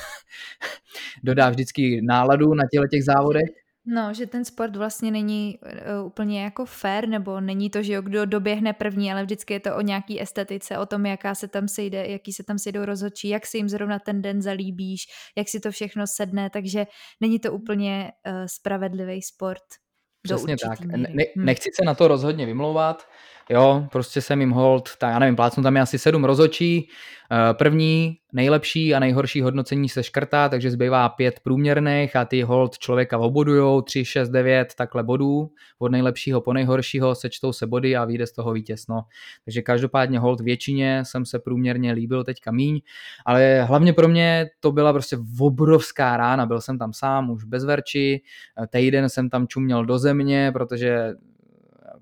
dodá 1.22 1.50
vždycky 1.50 2.00
náladu 2.02 2.54
na 2.54 2.64
těle 2.72 2.88
těch 2.88 3.04
závodech. 3.04 3.48
No, 3.88 4.14
že 4.14 4.26
ten 4.26 4.44
sport 4.44 4.76
vlastně 4.76 5.10
není 5.10 5.58
uh, 5.62 6.06
úplně 6.06 6.42
jako 6.42 6.66
fair, 6.66 7.08
nebo 7.08 7.40
není 7.40 7.70
to, 7.70 7.82
že 7.82 7.92
jo, 7.92 8.02
kdo 8.02 8.26
doběhne 8.26 8.72
první, 8.72 9.12
ale 9.12 9.22
vždycky 9.22 9.54
je 9.54 9.60
to 9.60 9.76
o 9.76 9.80
nějaký 9.80 10.22
estetice, 10.22 10.78
o 10.78 10.86
tom, 10.86 11.06
jaká 11.06 11.34
se 11.34 11.48
tam 11.48 11.68
sejde, 11.68 12.06
jaký 12.06 12.32
se 12.32 12.44
tam 12.44 12.58
sejdou 12.58 12.84
rozhodčí, 12.84 13.28
jak 13.28 13.46
si 13.46 13.56
jim 13.56 13.68
zrovna 13.68 13.98
ten 13.98 14.22
den 14.22 14.42
zalíbíš, 14.42 15.06
jak 15.36 15.48
si 15.48 15.60
to 15.60 15.70
všechno 15.70 16.06
sedne, 16.06 16.50
takže 16.50 16.86
není 17.20 17.38
to 17.38 17.52
úplně 17.52 18.12
uh, 18.26 18.46
spravedlivý 18.46 19.22
sport. 19.22 19.85
Přesně 20.34 20.56
tak. 20.56 20.80
Ne, 20.80 21.08
hm. 21.36 21.44
nechci 21.44 21.70
se 21.74 21.84
na 21.84 21.94
to 21.94 22.08
rozhodně 22.08 22.46
vymlouvat, 22.46 23.08
jo, 23.50 23.88
prostě 23.92 24.20
jsem 24.20 24.40
jim 24.40 24.50
hold, 24.50 24.96
tak 24.98 25.12
já 25.12 25.18
nevím, 25.18 25.36
plácnu 25.36 25.62
tam 25.62 25.76
je 25.76 25.82
asi 25.82 25.98
sedm 25.98 26.24
rozočí, 26.24 26.88
eh, 27.32 27.54
první, 27.54 28.16
nejlepší 28.32 28.94
a 28.94 28.98
nejhorší 28.98 29.40
hodnocení 29.40 29.88
se 29.88 30.02
škrtá, 30.02 30.48
takže 30.48 30.70
zbývá 30.70 31.08
pět 31.08 31.40
průměrných 31.40 32.16
a 32.16 32.24
ty 32.24 32.42
hold 32.42 32.78
člověka 32.78 33.18
obodujou, 33.18 33.80
3, 33.80 34.04
6, 34.04 34.28
9 34.28 34.74
takhle 34.74 35.02
bodů, 35.02 35.50
od 35.78 35.92
nejlepšího 35.92 36.40
po 36.40 36.52
nejhoršího 36.52 37.14
sečtou 37.14 37.52
se 37.52 37.66
body 37.66 37.96
a 37.96 38.04
vyjde 38.04 38.26
z 38.26 38.32
toho 38.32 38.52
vítěz, 38.52 38.86
no. 38.88 39.02
Takže 39.44 39.62
každopádně 39.62 40.18
hold 40.18 40.40
většině 40.40 41.02
jsem 41.06 41.26
se 41.26 41.38
průměrně 41.38 41.92
líbil 41.92 42.24
teďka 42.24 42.52
míň, 42.52 42.80
ale 43.26 43.62
hlavně 43.62 43.92
pro 43.92 44.08
mě 44.08 44.46
to 44.60 44.72
byla 44.72 44.92
prostě 44.92 45.18
obrovská 45.40 46.16
rána, 46.16 46.46
byl 46.46 46.60
jsem 46.60 46.78
tam 46.78 46.92
sám, 46.92 47.30
už 47.30 47.44
bez 47.44 47.64
verči, 47.64 48.22
eh, 48.62 48.66
týden 48.66 49.08
jsem 49.08 49.30
tam 49.30 49.46
čuměl 49.46 49.84
do 49.84 49.98
země, 49.98 50.50
protože 50.52 51.14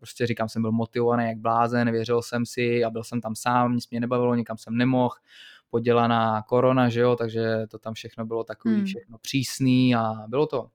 prostě 0.04 0.26
říkám, 0.26 0.48
jsem 0.48 0.62
byl 0.62 0.72
motivovaný 0.72 1.24
jak 1.24 1.38
blázen, 1.38 1.90
věřil 1.90 2.22
jsem 2.22 2.46
si 2.46 2.84
a 2.84 2.90
byl 2.90 3.04
jsem 3.04 3.20
tam 3.20 3.34
sám, 3.34 3.74
nic 3.74 3.90
mě 3.90 4.00
nebavilo, 4.00 4.34
nikam 4.34 4.58
jsem 4.58 4.76
nemohl, 4.76 5.14
podělaná 5.70 6.42
korona, 6.42 6.88
že 6.88 7.00
jo, 7.00 7.16
takže 7.16 7.66
to 7.70 7.78
tam 7.78 7.94
všechno 7.94 8.26
bylo 8.26 8.44
takový 8.44 8.74
hmm. 8.74 8.84
všechno 8.84 9.18
přísný 9.18 9.94
a 9.94 10.14
bylo 10.28 10.46
to, 10.46 10.70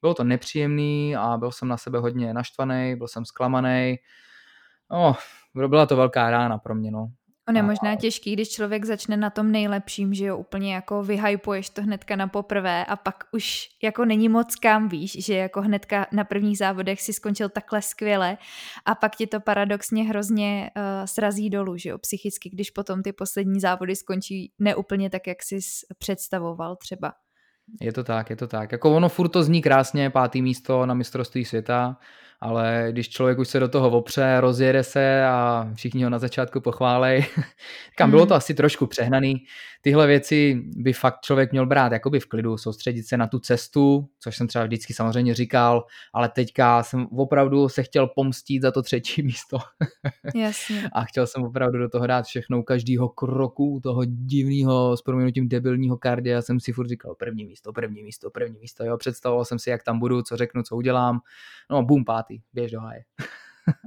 bylo 0.00 0.14
to 0.14 0.24
nepříjemný 0.24 1.16
a 1.16 1.36
byl 1.36 1.52
jsem 1.52 1.68
na 1.68 1.76
sebe 1.76 1.98
hodně 1.98 2.34
naštvaný, 2.34 2.96
byl 2.96 3.08
jsem 3.08 3.24
zklamaný. 3.24 3.96
No, 4.90 5.16
byla 5.54 5.86
to 5.86 5.96
velká 5.96 6.30
rána 6.30 6.58
pro 6.58 6.74
mě, 6.74 6.90
no. 6.90 7.12
On 7.52 7.56
je 7.56 7.62
možná 7.62 7.96
těžký, 7.96 8.32
když 8.32 8.50
člověk 8.50 8.84
začne 8.84 9.16
na 9.16 9.30
tom 9.30 9.52
nejlepším, 9.52 10.14
že 10.14 10.24
jo, 10.24 10.36
úplně 10.36 10.74
jako 10.74 11.02
vyhypuješ 11.02 11.70
to 11.70 11.82
hnedka 11.82 12.16
na 12.16 12.26
poprvé 12.26 12.84
a 12.84 12.96
pak 12.96 13.24
už 13.32 13.68
jako 13.82 14.04
není 14.04 14.28
moc 14.28 14.54
kam, 14.54 14.88
víš, 14.88 15.24
že 15.24 15.34
jako 15.34 15.62
hnedka 15.62 16.06
na 16.12 16.24
prvních 16.24 16.58
závodech 16.58 17.00
si 17.00 17.12
skončil 17.12 17.48
takhle 17.48 17.82
skvěle 17.82 18.38
a 18.84 18.94
pak 18.94 19.16
ti 19.16 19.26
to 19.26 19.40
paradoxně 19.40 20.04
hrozně 20.04 20.70
uh, 20.76 20.82
srazí 21.04 21.50
dolů, 21.50 21.76
že 21.76 21.88
jo, 21.88 21.98
psychicky, 21.98 22.50
když 22.50 22.70
potom 22.70 23.02
ty 23.02 23.12
poslední 23.12 23.60
závody 23.60 23.96
skončí 23.96 24.52
neúplně 24.58 25.10
tak, 25.10 25.26
jak 25.26 25.42
jsi 25.42 25.58
představoval 25.98 26.76
třeba. 26.76 27.12
Je 27.80 27.92
to 27.92 28.04
tak, 28.04 28.30
je 28.30 28.36
to 28.36 28.46
tak. 28.46 28.72
Jako 28.72 28.96
ono 28.96 29.08
furt 29.08 29.28
to 29.28 29.42
zní 29.42 29.62
krásně, 29.62 30.10
pátý 30.10 30.42
místo 30.42 30.86
na 30.86 30.94
mistrovství 30.94 31.44
světa, 31.44 31.96
ale 32.42 32.88
když 32.90 33.08
člověk 33.08 33.38
už 33.38 33.48
se 33.48 33.60
do 33.60 33.68
toho 33.68 33.90
opře, 33.90 34.40
rozjede 34.40 34.84
se 34.84 35.24
a 35.24 35.68
všichni 35.74 36.04
ho 36.04 36.10
na 36.10 36.18
začátku 36.18 36.60
pochválej, 36.60 37.24
kam 37.96 38.10
bylo 38.10 38.26
to 38.26 38.34
hmm. 38.34 38.38
asi 38.38 38.54
trošku 38.54 38.86
přehnaný. 38.86 39.36
Tyhle 39.84 40.06
věci 40.06 40.62
by 40.76 40.92
fakt 40.92 41.20
člověk 41.20 41.52
měl 41.52 41.66
brát 41.66 41.92
jakoby 41.92 42.20
v 42.20 42.26
klidu, 42.26 42.58
soustředit 42.58 43.02
se 43.02 43.16
na 43.16 43.26
tu 43.26 43.38
cestu, 43.38 44.08
což 44.20 44.36
jsem 44.36 44.46
třeba 44.46 44.64
vždycky 44.64 44.94
samozřejmě 44.94 45.34
říkal, 45.34 45.84
ale 46.14 46.28
teďka 46.28 46.82
jsem 46.82 47.06
opravdu 47.06 47.68
se 47.68 47.82
chtěl 47.82 48.06
pomstít 48.06 48.62
za 48.62 48.70
to 48.70 48.82
třetí 48.82 49.22
místo. 49.22 49.58
Jasně. 50.34 50.88
A 50.92 51.04
chtěl 51.04 51.26
jsem 51.26 51.42
opravdu 51.42 51.78
do 51.78 51.88
toho 51.88 52.06
dát 52.06 52.26
všechno 52.26 52.58
u 52.58 52.62
každého 52.62 53.08
kroku, 53.08 53.80
toho 53.82 54.04
divného, 54.04 54.96
s 54.96 55.02
proměnutím 55.02 55.48
debilního 55.48 55.96
kardia, 55.96 56.42
jsem 56.42 56.60
si 56.60 56.72
furt 56.72 56.88
říkal 56.88 57.14
první 57.14 57.44
místo, 57.44 57.72
první 57.72 58.02
místo, 58.02 58.30
první 58.30 58.58
místo, 58.58 58.84
jo, 58.84 58.96
představoval 58.96 59.44
jsem 59.44 59.58
si, 59.58 59.70
jak 59.70 59.82
tam 59.82 59.98
budu, 59.98 60.22
co 60.22 60.36
řeknu, 60.36 60.62
co 60.62 60.76
udělám, 60.76 61.20
no 61.70 61.82
bum, 61.82 62.04
pátý, 62.04 62.31
běž 62.52 62.70
do 62.70 62.80
háje. 62.80 63.02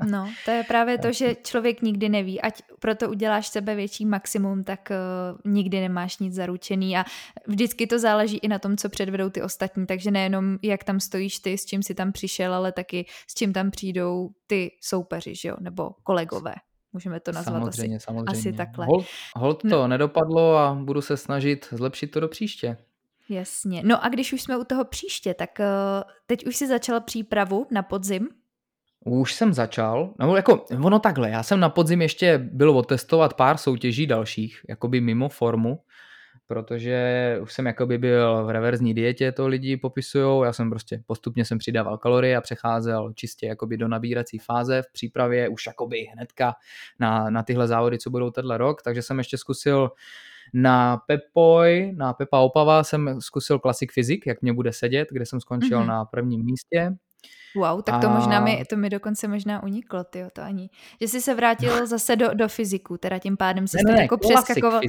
No, 0.10 0.30
to 0.46 0.52
je 0.52 0.64
právě 0.64 0.98
to, 0.98 1.12
že 1.12 1.36
člověk 1.36 1.82
nikdy 1.82 2.10
neví. 2.10 2.42
Ať 2.42 2.62
proto 2.80 3.10
uděláš 3.10 3.48
sebe 3.48 3.76
větší 3.76 4.06
maximum, 4.06 4.64
tak 4.64 4.92
uh, 4.92 5.52
nikdy 5.54 5.82
nemáš 5.82 6.18
nic 6.18 6.34
zaručený 6.34 6.98
a 6.98 7.06
vždycky 7.48 7.88
to 7.88 8.00
záleží 8.00 8.38
i 8.38 8.48
na 8.48 8.60
tom, 8.60 8.78
co 8.78 8.90
předvedou 8.90 9.30
ty 9.30 9.42
ostatní. 9.42 9.86
Takže 9.86 10.12
nejenom 10.12 10.58
jak 10.64 10.84
tam 10.84 11.00
stojíš 11.00 11.40
ty, 11.40 11.58
s 11.58 11.66
čím 11.66 11.84
si 11.84 11.96
tam 11.96 12.12
přišel, 12.12 12.54
ale 12.54 12.72
taky 12.72 13.06
s 13.28 13.34
čím 13.34 13.54
tam 13.54 13.72
přijdou 13.72 14.30
ty 14.48 14.72
soupeři, 14.82 15.36
že 15.36 15.48
jo, 15.50 15.56
nebo 15.60 15.90
kolegové. 16.04 16.54
Můžeme 16.94 17.20
to 17.20 17.32
nazvat 17.32 17.62
samozřejmě, 17.62 17.96
asi, 17.96 18.06
samozřejmě. 18.06 18.40
asi 18.40 18.54
takhle. 18.54 18.86
Hold, 18.86 19.06
hold 19.36 19.62
to 19.62 19.68
no. 19.68 19.88
nedopadlo 19.88 20.58
a 20.58 20.74
budu 20.74 21.02
se 21.02 21.18
snažit 21.18 21.68
zlepšit 21.72 22.08
to 22.08 22.20
do 22.20 22.28
příště. 22.28 22.78
Jasně. 23.30 23.82
No 23.86 24.06
a 24.06 24.10
když 24.10 24.34
už 24.34 24.42
jsme 24.42 24.58
u 24.58 24.64
toho 24.64 24.86
příště, 24.86 25.34
tak 25.34 25.50
uh, 25.60 25.66
teď 26.26 26.48
už 26.48 26.56
si 26.56 26.68
začal 26.68 27.02
přípravu 27.02 27.68
na 27.72 27.84
podzim? 27.84 28.28
Už 29.06 29.34
jsem 29.34 29.54
začal, 29.54 30.14
no 30.20 30.36
jako 30.36 30.66
ono 30.84 31.00
takhle, 31.00 31.30
já 31.30 31.44
jsem 31.44 31.60
na 31.60 31.70
podzim 31.70 32.02
ještě 32.02 32.38
byl 32.38 32.78
otestovat 32.78 33.34
pár 33.34 33.58
soutěží 33.58 34.08
dalších, 34.08 34.62
jakoby 34.70 35.02
mimo 35.02 35.30
formu, 35.30 35.80
protože 36.48 37.38
už 37.42 37.54
jsem 37.54 37.66
jakoby 37.66 37.98
byl 37.98 38.46
v 38.46 38.50
reverzní 38.50 38.94
dietě, 38.94 39.32
to 39.32 39.48
lidi 39.48 39.78
popisují, 39.78 40.46
já 40.46 40.54
jsem 40.54 40.70
prostě 40.70 41.04
postupně 41.06 41.46
jsem 41.46 41.58
přidával 41.58 41.98
kalorie 41.98 42.38
a 42.38 42.42
přecházel 42.42 43.14
čistě 43.14 43.48
jakoby 43.48 43.78
do 43.78 43.88
nabírací 43.88 44.38
fáze 44.38 44.82
v 44.82 44.92
přípravě 44.94 45.50
už 45.50 45.66
jakoby 45.68 46.06
hnedka 46.14 46.56
na, 47.00 47.30
na 47.30 47.44
tyhle 47.44 47.68
závody, 47.68 47.98
co 47.98 48.10
budou 48.10 48.30
tenhle 48.30 48.58
rok, 48.58 48.82
takže 48.82 49.02
jsem 49.02 49.18
ještě 49.18 49.38
zkusil 49.38 49.92
na 50.58 50.98
Pepoj, 50.98 51.94
na 51.96 52.14
Pepa 52.14 52.40
Opava 52.40 52.84
jsem 52.84 53.22
zkusil 53.22 53.60
Classic 53.60 53.94
Physics, 53.94 54.28
jak 54.28 54.42
mě 54.42 54.54
bude 54.54 54.74
sedět, 54.74 55.08
kde 55.12 55.26
jsem 55.26 55.42
skončil 55.42 55.80
mm-hmm. 55.80 55.88
na 55.88 56.06
prvním 56.06 56.46
místě. 56.46 56.96
Wow, 57.56 57.82
tak 57.82 58.02
to 58.02 58.08
a... 58.08 58.14
možná 58.14 58.40
mi, 58.40 58.64
to 58.70 58.78
mi 58.78 58.90
dokonce 58.90 59.28
možná 59.28 59.64
uniklo, 59.64 60.04
tyjo, 60.04 60.28
to 60.34 60.42
ani. 60.42 60.70
Že 61.02 61.08
jsi 61.08 61.22
se 61.22 61.34
vrátil 61.34 61.88
zase 61.88 62.16
do, 62.16 62.34
do 62.34 62.48
fyziku, 62.48 62.98
teda 62.98 63.20
tím 63.20 63.38
pádem 63.38 63.68
jsi 63.68 63.78
ne, 63.86 63.94
ne, 63.94 64.02
jako 64.02 64.18
přeskakoval. 64.18 64.82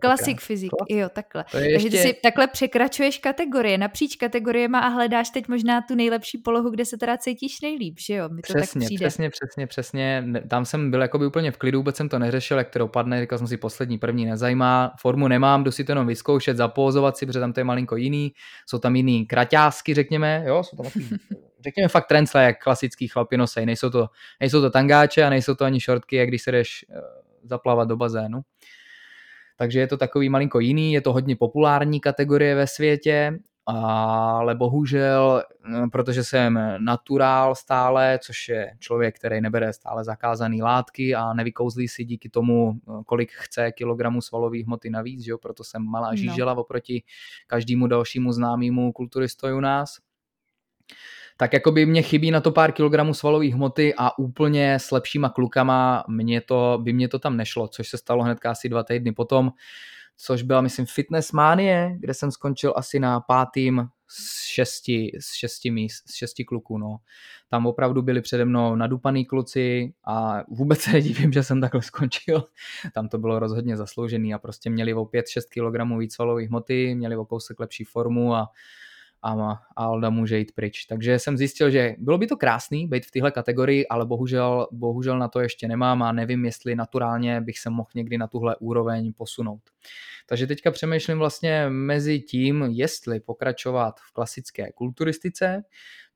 Klasik 0.00 0.40
fyzik, 0.40 0.70
jo, 0.88 1.08
takhle. 1.08 1.44
Takže 1.52 1.70
ještě... 1.70 1.90
ty 1.90 1.98
si 1.98 2.16
takhle 2.22 2.46
překračuješ 2.46 3.18
kategorie, 3.18 3.78
napříč 3.78 4.16
kategoriema 4.16 4.78
a 4.78 4.88
hledáš 4.88 5.30
teď 5.30 5.48
možná 5.48 5.80
tu 5.80 5.94
nejlepší 5.94 6.38
polohu, 6.38 6.70
kde 6.70 6.84
se 6.84 6.96
teda 6.96 7.16
cítíš 7.16 7.60
nejlíp, 7.60 7.98
že 7.98 8.14
jo? 8.14 8.28
Mi 8.28 8.42
to 8.42 8.54
přesně, 8.54 8.80
tak 8.80 8.86
přijde. 8.86 9.06
přesně, 9.06 9.30
přesně, 9.30 9.66
přesně. 9.66 10.24
Tam 10.48 10.64
jsem 10.64 10.90
byl 10.90 11.02
jakoby 11.02 11.26
úplně 11.26 11.50
v 11.50 11.56
klidu, 11.56 11.78
vůbec 11.78 11.96
jsem 11.96 12.08
to 12.08 12.18
neřešil, 12.18 12.58
jak 12.58 12.70
to 12.70 12.78
dopadne, 12.78 13.20
říkal 13.20 13.38
jsem 13.38 13.46
si 13.46 13.56
poslední, 13.56 13.98
první 13.98 14.24
nezajímá, 14.24 14.92
formu 15.00 15.28
nemám, 15.28 15.64
jdu 15.64 15.70
si 15.70 15.84
to 15.84 15.92
jenom 15.92 16.06
vyzkoušet, 16.06 16.56
zapózovat 16.56 17.16
si, 17.16 17.26
protože 17.26 17.40
tam 17.40 17.52
to 17.52 17.60
je 17.60 17.64
malinko 17.64 17.96
jiný, 17.96 18.32
jsou 18.66 18.78
tam 18.78 18.96
jiný 18.96 19.26
kraťásky, 19.26 19.94
řekněme, 19.94 20.44
jo, 20.46 20.62
jsou 20.62 20.76
tam 20.76 20.86
takový 20.86 21.08
řekněme 21.64 21.88
fakt 21.88 22.06
trencle, 22.06 22.44
jak 22.44 22.62
klasický 22.62 23.08
chlapi 23.08 23.36
nosej. 23.36 23.66
Nejsou 23.66 23.90
to, 23.90 24.08
nejsou 24.40 24.60
to 24.60 24.70
tangáče 24.70 25.22
a 25.22 25.30
nejsou 25.30 25.54
to 25.54 25.64
ani 25.64 25.80
šortky, 25.80 26.16
jak 26.16 26.28
když 26.28 26.42
se 26.42 26.52
jdeš 26.52 26.86
eh, 26.90 27.00
zaplavat 27.42 27.88
do 27.88 27.96
bazénu. 27.96 28.40
Takže 29.56 29.80
je 29.80 29.86
to 29.86 29.96
takový 29.96 30.28
malinko 30.28 30.60
jiný, 30.60 30.92
je 30.92 31.00
to 31.00 31.12
hodně 31.12 31.36
populární 31.36 32.00
kategorie 32.00 32.54
ve 32.54 32.66
světě, 32.66 33.38
ale 33.66 34.54
bohužel, 34.54 35.42
eh, 35.42 35.86
protože 35.92 36.24
jsem 36.24 36.58
naturál 36.78 37.54
stále, 37.54 38.18
což 38.22 38.48
je 38.48 38.76
člověk, 38.78 39.16
který 39.16 39.40
nebere 39.40 39.72
stále 39.72 40.04
zakázaný 40.04 40.62
látky 40.62 41.14
a 41.14 41.32
nevykouzlí 41.32 41.88
si 41.88 42.04
díky 42.04 42.28
tomu, 42.28 42.72
eh, 42.72 42.92
kolik 43.06 43.32
chce 43.32 43.72
kilogramů 43.72 44.20
svalové 44.20 44.64
hmoty 44.64 44.90
navíc, 44.90 45.24
že 45.24 45.30
jo? 45.30 45.38
proto 45.38 45.64
jsem 45.64 45.82
malá 45.82 46.10
no. 46.10 46.16
žížela 46.16 46.54
oproti 46.54 47.02
každému 47.46 47.86
dalšímu 47.86 48.32
známému 48.32 48.92
kulturistoju 48.92 49.56
u 49.56 49.60
nás 49.60 49.96
tak 51.36 51.52
jako 51.52 51.72
by 51.72 51.86
mě 51.86 52.02
chybí 52.02 52.30
na 52.30 52.40
to 52.40 52.52
pár 52.52 52.72
kilogramů 52.72 53.14
svalové 53.14 53.52
hmoty 53.52 53.94
a 53.98 54.18
úplně 54.18 54.74
s 54.74 54.90
lepšíma 54.90 55.28
klukama 55.28 56.04
mě 56.08 56.40
to, 56.40 56.78
by 56.82 56.92
mě 56.92 57.08
to 57.08 57.18
tam 57.18 57.36
nešlo, 57.36 57.68
což 57.68 57.88
se 57.88 57.98
stalo 57.98 58.22
hned 58.22 58.38
asi 58.46 58.68
dva 58.68 58.82
týdny 58.82 59.12
potom, 59.12 59.50
což 60.16 60.42
byla, 60.42 60.60
myslím, 60.60 60.86
Fitness 60.86 61.32
Manie, 61.32 61.96
kde 61.98 62.14
jsem 62.14 62.30
skončil 62.30 62.72
asi 62.76 63.00
na 63.00 63.20
pátým 63.20 63.88
z 64.08 64.44
šesti, 64.44 65.10
z 65.20 65.34
šesti 65.34 65.70
míst, 65.70 66.02
z 66.08 66.14
šesti 66.14 66.44
kluků, 66.44 66.78
no. 66.78 66.96
Tam 67.48 67.66
opravdu 67.66 68.02
byli 68.02 68.20
přede 68.20 68.44
mnou 68.44 68.74
nadupaný 68.74 69.24
kluci 69.24 69.94
a 70.04 70.42
vůbec 70.48 70.80
se 70.80 70.92
nedivím, 70.92 71.32
že 71.32 71.42
jsem 71.42 71.60
takhle 71.60 71.82
skončil. 71.82 72.44
Tam 72.94 73.08
to 73.08 73.18
bylo 73.18 73.38
rozhodně 73.38 73.76
zasloužený 73.76 74.34
a 74.34 74.38
prostě 74.38 74.70
měli 74.70 74.94
o 74.94 75.04
5-6 75.04 75.40
kg 75.50 75.98
víc 75.98 76.14
svalové 76.14 76.46
hmoty, 76.46 76.94
měli 76.94 77.16
o 77.16 77.24
kousek 77.24 77.60
lepší 77.60 77.84
formu 77.84 78.34
a 78.34 78.48
a 79.24 79.60
Alda 79.76 80.10
může 80.10 80.38
jít 80.38 80.52
pryč. 80.54 80.84
Takže 80.84 81.18
jsem 81.18 81.38
zjistil, 81.38 81.70
že 81.70 81.94
bylo 81.98 82.18
by 82.18 82.26
to 82.26 82.36
krásný 82.36 82.86
být 82.86 83.06
v 83.06 83.10
téhle 83.10 83.30
kategorii, 83.30 83.88
ale 83.88 84.06
bohužel, 84.06 84.66
bohužel 84.72 85.18
na 85.18 85.28
to 85.28 85.40
ještě 85.40 85.68
nemám 85.68 86.02
a 86.02 86.12
nevím, 86.12 86.44
jestli 86.44 86.74
naturálně 86.74 87.40
bych 87.40 87.58
se 87.58 87.70
mohl 87.70 87.88
někdy 87.94 88.18
na 88.18 88.26
tuhle 88.26 88.56
úroveň 88.60 89.12
posunout. 89.12 89.62
Takže 90.26 90.46
teďka 90.46 90.70
přemýšlím 90.70 91.18
vlastně 91.18 91.66
mezi 91.68 92.20
tím, 92.20 92.62
jestli 92.70 93.20
pokračovat 93.20 94.00
v 94.00 94.12
klasické 94.12 94.72
kulturistice, 94.72 95.62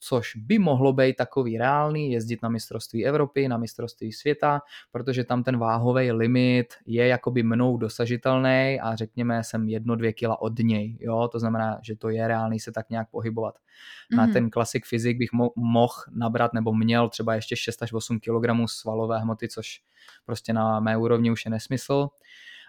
což 0.01 0.37
by 0.37 0.59
mohlo 0.59 0.93
být 0.93 1.17
takový 1.17 1.59
reálný, 1.59 2.13
jezdit 2.13 2.43
na 2.43 2.49
mistrovství 2.49 3.07
Evropy, 3.07 3.49
na 3.49 3.57
mistrovství 3.57 4.13
světa, 4.13 4.61
protože 4.91 5.25
tam 5.25 5.43
ten 5.43 5.59
váhový 5.59 6.13
limit 6.13 6.75
je 6.87 7.07
jakoby 7.07 7.43
mnou 7.43 7.77
dosažitelný 7.77 8.81
a 8.83 8.97
řekněme 8.97 9.45
jsem 9.45 9.69
jedno, 9.69 9.97
dvě 9.97 10.13
kila 10.13 10.43
od 10.43 10.59
něj, 10.59 10.99
jo, 11.01 11.29
to 11.33 11.39
znamená, 11.39 11.79
že 11.83 11.97
to 11.97 12.09
je 12.09 12.29
reálný 12.29 12.61
se 12.61 12.73
tak 12.73 12.91
nějak 12.91 13.11
pohybovat. 13.11 13.55
Mm-hmm. 13.55 14.17
Na 14.17 14.25
mhm. 14.25 14.33
ten 14.33 14.51
klasik 14.51 14.87
fyzik 14.87 15.19
bych 15.19 15.33
mo- 15.33 15.53
mohl 15.57 15.95
nabrat 16.11 16.53
nebo 16.53 16.75
měl 16.75 17.09
třeba 17.09 17.35
ještě 17.35 17.57
6 17.57 17.83
až 17.83 17.93
8 17.93 18.21
kg 18.21 18.67
svalové 18.67 19.19
hmoty, 19.19 19.49
což 19.49 19.81
prostě 20.27 20.53
na 20.53 20.81
mé 20.81 20.97
úrovni 20.97 21.31
už 21.31 21.45
je 21.45 21.51
nesmysl 21.51 22.09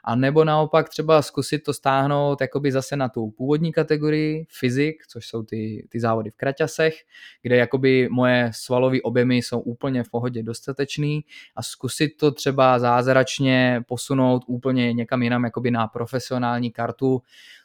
a 0.04 0.16
nebo 0.16 0.44
naopak 0.44 0.90
třeba 0.90 1.22
zkusit 1.22 1.60
to 1.60 1.74
stáhnout 1.74 2.42
jakoby 2.42 2.72
zase 2.72 2.96
na 2.96 3.10
tu 3.10 3.32
původní 3.32 3.72
kategorii 3.72 4.46
fyzik, 4.50 5.04
což 5.08 5.28
jsou 5.28 5.44
ty, 5.44 5.88
ty 5.90 6.00
závody 6.00 6.30
v 6.30 6.36
kraťasech, 6.36 6.96
kde 7.42 7.56
jakoby 7.56 8.10
moje 8.12 8.52
svalové 8.54 9.02
objemy 9.04 9.38
jsou 9.38 9.60
úplně 9.60 10.04
v 10.04 10.10
pohodě 10.10 10.44
dostatečný. 10.44 11.26
A 11.56 11.64
zkusit 11.64 12.10
to 12.18 12.32
třeba 12.32 12.80
zázračně 12.80 13.82
posunout 13.88 14.44
úplně 14.48 14.94
někam 14.94 15.24
jinam 15.24 15.44
jakoby 15.44 15.72
na 15.72 15.88
profesionální 15.88 16.72
kartu, 16.72 17.22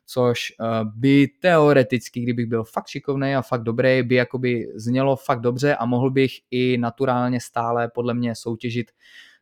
což 0.07 0.39
eh, 0.51 0.65
by 0.97 1.29
teoreticky, 1.41 2.21
kdybych 2.21 2.47
byl 2.47 2.65
fakt 2.65 2.87
šikovný 2.87 3.35
a 3.35 3.43
fakt 3.43 3.63
dobrý, 3.63 4.03
by 4.03 4.15
jakoby 4.15 4.69
znělo 4.75 5.17
fakt 5.17 5.41
dobře 5.41 5.77
a 5.77 5.87
mohl 5.87 6.11
bych 6.11 6.33
i 6.51 6.79
naturálně 6.79 7.41
stále 7.41 7.89
podle 7.89 8.15
mě 8.15 8.35
soutěžit 8.35 8.91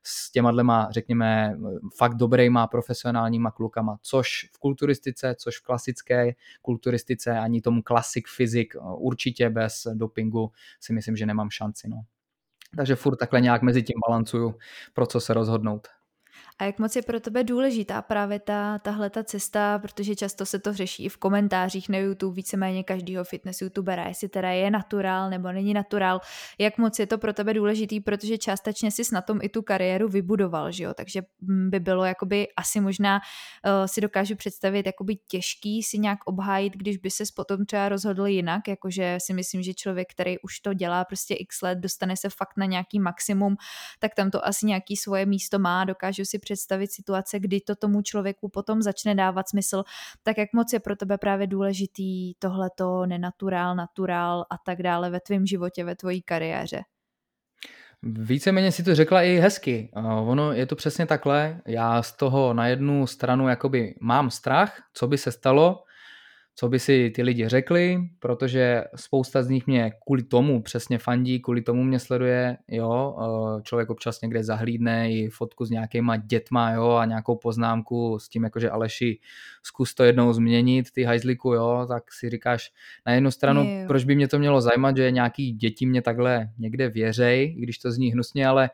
s 0.03 0.33
těma 0.33 0.51
dlema, 0.51 0.89
řekněme, 0.91 1.59
fakt 1.97 2.15
dobrýma 2.15 2.67
profesionálníma 2.67 3.51
klukama, 3.51 3.99
což 4.03 4.49
v 4.53 4.59
kulturistice, 4.59 5.35
což 5.39 5.59
v 5.59 5.63
klasické 5.63 6.35
kulturistice, 6.63 7.39
ani 7.39 7.61
tomu 7.61 7.83
klasik 7.83 8.29
fyzik 8.29 8.75
určitě 8.97 9.51
bez 9.51 9.87
dopingu 9.95 10.53
si 10.81 10.93
myslím, 10.93 11.17
že 11.17 11.27
nemám 11.27 11.51
šanci. 11.51 11.89
No. 11.89 12.05
Takže 12.77 12.97
furt 12.97 13.17
takhle 13.17 13.41
nějak 13.41 13.63
mezi 13.63 13.83
tím 13.83 14.01
balancuju, 14.09 14.55
pro 14.93 15.07
co 15.07 15.21
se 15.21 15.35
rozhodnout. 15.35 15.89
A 16.59 16.65
jak 16.65 16.79
moc 16.79 16.97
je 16.97 17.03
pro 17.03 17.21
tebe 17.21 17.45
důležitá 17.45 18.03
právě 18.03 18.39
ta, 18.39 18.79
tahle 18.79 19.11
ta 19.11 19.25
cesta, 19.25 19.79
protože 19.79 20.17
často 20.17 20.47
se 20.47 20.59
to 20.59 20.73
řeší 20.73 21.05
i 21.05 21.09
v 21.09 21.17
komentářích 21.17 21.89
na 21.89 21.99
YouTube, 21.99 22.37
víceméně 22.37 22.85
každého 22.85 23.25
fitness 23.25 23.61
youtubera, 23.61 24.09
jestli 24.09 24.29
teda 24.29 24.51
je 24.51 24.71
naturál 24.71 25.31
nebo 25.31 25.53
není 25.53 25.75
naturál, 25.75 26.21
jak 26.59 26.79
moc 26.79 26.99
je 26.99 27.07
to 27.07 27.19
pro 27.19 27.33
tebe 27.33 27.55
důležitý, 27.55 28.01
protože 28.01 28.39
částečně 28.39 28.91
si 28.91 29.03
na 29.13 29.23
tom 29.23 29.39
i 29.43 29.49
tu 29.49 29.63
kariéru 29.63 30.09
vybudoval, 30.09 30.73
že 30.73 30.85
jo, 30.85 30.95
takže 30.95 31.23
mm, 31.41 31.71
by 31.71 31.81
bylo 31.81 32.05
jakoby 32.05 32.49
asi 32.57 32.81
možná 32.81 33.17
uh, 33.17 33.87
si 33.87 34.01
dokážu 34.01 34.37
představit 34.37 34.87
jakoby 34.87 35.17
těžký 35.29 35.83
si 35.83 35.99
nějak 35.99 36.19
obhájit, 36.25 36.73
když 36.73 36.97
by 36.97 37.11
se 37.11 37.25
potom 37.37 37.67
třeba 37.67 37.89
rozhodl 37.89 38.27
jinak, 38.27 38.69
jakože 38.69 39.19
si 39.21 39.35
myslím, 39.35 39.63
že 39.63 39.75
člověk, 39.75 40.09
který 40.11 40.39
už 40.39 40.61
to 40.61 40.75
dělá 40.75 41.05
prostě 41.05 41.35
x 41.35 41.63
let, 41.63 41.79
dostane 41.79 42.17
se 42.17 42.29
fakt 42.29 42.57
na 42.57 42.67
nějaký 42.67 43.01
maximum, 43.01 43.57
tak 43.99 44.15
tam 44.15 44.31
to 44.31 44.47
asi 44.47 44.67
nějaký 44.67 44.97
svoje 44.97 45.27
místo 45.27 45.59
má, 45.59 45.85
dokážu 45.85 46.25
si 46.25 46.39
představit 46.43 46.93
situace, 46.93 47.39
kdy 47.41 47.61
to 47.61 47.77
tomu 47.77 48.03
člověku 48.03 48.49
potom 48.49 48.83
začne 48.83 49.15
dávat 49.15 49.49
smysl, 49.49 49.83
tak 50.23 50.39
jak 50.39 50.49
moc 50.53 50.73
je 50.73 50.81
pro 50.81 50.97
tebe 50.97 51.19
právě 51.19 51.47
důležitý 51.47 52.35
tohleto 52.35 53.07
nenaturál, 53.07 53.77
naturál 53.77 54.45
a 54.51 54.59
tak 54.67 54.83
dále 54.83 55.11
ve 55.11 55.21
tvém 55.21 55.47
životě, 55.47 55.85
ve 55.85 55.97
tvojí 55.97 56.23
kariéře? 56.23 56.83
Víceméně 58.03 58.73
si 58.73 58.83
to 58.83 58.95
řekla 58.95 59.23
i 59.23 59.37
hezky. 59.37 59.91
Ono 60.27 60.53
je 60.53 60.67
to 60.67 60.77
přesně 60.77 61.07
takhle. 61.07 61.61
Já 61.67 62.03
z 62.03 62.13
toho 62.17 62.55
na 62.55 62.67
jednu 62.67 63.07
stranu 63.07 63.49
jakoby 63.49 63.95
mám 64.01 64.31
strach, 64.31 64.83
co 64.95 65.07
by 65.07 65.19
se 65.19 65.33
stalo, 65.33 65.85
co 66.55 66.69
by 66.69 66.79
si 66.79 67.11
ty 67.15 67.23
lidi 67.23 67.49
řekli, 67.49 67.99
protože 68.19 68.85
spousta 68.97 69.43
z 69.43 69.49
nich 69.49 69.67
mě 69.67 69.93
kvůli 70.07 70.23
tomu 70.23 70.63
přesně 70.63 70.99
fandí, 70.99 71.41
kvůli 71.41 71.63
tomu 71.63 71.83
mě 71.83 71.99
sleduje, 71.99 72.57
jo, 72.69 73.17
eh, 73.21 73.63
člověk 73.63 73.91
občas 73.91 74.21
někde 74.21 74.45
zahlídne 74.45 75.13
i 75.13 75.29
fotku 75.29 75.65
s 75.65 75.71
nějakýma 75.71 76.17
dětma, 76.17 76.73
jo, 76.73 76.91
a 76.91 77.05
nějakou 77.05 77.37
poznámku 77.37 78.19
s 78.19 78.29
tím, 78.29 78.45
jakože 78.45 78.71
Aleši, 78.71 79.19
zkus 79.63 79.95
to 79.95 80.05
jednou 80.05 80.33
změnit, 80.33 80.91
ty 80.91 81.03
hajzliku, 81.03 81.53
jo, 81.53 81.87
tak 81.89 82.13
si 82.13 82.31
říkáš 82.31 82.73
na 83.07 83.13
jednu 83.13 83.31
stranu, 83.31 83.65
je, 83.65 83.87
proč 83.87 84.05
by 84.05 84.15
mě 84.15 84.29
to 84.29 84.39
mělo 84.39 84.61
zajímat, 84.61 84.97
že 84.97 85.11
nějaký 85.11 85.53
děti 85.53 85.87
mě 85.87 86.03
takhle 86.03 86.49
někde 86.59 86.89
věřej, 86.89 87.55
když 87.59 87.79
to 87.79 87.93
zní 87.93 88.13
hnusně, 88.13 88.47
ale 88.47 88.71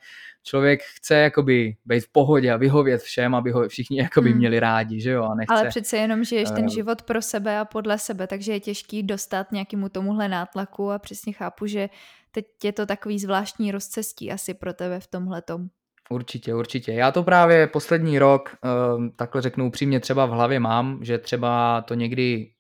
člověk 0.49 0.81
chce 0.83 1.15
jakoby 1.15 1.77
být 1.85 2.01
v 2.01 2.13
pohodě 2.13 2.53
a 2.53 2.57
vyhovět 2.57 3.03
všem, 3.03 3.35
aby 3.35 3.51
ho 3.51 3.69
všichni 3.69 3.99
jakoby 3.99 4.31
hmm. 4.31 4.39
měli 4.39 4.61
rádi, 4.61 5.01
že 5.01 5.11
jo? 5.11 5.25
A 5.25 5.35
nechce, 5.35 5.55
Ale 5.55 5.69
přece 5.69 5.97
jenom 5.97 6.25
žiješ 6.25 6.49
uh, 6.49 6.57
ten 6.57 6.69
život 6.69 7.03
pro 7.03 7.23
sebe 7.23 7.59
a 7.59 7.65
podle 7.65 7.99
sebe, 7.99 8.27
takže 8.27 8.53
je 8.53 8.61
těžký 8.61 9.03
dostat 9.03 9.53
nějakému 9.53 9.89
tomuhle 9.89 10.29
nátlaku 10.29 10.91
a 10.91 10.99
přesně 10.99 11.33
chápu, 11.33 11.67
že 11.67 11.89
teď 12.31 12.47
je 12.65 12.73
to 12.73 12.87
takový 12.87 13.19
zvláštní 13.19 13.73
rozcestí 13.73 14.33
asi 14.33 14.55
pro 14.55 14.73
tebe 14.73 15.01
v 15.01 15.07
tomhle 15.07 15.43
tom. 15.43 15.69
Určitě, 16.11 16.55
určitě. 16.55 16.93
Já 16.93 17.13
to 17.13 17.23
právě 17.23 17.67
poslední 17.67 18.19
rok, 18.19 18.57
um, 18.97 19.11
takhle 19.11 19.43
řeknu 19.43 19.67
upřímně, 19.67 20.01
třeba 20.01 20.27
v 20.27 20.31
hlavě 20.31 20.61
mám, 20.61 20.99
že 21.05 21.19
třeba 21.19 21.83
to 21.83 21.95
někdy 21.95 22.51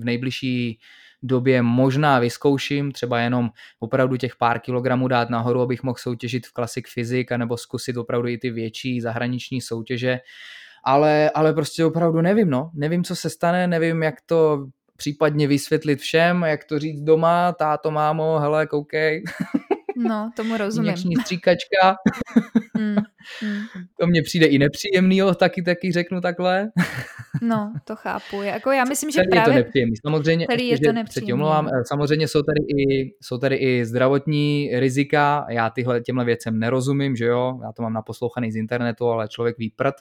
v 0.00 0.04
nejbližší 0.04 0.80
době 1.22 1.62
možná 1.62 2.18
vyzkouším, 2.18 2.92
třeba 2.92 3.20
jenom 3.20 3.50
opravdu 3.80 4.16
těch 4.16 4.36
pár 4.36 4.58
kilogramů 4.58 5.08
dát 5.08 5.30
nahoru, 5.30 5.60
abych 5.60 5.82
mohl 5.82 5.98
soutěžit 5.98 6.46
v 6.46 6.52
Classic 6.52 6.84
Physique, 6.94 7.38
nebo 7.38 7.56
zkusit 7.56 7.96
opravdu 7.96 8.28
i 8.28 8.38
ty 8.38 8.50
větší 8.50 9.00
zahraniční 9.00 9.60
soutěže, 9.60 10.18
ale, 10.84 11.30
ale 11.30 11.52
prostě 11.52 11.84
opravdu 11.84 12.20
nevím, 12.20 12.50
no. 12.50 12.70
Nevím, 12.74 13.04
co 13.04 13.16
se 13.16 13.30
stane, 13.30 13.66
nevím, 13.66 14.02
jak 14.02 14.14
to 14.26 14.66
případně 14.96 15.46
vysvětlit 15.46 16.00
všem, 16.00 16.42
jak 16.42 16.64
to 16.64 16.78
říct 16.78 17.00
doma, 17.00 17.52
táto, 17.52 17.90
mámo, 17.90 18.38
hele, 18.38 18.66
koukej. 18.66 19.24
No, 19.96 20.30
tomu 20.36 20.56
rozumím. 20.56 20.88
Injekční 20.88 21.16
stříkačka. 21.16 21.96
Mm, 22.78 22.96
mm. 23.42 23.62
To 24.00 24.06
mně 24.06 24.22
přijde 24.22 24.46
i 24.46 24.58
nepříjemný, 24.58 25.16
jo, 25.16 25.34
taky, 25.34 25.62
taky 25.62 25.92
řeknu 25.92 26.20
takhle. 26.20 26.70
No, 27.42 27.72
to 27.84 27.96
chápu. 27.96 28.42
Jako 28.42 28.70
já 28.70 28.84
myslím, 28.84 29.10
že 29.10 29.22
právě... 29.30 29.40
je 29.40 29.44
to 29.44 29.64
nepříjemný. 29.64 29.96
Samozřejmě, 30.06 30.46
celý 30.50 30.68
je 30.68 30.80
to 30.80 30.92
nepříjemný. 30.92 31.32
omlouvám, 31.32 31.68
eh, 31.68 31.84
samozřejmě 31.84 32.28
jsou 32.28 32.42
tady, 32.42 32.60
i, 32.60 33.14
jsou 33.22 33.38
tady 33.38 33.56
i 33.56 33.84
zdravotní 33.84 34.70
rizika. 34.72 35.46
Já 35.48 35.70
tyhle, 35.70 36.00
těmhle 36.00 36.24
věcem 36.24 36.58
nerozumím, 36.58 37.16
že 37.16 37.24
jo. 37.24 37.60
Já 37.62 37.72
to 37.72 37.82
mám 37.82 37.92
naposlouchaný 37.92 38.52
z 38.52 38.56
internetu, 38.56 39.06
ale 39.08 39.28
člověk 39.28 39.58
ví 39.58 39.70
prd 39.70 39.94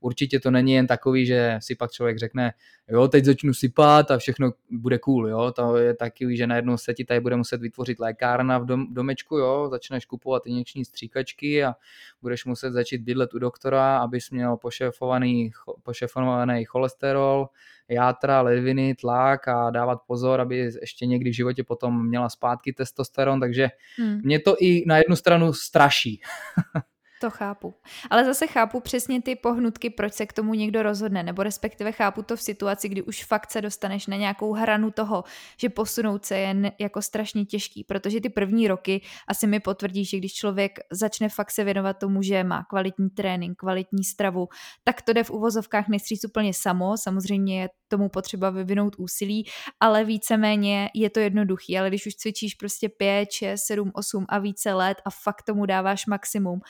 určitě 0.00 0.40
to 0.40 0.50
není 0.50 0.72
jen 0.72 0.86
takový, 0.86 1.26
že 1.26 1.58
si 1.60 1.74
pak 1.74 1.92
člověk 1.92 2.18
řekne, 2.18 2.52
jo, 2.88 3.08
teď 3.08 3.24
začnu 3.24 3.54
sypat 3.54 4.10
a 4.10 4.18
všechno 4.18 4.52
bude 4.70 4.98
cool, 4.98 5.28
jo, 5.28 5.52
to 5.52 5.76
je 5.76 5.94
takový, 5.94 6.36
že 6.36 6.46
najednou 6.46 6.76
se 6.76 6.94
ti 6.94 7.04
tady 7.04 7.20
bude 7.20 7.36
muset 7.36 7.60
vytvořit 7.60 8.00
lékárna 8.00 8.58
v 8.58 8.64
dom, 8.64 8.94
domečku, 8.94 9.36
jo, 9.36 9.68
začneš 9.70 10.06
kupovat 10.06 10.46
injekční 10.46 10.84
stříkačky 10.84 11.64
a 11.64 11.74
budeš 12.22 12.44
muset 12.44 12.70
začít 12.70 12.98
bydlet 12.98 13.34
u 13.34 13.38
doktora, 13.38 13.98
abys 13.98 14.30
měl 14.30 14.56
pošefovaný, 14.56 15.50
pošefovaný 15.82 16.64
cholesterol, 16.64 17.48
játra, 17.88 18.40
ledviny, 18.40 18.94
tlak 18.94 19.48
a 19.48 19.70
dávat 19.70 19.98
pozor, 20.06 20.40
aby 20.40 20.56
ještě 20.56 21.06
někdy 21.06 21.30
v 21.30 21.36
životě 21.36 21.64
potom 21.64 22.06
měla 22.08 22.28
zpátky 22.28 22.72
testosteron, 22.72 23.40
takže 23.40 23.68
hmm. 23.98 24.20
mě 24.24 24.40
to 24.40 24.56
i 24.60 24.84
na 24.86 24.98
jednu 24.98 25.16
stranu 25.16 25.52
straší. 25.52 26.20
To 27.20 27.30
chápu. 27.30 27.74
Ale 28.10 28.24
zase 28.24 28.46
chápu 28.46 28.80
přesně 28.80 29.22
ty 29.22 29.36
pohnutky, 29.36 29.90
proč 29.90 30.12
se 30.12 30.26
k 30.26 30.32
tomu 30.32 30.54
někdo 30.54 30.82
rozhodne, 30.82 31.22
nebo 31.22 31.42
respektive 31.42 31.92
chápu 31.92 32.22
to 32.22 32.36
v 32.36 32.42
situaci, 32.42 32.88
kdy 32.88 33.02
už 33.02 33.24
fakt 33.24 33.50
se 33.50 33.60
dostaneš 33.60 34.06
na 34.06 34.16
nějakou 34.16 34.52
hranu 34.52 34.90
toho, 34.90 35.24
že 35.56 35.68
posunout 35.68 36.24
se 36.24 36.38
je 36.38 36.72
jako 36.78 37.02
strašně 37.02 37.44
těžký, 37.44 37.84
protože 37.84 38.20
ty 38.20 38.28
první 38.28 38.68
roky 38.68 39.02
asi 39.28 39.46
mi 39.46 39.60
potvrdí, 39.60 40.04
že 40.04 40.16
když 40.16 40.34
člověk 40.34 40.78
začne 40.92 41.28
fakt 41.28 41.50
se 41.50 41.64
věnovat 41.64 41.98
tomu, 41.98 42.22
že 42.22 42.44
má 42.44 42.64
kvalitní 42.64 43.10
trénink, 43.10 43.58
kvalitní 43.58 44.04
stravu, 44.04 44.48
tak 44.84 45.02
to 45.02 45.12
jde 45.12 45.24
v 45.24 45.30
uvozovkách 45.30 45.88
nestříc 45.88 46.24
úplně 46.24 46.54
samo, 46.54 46.96
samozřejmě 46.96 47.60
je 47.60 47.68
tomu 47.88 48.08
potřeba 48.08 48.50
vyvinout 48.50 48.96
úsilí, 48.98 49.46
ale 49.80 50.04
víceméně 50.04 50.90
je 50.94 51.10
to 51.10 51.20
jednoduchý, 51.20 51.78
ale 51.78 51.88
když 51.88 52.06
už 52.06 52.14
cvičíš 52.14 52.54
prostě 52.54 52.88
5, 52.88 53.32
6, 53.32 53.60
7, 53.66 53.90
8 53.94 54.26
a 54.28 54.38
více 54.38 54.74
let 54.74 55.02
a 55.04 55.10
fakt 55.10 55.42
tomu 55.42 55.66
dáváš 55.66 56.06
maximum, 56.06 56.60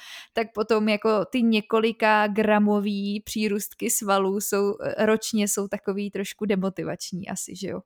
tak 0.40 0.52
potom 0.52 0.88
jako 0.88 1.24
ty 1.24 1.42
několika 1.42 2.26
gramový 2.26 3.22
přírůstky 3.24 3.90
svalů 3.90 4.40
jsou 4.40 4.74
eh, 4.82 5.06
ročně 5.06 5.48
jsou 5.48 5.68
takový 5.68 6.10
trošku 6.10 6.44
demotivační 6.44 7.28
asi, 7.28 7.56
že 7.56 7.68
jo? 7.68 7.80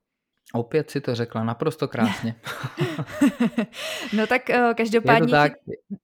Opět 0.53 0.91
si 0.91 1.01
to 1.01 1.15
řekla 1.15 1.45
naprosto 1.45 1.89
krásně. 1.89 2.35
no 4.13 4.27
tak 4.27 4.43
uh, 4.49 4.75
každopádně 4.75 5.31
tak. 5.31 5.53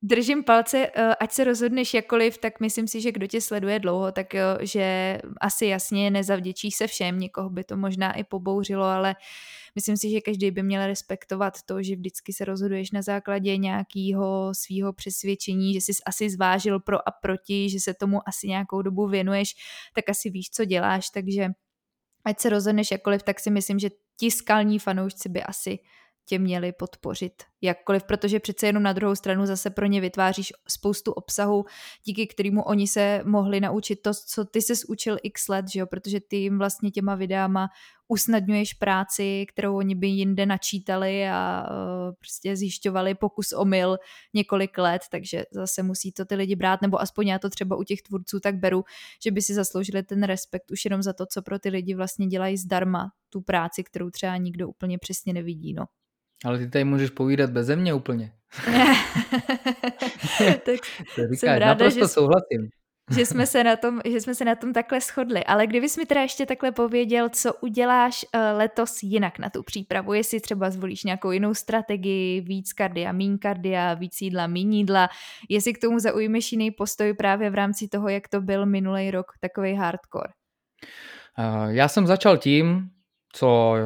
držím 0.02 0.44
palce, 0.44 0.90
uh, 0.98 1.12
ať 1.20 1.32
se 1.32 1.44
rozhodneš 1.44 1.94
jakoliv, 1.94 2.38
tak 2.38 2.60
myslím 2.60 2.88
si, 2.88 3.00
že 3.00 3.12
kdo 3.12 3.26
tě 3.26 3.40
sleduje 3.40 3.78
dlouho, 3.78 4.12
tak 4.12 4.26
uh, 4.34 4.64
že 4.64 5.18
asi 5.40 5.66
jasně 5.66 6.10
nezavděčí 6.10 6.70
se 6.70 6.86
všem, 6.86 7.18
někoho 7.18 7.50
by 7.50 7.64
to 7.64 7.76
možná 7.76 8.12
i 8.12 8.24
pobouřilo, 8.24 8.84
ale 8.84 9.14
myslím 9.74 9.96
si, 9.96 10.10
že 10.10 10.20
každý 10.20 10.50
by 10.50 10.62
měl 10.62 10.86
respektovat 10.86 11.62
to, 11.66 11.82
že 11.82 11.96
vždycky 11.96 12.32
se 12.32 12.44
rozhoduješ 12.44 12.90
na 12.90 13.02
základě 13.02 13.56
nějakého 13.56 14.52
svého 14.54 14.92
přesvědčení, 14.92 15.74
že 15.74 15.80
jsi 15.80 15.92
asi 16.06 16.30
zvážil 16.30 16.80
pro 16.80 17.08
a 17.08 17.10
proti, 17.22 17.70
že 17.70 17.80
se 17.80 17.94
tomu 17.94 18.28
asi 18.28 18.48
nějakou 18.48 18.82
dobu 18.82 19.08
věnuješ, 19.08 19.54
tak 19.94 20.08
asi 20.08 20.30
víš, 20.30 20.50
co 20.50 20.64
děláš, 20.64 21.10
takže 21.10 21.48
ať 22.24 22.40
se 22.40 22.48
rozhodneš 22.48 22.90
jakkoliv, 22.90 23.22
tak 23.22 23.40
si 23.40 23.50
myslím, 23.50 23.78
že 23.78 23.90
ti 24.16 24.30
skalní 24.30 24.78
fanoušci 24.78 25.28
by 25.28 25.42
asi 25.42 25.78
tě 26.30 26.38
měli 26.38 26.72
podpořit 26.72 27.42
jakkoliv, 27.60 28.04
protože 28.04 28.40
přece 28.40 28.66
jenom 28.66 28.82
na 28.82 28.92
druhou 28.92 29.14
stranu 29.14 29.46
zase 29.46 29.70
pro 29.70 29.86
ně 29.86 30.00
vytváříš 30.00 30.52
spoustu 30.68 31.12
obsahu, 31.12 31.64
díky 32.04 32.26
kterému 32.26 32.62
oni 32.62 32.86
se 32.86 33.22
mohli 33.24 33.60
naučit 33.60 33.96
to, 33.96 34.10
co 34.14 34.44
ty 34.44 34.62
se 34.62 34.72
učil 34.88 35.16
x 35.22 35.48
let, 35.48 35.68
že 35.68 35.80
jo? 35.80 35.86
protože 35.86 36.20
ty 36.20 36.36
jim 36.36 36.58
vlastně 36.58 36.90
těma 36.90 37.14
videama 37.14 37.68
usnadňuješ 38.10 38.74
práci, 38.74 39.46
kterou 39.48 39.76
oni 39.76 39.94
by 39.94 40.06
jinde 40.06 40.46
načítali 40.46 41.28
a 41.28 41.66
uh, 41.70 42.14
prostě 42.18 42.56
zjišťovali 42.56 43.14
pokus 43.14 43.52
omyl 43.52 43.98
několik 44.34 44.78
let, 44.78 45.02
takže 45.10 45.44
zase 45.52 45.82
musí 45.82 46.12
to 46.12 46.24
ty 46.24 46.34
lidi 46.34 46.56
brát, 46.56 46.82
nebo 46.82 47.00
aspoň 47.00 47.28
já 47.28 47.38
to 47.38 47.50
třeba 47.50 47.76
u 47.76 47.82
těch 47.82 48.02
tvůrců 48.02 48.40
tak 48.40 48.54
beru, 48.56 48.84
že 49.24 49.30
by 49.30 49.42
si 49.42 49.54
zasloužili 49.54 50.02
ten 50.02 50.22
respekt 50.22 50.70
už 50.70 50.84
jenom 50.84 51.02
za 51.02 51.12
to, 51.12 51.26
co 51.26 51.42
pro 51.42 51.58
ty 51.58 51.68
lidi 51.68 51.94
vlastně 51.94 52.26
dělají 52.26 52.56
zdarma, 52.56 53.10
tu 53.30 53.40
práci, 53.40 53.84
kterou 53.84 54.10
třeba 54.10 54.36
nikdo 54.36 54.68
úplně 54.68 54.98
přesně 54.98 55.32
nevidí, 55.32 55.72
no. 55.72 55.84
Ale 56.44 56.58
ty 56.58 56.68
tady 56.68 56.84
můžeš 56.84 57.10
povídat 57.10 57.50
bez 57.50 57.68
mě 57.68 57.94
úplně. 57.94 58.32
tak 60.38 60.80
to 61.14 61.22
říkáš, 61.22 61.40
jsem 61.40 61.48
ráda, 61.48 61.66
naprosto 61.66 62.00
že, 62.00 62.08
souhlasím. 62.08 62.68
Že, 63.10 63.26
jsme 63.26 63.46
se 63.46 63.64
na 63.64 63.76
tom, 63.76 64.00
že 64.04 64.20
jsme 64.20 64.34
se 64.34 64.44
na 64.44 64.54
tom 64.54 64.72
takhle 64.72 65.00
shodli. 65.00 65.44
Ale 65.44 65.66
kdybys 65.66 65.96
mi 65.96 66.06
teda 66.06 66.20
ještě 66.22 66.46
takhle 66.46 66.72
pověděl, 66.72 67.28
co 67.28 67.54
uděláš 67.54 68.24
uh, 68.34 68.40
letos 68.58 69.02
jinak 69.02 69.38
na 69.38 69.50
tu 69.50 69.62
přípravu, 69.62 70.12
jestli 70.12 70.40
třeba 70.40 70.70
zvolíš 70.70 71.04
nějakou 71.04 71.30
jinou 71.30 71.54
strategii, 71.54 72.40
víc 72.40 72.72
kardia, 72.72 73.12
mín 73.12 73.38
kardia, 73.38 73.94
víc 73.94 74.20
jídla, 74.20 74.46
mín 74.46 74.72
jídla, 74.72 75.08
jestli 75.48 75.72
k 75.72 75.80
tomu 75.80 75.98
zaujmeš 75.98 76.52
jiný 76.52 76.70
postoj 76.70 77.14
právě 77.14 77.50
v 77.50 77.54
rámci 77.54 77.88
toho, 77.88 78.08
jak 78.08 78.28
to 78.28 78.40
byl 78.40 78.66
minulý 78.66 79.10
rok, 79.10 79.26
takový 79.40 79.74
hardcore. 79.74 80.32
Uh, 81.38 81.70
já 81.70 81.88
jsem 81.88 82.06
začal 82.06 82.38
tím, 82.38 82.90
co 83.32 83.76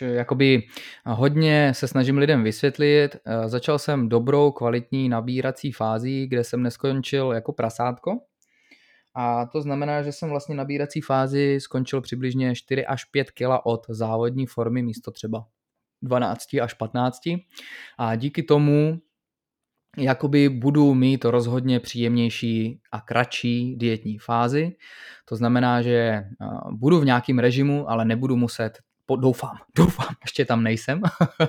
jakoby 0.00 0.62
hodně 1.06 1.72
se 1.74 1.88
snažím 1.88 2.18
lidem 2.18 2.44
vysvětlit. 2.44 3.16
Eh, 3.16 3.48
začal 3.48 3.78
jsem 3.78 4.08
dobrou, 4.08 4.50
kvalitní 4.50 5.08
nabírací 5.08 5.72
fází, 5.72 6.26
kde 6.26 6.44
jsem 6.44 6.62
neskončil 6.62 7.32
jako 7.32 7.52
prasátko. 7.52 8.18
A 9.14 9.46
to 9.46 9.62
znamená, 9.62 10.02
že 10.02 10.12
jsem 10.12 10.28
vlastně 10.28 10.54
nabírací 10.54 11.00
fázi 11.00 11.58
skončil 11.60 12.00
přibližně 12.00 12.54
4 12.54 12.86
až 12.86 13.04
5 13.04 13.30
kg 13.30 13.60
od 13.64 13.86
závodní 13.88 14.46
formy 14.46 14.82
místo 14.82 15.10
třeba 15.10 15.46
12 16.02 16.54
až 16.62 16.74
15. 16.74 17.18
A 17.98 18.16
díky 18.16 18.42
tomu 18.42 18.98
jakoby 19.98 20.48
budu 20.48 20.94
mít 20.94 21.24
rozhodně 21.24 21.80
příjemnější 21.80 22.80
a 22.92 23.00
kratší 23.00 23.76
dietní 23.76 24.18
fázi. 24.18 24.72
To 25.28 25.36
znamená, 25.36 25.82
že 25.82 25.92
eh, 25.92 26.24
budu 26.70 27.00
v 27.00 27.04
nějakém 27.04 27.38
režimu, 27.38 27.90
ale 27.90 28.04
nebudu 28.04 28.36
muset 28.36 28.78
doufám, 29.16 29.56
doufám, 29.76 30.14
ještě 30.22 30.44
tam 30.44 30.62
nejsem. 30.62 31.00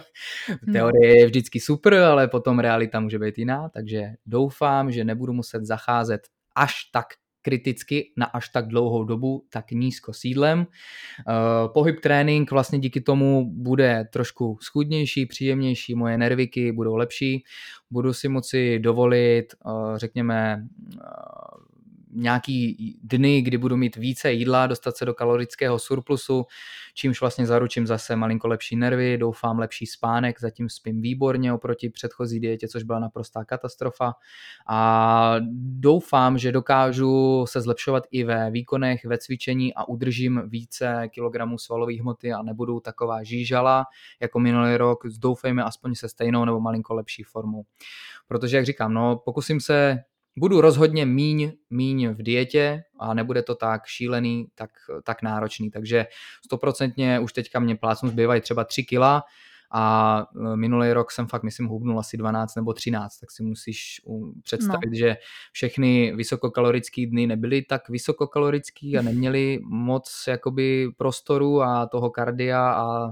Teorie 0.73 1.19
je 1.19 1.25
vždycky 1.25 1.59
super, 1.59 1.93
ale 1.93 2.27
potom 2.27 2.59
realita 2.59 2.99
může 2.99 3.19
být 3.19 3.37
jiná, 3.37 3.69
takže 3.69 4.01
doufám, 4.25 4.91
že 4.91 5.03
nebudu 5.03 5.33
muset 5.33 5.65
zacházet 5.65 6.21
až 6.55 6.73
tak 6.93 7.05
kriticky 7.43 8.11
na 8.17 8.25
až 8.25 8.49
tak 8.49 8.67
dlouhou 8.67 9.03
dobu, 9.03 9.45
tak 9.49 9.71
nízko 9.71 10.13
sídlem. 10.13 10.59
Uh, 10.59 11.73
pohyb 11.73 11.99
trénink 11.99 12.51
vlastně 12.51 12.79
díky 12.79 13.01
tomu 13.01 13.51
bude 13.53 14.05
trošku 14.13 14.57
schudnější, 14.61 15.25
příjemnější, 15.25 15.95
moje 15.95 16.17
nerviky 16.17 16.71
budou 16.71 16.95
lepší, 16.95 17.43
budu 17.91 18.13
si 18.13 18.29
moci 18.29 18.79
dovolit, 18.79 19.45
uh, 19.65 19.97
řekněme, 19.97 20.67
uh, 20.95 21.72
nějaký 22.15 22.97
dny, 23.03 23.41
kdy 23.41 23.57
budu 23.57 23.77
mít 23.77 23.95
více 23.95 24.31
jídla, 24.31 24.67
dostat 24.67 24.97
se 24.97 25.05
do 25.05 25.13
kalorického 25.13 25.79
surplusu, 25.79 26.45
čímž 26.93 27.21
vlastně 27.21 27.45
zaručím 27.45 27.87
zase 27.87 28.15
malinko 28.15 28.47
lepší 28.47 28.75
nervy, 28.75 29.17
doufám 29.17 29.59
lepší 29.59 29.85
spánek, 29.85 30.39
zatím 30.39 30.69
spím 30.69 31.01
výborně 31.01 31.53
oproti 31.53 31.89
předchozí 31.89 32.39
dietě, 32.39 32.67
což 32.67 32.83
byla 32.83 32.99
naprostá 32.99 33.45
katastrofa 33.45 34.13
a 34.67 35.35
doufám, 35.79 36.37
že 36.37 36.51
dokážu 36.51 37.45
se 37.47 37.61
zlepšovat 37.61 38.03
i 38.11 38.23
ve 38.23 38.51
výkonech, 38.51 39.05
ve 39.05 39.17
cvičení 39.17 39.73
a 39.73 39.87
udržím 39.87 40.41
více 40.45 41.09
kilogramů 41.09 41.57
svalové 41.57 41.99
hmoty 41.99 42.33
a 42.33 42.41
nebudu 42.41 42.79
taková 42.79 43.23
žížala 43.23 43.85
jako 44.21 44.39
minulý 44.39 44.77
rok, 44.77 44.99
doufejme 45.19 45.63
aspoň 45.63 45.95
se 45.95 46.09
stejnou 46.09 46.45
nebo 46.45 46.59
malinko 46.59 46.93
lepší 46.93 47.23
formou. 47.23 47.63
Protože, 48.27 48.57
jak 48.57 48.65
říkám, 48.65 48.93
no, 48.93 49.21
pokusím 49.25 49.59
se 49.59 50.03
budu 50.37 50.61
rozhodně 50.61 51.05
míň, 51.05 51.51
míň 51.69 52.07
v 52.07 52.23
dietě 52.23 52.83
a 52.99 53.13
nebude 53.13 53.43
to 53.43 53.55
tak 53.55 53.85
šílený, 53.85 54.47
tak, 54.55 54.69
tak 55.03 55.21
náročný. 55.21 55.71
Takže 55.71 56.05
stoprocentně 56.45 57.19
už 57.19 57.33
teďka 57.33 57.59
mě 57.59 57.75
plácnu 57.75 58.09
zbývají 58.09 58.41
třeba 58.41 58.63
3 58.63 58.83
kila, 58.83 59.23
a 59.73 60.25
e, 60.53 60.55
minulý 60.55 60.93
rok 60.93 61.11
jsem 61.11 61.27
fakt, 61.27 61.43
myslím, 61.43 61.67
hubnul 61.67 61.99
asi 61.99 62.17
12 62.17 62.55
nebo 62.55 62.73
13, 62.73 63.19
tak 63.19 63.31
si 63.31 63.43
musíš 63.43 64.01
představit, 64.43 64.89
no. 64.89 64.95
že 64.95 65.17
všechny 65.51 66.13
vysokokalorické 66.15 67.05
dny 67.05 67.27
nebyly 67.27 67.61
tak 67.61 67.89
vysokokalorický 67.89 68.97
a 68.97 69.01
neměly 69.01 69.59
moc 69.63 70.23
jakoby 70.27 70.91
prostoru 70.97 71.61
a 71.61 71.85
toho 71.85 72.09
kardia 72.09 72.71
a 72.71 73.11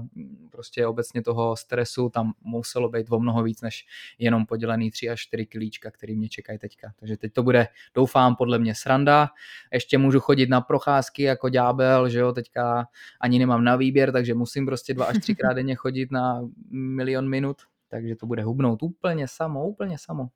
prostě 0.50 0.86
obecně 0.86 1.22
toho 1.22 1.56
stresu 1.56 2.08
tam 2.08 2.32
muselo 2.44 2.88
být 2.88 3.06
o 3.10 3.20
mnoho 3.20 3.42
víc 3.42 3.60
než 3.62 3.86
jenom 4.18 4.46
podělený 4.46 4.90
3 4.90 5.10
až 5.10 5.20
4 5.20 5.46
kilíčka, 5.46 5.90
který 5.90 6.16
mě 6.16 6.28
čekají 6.28 6.58
teďka. 6.58 6.92
Takže 7.00 7.16
teď 7.16 7.32
to 7.32 7.42
bude, 7.42 7.68
doufám, 7.94 8.36
podle 8.36 8.58
mě 8.58 8.74
sranda. 8.74 9.28
Ještě 9.72 9.98
můžu 9.98 10.20
chodit 10.20 10.50
na 10.50 10.60
procházky 10.60 11.22
jako 11.22 11.48
ďábel, 11.48 12.08
že 12.08 12.18
jo, 12.18 12.32
teďka 12.32 12.86
ani 13.20 13.38
nemám 13.38 13.64
na 13.64 13.76
výběr, 13.76 14.12
takže 14.12 14.34
musím 14.34 14.66
prostě 14.66 14.94
dva 14.94 15.04
až 15.04 15.18
třikrát 15.18 15.52
denně 15.54 15.74
chodit 15.74 16.10
na 16.10 16.42
milion 16.70 17.28
minut, 17.28 17.56
takže 17.88 18.16
to 18.16 18.26
bude 18.26 18.42
hubnout 18.42 18.82
úplně 18.82 19.28
samo, 19.28 19.68
úplně 19.68 19.98
samo. 19.98 20.28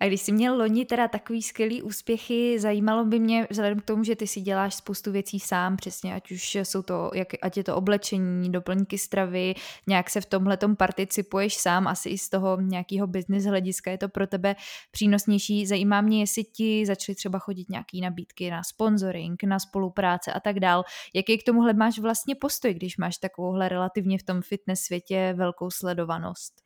A 0.00 0.06
když 0.06 0.20
jsi 0.20 0.32
měl 0.32 0.56
loni 0.56 0.84
teda 0.84 1.08
takový 1.08 1.42
skvělý 1.42 1.82
úspěchy, 1.82 2.58
zajímalo 2.60 3.04
by 3.04 3.18
mě, 3.18 3.46
vzhledem 3.50 3.80
k 3.80 3.84
tomu, 3.84 4.04
že 4.04 4.16
ty 4.16 4.26
si 4.26 4.40
děláš 4.40 4.74
spoustu 4.74 5.12
věcí 5.12 5.40
sám, 5.40 5.76
přesně, 5.76 6.14
ať 6.14 6.30
už 6.30 6.54
jsou 6.54 6.82
to, 6.82 7.10
jak, 7.14 7.28
ať 7.42 7.56
je 7.56 7.64
to 7.64 7.76
oblečení, 7.76 8.52
doplňky 8.52 8.98
stravy, 8.98 9.54
nějak 9.86 10.10
se 10.10 10.20
v 10.20 10.26
tomhle 10.26 10.58
participuješ 10.78 11.54
sám, 11.54 11.86
asi 11.86 12.08
i 12.08 12.18
z 12.18 12.28
toho 12.28 12.60
nějakého 12.60 13.06
business 13.06 13.44
hlediska 13.44 13.90
je 13.90 13.98
to 13.98 14.08
pro 14.08 14.26
tebe 14.26 14.56
přínosnější. 14.90 15.66
Zajímá 15.66 16.00
mě, 16.00 16.20
jestli 16.20 16.44
ti 16.44 16.86
začaly 16.86 17.16
třeba 17.16 17.38
chodit 17.38 17.68
nějaký 17.68 18.00
nabídky 18.00 18.50
na 18.50 18.62
sponsoring, 18.62 19.42
na 19.44 19.58
spolupráce 19.58 20.32
a 20.32 20.40
tak 20.40 20.60
dál. 20.60 20.84
Jaký 21.14 21.38
k 21.38 21.44
tomuhle 21.44 21.72
máš 21.72 21.98
vlastně 21.98 22.34
postoj, 22.34 22.74
když 22.74 22.96
máš 22.96 23.16
takovouhle 23.16 23.68
relativně 23.68 24.18
v 24.18 24.22
tom 24.22 24.42
fitness 24.42 24.80
světě 24.80 25.34
velkou 25.36 25.70
sledovanost? 25.70 26.65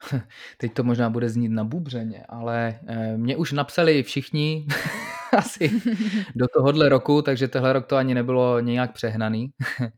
teď 0.58 0.74
to 0.74 0.84
možná 0.84 1.10
bude 1.10 1.28
znít 1.28 1.48
na 1.48 1.64
bubřeně, 1.64 2.24
ale 2.28 2.80
eh, 2.88 3.16
mě 3.16 3.36
už 3.36 3.52
napsali 3.52 4.02
všichni 4.02 4.66
asi 5.32 5.70
do 6.34 6.46
tohohle 6.54 6.88
roku, 6.88 7.22
takže 7.22 7.48
tenhle 7.48 7.72
rok 7.72 7.86
to 7.86 7.96
ani 7.96 8.14
nebylo 8.14 8.60
nějak 8.60 8.92
přehnaný. 8.92 9.48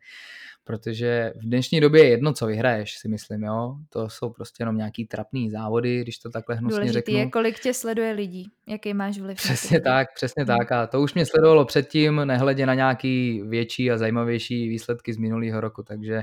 protože 0.69 1.33
v 1.37 1.45
dnešní 1.45 1.81
době 1.81 2.05
je 2.05 2.11
jedno, 2.11 2.33
co 2.33 2.47
vyhraješ, 2.47 2.99
si 2.99 3.09
myslím, 3.09 3.43
jo. 3.43 3.75
To 3.89 4.09
jsou 4.09 4.31
prostě 4.31 4.63
jenom 4.63 4.77
nějaký 4.77 5.07
trapný 5.07 5.51
závody, 5.51 6.01
když 6.01 6.19
to 6.19 6.31
takhle 6.31 6.57
hnusně 6.57 6.81
Důležitý 6.81 7.13
řeknu. 7.13 7.19
je, 7.19 7.31
kolik 7.31 7.61
tě 7.61 7.75
sleduje 7.75 8.13
lidí, 8.13 8.47
jaký 8.67 8.95
máš 8.95 9.19
vliv. 9.19 9.37
Přesně 9.37 9.81
tak, 9.81 10.09
přesně 10.15 10.45
hmm. 10.45 10.57
tak. 10.59 10.73
A 10.73 10.87
to 10.87 11.01
už 11.01 11.15
mě 11.15 11.27
sledovalo 11.27 11.65
předtím, 11.65 12.21
nehledě 12.25 12.67
na 12.67 12.75
nějaký 12.75 13.43
větší 13.49 13.91
a 13.91 13.99
zajímavější 13.99 14.69
výsledky 14.69 15.13
z 15.13 15.17
minulého 15.17 15.61
roku, 15.61 15.83
takže 15.83 16.23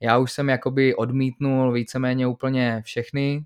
já 0.00 0.18
už 0.18 0.32
jsem 0.32 0.48
jakoby 0.48 0.94
odmítnul 0.94 1.72
víceméně 1.72 2.26
úplně 2.26 2.82
všechny, 2.84 3.44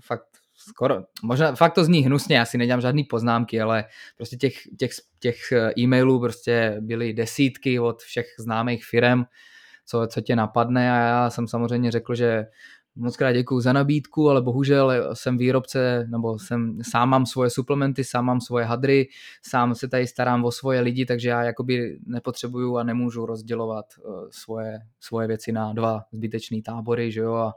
fakt 0.00 0.26
skoro, 0.54 1.04
možná 1.22 1.54
fakt 1.54 1.74
to 1.74 1.84
zní 1.84 2.00
hnusně, 2.00 2.36
já 2.36 2.44
si 2.44 2.58
nedělám 2.58 2.80
žádný 2.80 3.04
poznámky, 3.04 3.60
ale 3.60 3.84
prostě 4.16 4.36
těch, 4.36 4.54
těch, 4.78 4.90
těch 5.18 5.52
eh, 5.52 5.72
e-mailů 5.78 6.20
prostě 6.20 6.76
byly 6.80 7.12
desítky 7.12 7.80
od 7.80 8.02
všech 8.02 8.26
známých 8.38 8.84
firm, 8.84 9.24
co, 9.86 10.06
co 10.06 10.20
tě 10.20 10.36
napadne. 10.36 10.92
A 10.92 10.96
já 10.96 11.30
jsem 11.30 11.48
samozřejmě 11.48 11.90
řekl, 11.90 12.14
že 12.14 12.46
Moc 12.96 13.16
krát 13.16 13.32
děkuji 13.32 13.60
za 13.60 13.72
nabídku, 13.72 14.30
ale 14.30 14.42
bohužel 14.42 15.10
jsem 15.14 15.38
výrobce, 15.38 16.06
nebo 16.10 16.38
jsem, 16.38 16.78
sám 16.82 17.08
mám 17.08 17.26
svoje 17.26 17.50
suplementy, 17.50 18.04
sám 18.04 18.24
mám 18.24 18.40
svoje 18.40 18.64
hadry, 18.64 19.08
sám 19.42 19.74
se 19.74 19.88
tady 19.88 20.06
starám 20.06 20.44
o 20.44 20.50
svoje 20.50 20.80
lidi, 20.80 21.06
takže 21.06 21.28
já 21.28 21.42
jakoby 21.42 21.98
nepotřebuju 22.06 22.76
a 22.76 22.82
nemůžu 22.82 23.26
rozdělovat 23.26 23.86
uh, 24.04 24.28
svoje, 24.30 24.78
svoje 25.00 25.28
věci 25.28 25.52
na 25.52 25.72
dva 25.72 26.04
zbytečný 26.12 26.62
tábory, 26.62 27.12
že 27.12 27.20
jo, 27.20 27.34
a 27.34 27.52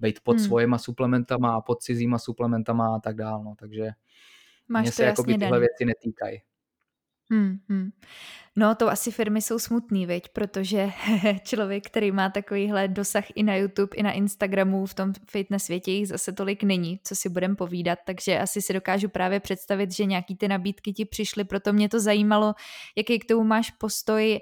být 0.00 0.20
pod 0.22 0.36
hmm. 0.36 0.46
svojima 0.46 0.78
suplementama 0.78 1.56
a 1.56 1.60
pod 1.60 1.82
cizíma 1.82 2.18
suplementama 2.18 2.96
a 2.96 2.98
tak 2.98 3.16
dál, 3.16 3.44
no, 3.44 3.54
takže 3.58 3.90
Máš 4.68 4.82
mě 4.82 4.92
se 4.92 5.04
jakoby 5.04 5.38
tyhle 5.38 5.60
věci 5.60 5.84
netýkají. 5.84 6.42
Hmm, 7.30 7.58
hmm. 7.68 7.90
No, 8.56 8.74
to 8.74 8.90
asi 8.90 9.10
firmy 9.10 9.42
jsou 9.42 9.58
smutný, 9.58 10.06
viď? 10.06 10.28
protože 10.28 10.90
člověk, 11.42 11.86
který 11.86 12.12
má 12.12 12.30
takovýhle 12.30 12.88
dosah 12.88 13.24
i 13.34 13.42
na 13.42 13.56
YouTube, 13.56 13.96
i 13.96 14.02
na 14.02 14.12
Instagramu, 14.12 14.86
v 14.86 14.94
tom 14.94 15.12
fitness 15.30 15.64
světě 15.64 15.90
jich 15.90 16.08
zase 16.08 16.32
tolik 16.32 16.62
není, 16.62 17.00
co 17.04 17.14
si 17.14 17.28
budem 17.28 17.56
povídat, 17.56 17.98
takže 18.06 18.38
asi 18.38 18.62
si 18.62 18.72
dokážu 18.72 19.08
právě 19.08 19.40
představit, 19.40 19.92
že 19.92 20.04
nějaký 20.04 20.36
ty 20.36 20.48
nabídky 20.48 20.92
ti 20.92 21.04
přišly, 21.04 21.44
proto 21.44 21.72
mě 21.72 21.88
to 21.88 22.00
zajímalo, 22.00 22.54
jaký 22.96 23.18
k 23.18 23.24
tomu 23.24 23.44
máš 23.44 23.70
postoj. 23.70 24.40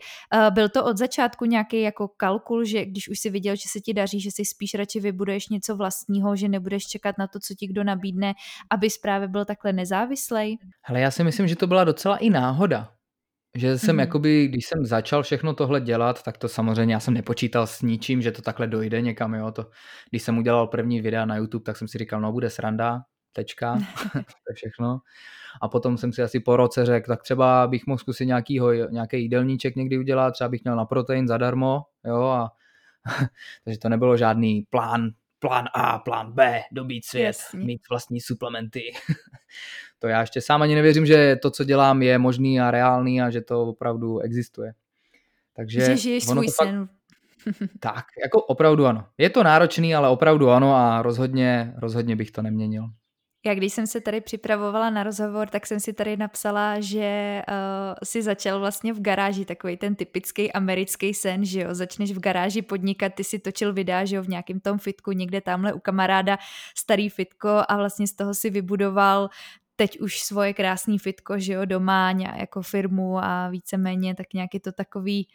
Byl 0.51 0.69
to 0.69 0.85
od 0.85 0.99
začátku 0.99 1.45
nějaký 1.45 1.81
jako 1.81 2.09
kalkul, 2.09 2.65
že 2.65 2.85
když 2.85 3.09
už 3.09 3.19
si 3.19 3.31
viděl, 3.31 3.57
že 3.57 3.69
se 3.69 3.81
ti 3.81 3.95
daří, 3.95 4.21
že 4.21 4.31
si 4.31 4.45
spíš 4.45 4.75
radši 4.75 5.01
vybuduješ 5.01 5.49
něco 5.49 5.77
vlastního, 5.77 6.37
že 6.37 6.49
nebudeš 6.49 6.87
čekat 6.87 7.19
na 7.19 7.27
to, 7.27 7.41
co 7.41 7.55
ti 7.55 7.67
kdo 7.67 7.85
nabídne, 7.85 8.35
aby 8.71 8.89
právě 9.03 9.29
byl 9.29 9.45
takhle 9.45 9.73
nezávislej? 9.73 10.59
Hele, 10.83 11.01
já 11.01 11.11
si 11.11 11.25
myslím, 11.25 11.49
že 11.49 11.57
to 11.57 11.67
byla 11.67 11.85
docela 11.85 12.17
i 12.17 12.31
náhoda, 12.31 12.89
že 13.55 13.79
jsem 13.79 13.97
mm-hmm. 13.97 14.01
jakoby, 14.01 14.49
když 14.49 14.67
jsem 14.67 14.87
začal 14.87 15.23
všechno 15.23 15.55
tohle 15.55 15.81
dělat, 15.81 16.23
tak 16.23 16.39
to 16.39 16.49
samozřejmě 16.49 16.95
já 16.95 17.01
jsem 17.01 17.15
nepočítal 17.15 17.67
s 17.67 17.83
ničím, 17.83 18.23
že 18.23 18.33
to 18.33 18.43
takhle 18.43 18.67
dojde 18.67 19.01
někam, 19.01 19.35
jo. 19.35 19.53
To, 19.53 19.71
když 20.11 20.23
jsem 20.23 20.39
udělal 20.39 20.67
první 20.67 21.01
videa 21.01 21.25
na 21.25 21.37
YouTube, 21.37 21.65
tak 21.65 21.77
jsem 21.77 21.89
si 21.89 21.99
říkal, 21.99 22.21
no 22.21 22.33
bude 22.33 22.51
sranda, 22.51 23.03
tečka, 23.33 23.79
to 24.15 24.19
je 24.49 24.55
všechno. 24.55 24.99
A 25.63 25.69
potom 25.69 25.99
jsem 25.99 26.13
si 26.13 26.23
asi 26.23 26.41
po 26.41 26.57
roce 26.57 26.87
řekl, 26.87 27.07
tak 27.07 27.23
třeba 27.23 27.67
bych 27.67 27.87
mohl 27.87 27.99
zkusit 27.99 28.27
nějakýho, 28.27 28.73
nějaký 28.73 29.23
jídelníček 29.23 29.77
někdy 29.77 29.99
udělat, 29.99 30.31
třeba 30.31 30.49
bych 30.49 30.65
měl 30.65 30.77
na 30.77 30.85
protein 30.85 31.29
zadarmo, 31.29 31.83
jo, 32.05 32.23
a 32.23 32.51
takže 33.65 33.79
to 33.79 33.89
nebylo 33.89 34.17
žádný 34.17 34.67
plán, 34.71 35.11
plán 35.39 35.65
A, 35.75 35.99
plán 35.99 36.33
B, 36.33 36.63
dobít 36.73 37.05
svět, 37.05 37.27
Jasně. 37.27 37.65
mít 37.65 37.83
vlastní 37.91 38.21
suplementy. 38.21 38.93
To 40.03 40.09
já 40.09 40.21
ještě 40.21 40.41
sám 40.41 40.63
ani 40.63 40.75
nevěřím, 40.75 41.07
že 41.07 41.37
to, 41.37 41.51
co 41.51 41.65
dělám, 41.65 42.03
je 42.03 42.19
možný 42.19 42.61
a 42.61 42.71
reálný 42.71 43.23
a 43.23 43.31
že 43.31 43.41
to 43.41 43.63
opravdu 43.63 44.19
existuje. 44.19 44.73
Takže 45.57 45.81
že 45.81 45.97
žiješ 45.97 46.25
svůj 46.25 46.47
fakt... 46.47 46.69
sen. 46.69 46.89
tak, 47.81 48.05
jako 48.23 48.43
opravdu 48.43 48.87
ano. 48.87 49.07
Je 49.19 49.31
to 49.31 49.43
náročný, 49.43 49.95
ale 49.95 50.09
opravdu 50.09 50.51
ano 50.51 50.75
a 50.75 51.03
rozhodně, 51.03 51.75
rozhodně 51.77 52.17
bych 52.17 52.31
to 52.31 52.43
neměnil. 52.43 52.89
Já 53.47 53.55
když 53.55 53.73
jsem 53.73 53.87
se 53.87 54.01
tady 54.01 54.21
připravovala 54.21 54.91
na 54.91 55.03
rozhovor, 55.03 55.49
tak 55.49 55.67
jsem 55.67 55.81
si 55.81 55.93
tady 55.93 56.17
napsala, 56.17 56.81
že 56.81 57.43
uh, 57.49 57.55
si 58.05 58.23
začal 58.23 58.61
vlastně 58.61 58.93
v 58.93 59.01
garáži, 59.01 59.45
takový 59.45 59.77
ten 59.77 59.95
typický 59.95 60.53
americký 60.53 61.15
sen, 61.15 61.45
že 61.45 61.61
jo, 61.61 61.75
začneš 61.75 62.13
v 62.13 62.21
garáži 62.21 62.63
podnikat, 62.63 63.15
ty 63.15 63.25
si 63.25 63.39
točil 63.39 63.73
videa, 63.73 64.05
že 64.05 64.17
jo, 64.17 64.23
v 64.23 64.29
nějakém 64.29 64.61
tom 64.61 64.79
fitku, 64.79 65.13
někde 65.13 65.41
tamhle 65.41 65.73
u 65.73 65.79
kamaráda 65.79 66.39
starý 66.77 67.09
fitko 67.09 67.49
a 67.69 67.77
vlastně 67.77 68.07
z 68.07 68.13
toho 68.13 68.35
si 68.35 68.51
vybudoval 68.51 69.29
teď 69.83 70.01
už 70.01 70.21
svoje 70.23 70.55
krásný 70.55 70.99
fitko, 70.99 71.39
že 71.39 71.53
jo, 71.53 71.65
doma 71.65 72.11
jako 72.39 72.63
firmu 72.63 73.19
a 73.19 73.49
víceméně 73.49 74.15
tak 74.15 74.33
nějak 74.35 74.55
je 74.55 74.61
to 74.61 74.73
takový 74.73 75.29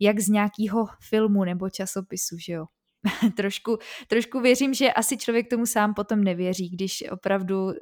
jak 0.00 0.20
z 0.20 0.28
nějakého 0.28 0.86
filmu 1.08 1.44
nebo 1.44 1.70
časopisu, 1.70 2.36
že 2.38 2.52
jo. 2.52 2.66
trošku, 3.36 3.78
trošku 4.08 4.40
věřím, 4.40 4.74
že 4.74 4.92
asi 4.92 5.16
člověk 5.16 5.50
tomu 5.50 5.66
sám 5.66 5.94
potom 5.94 6.24
nevěří, 6.24 6.68
když 6.68 7.04
opravdu 7.10 7.64
uh, 7.64 7.72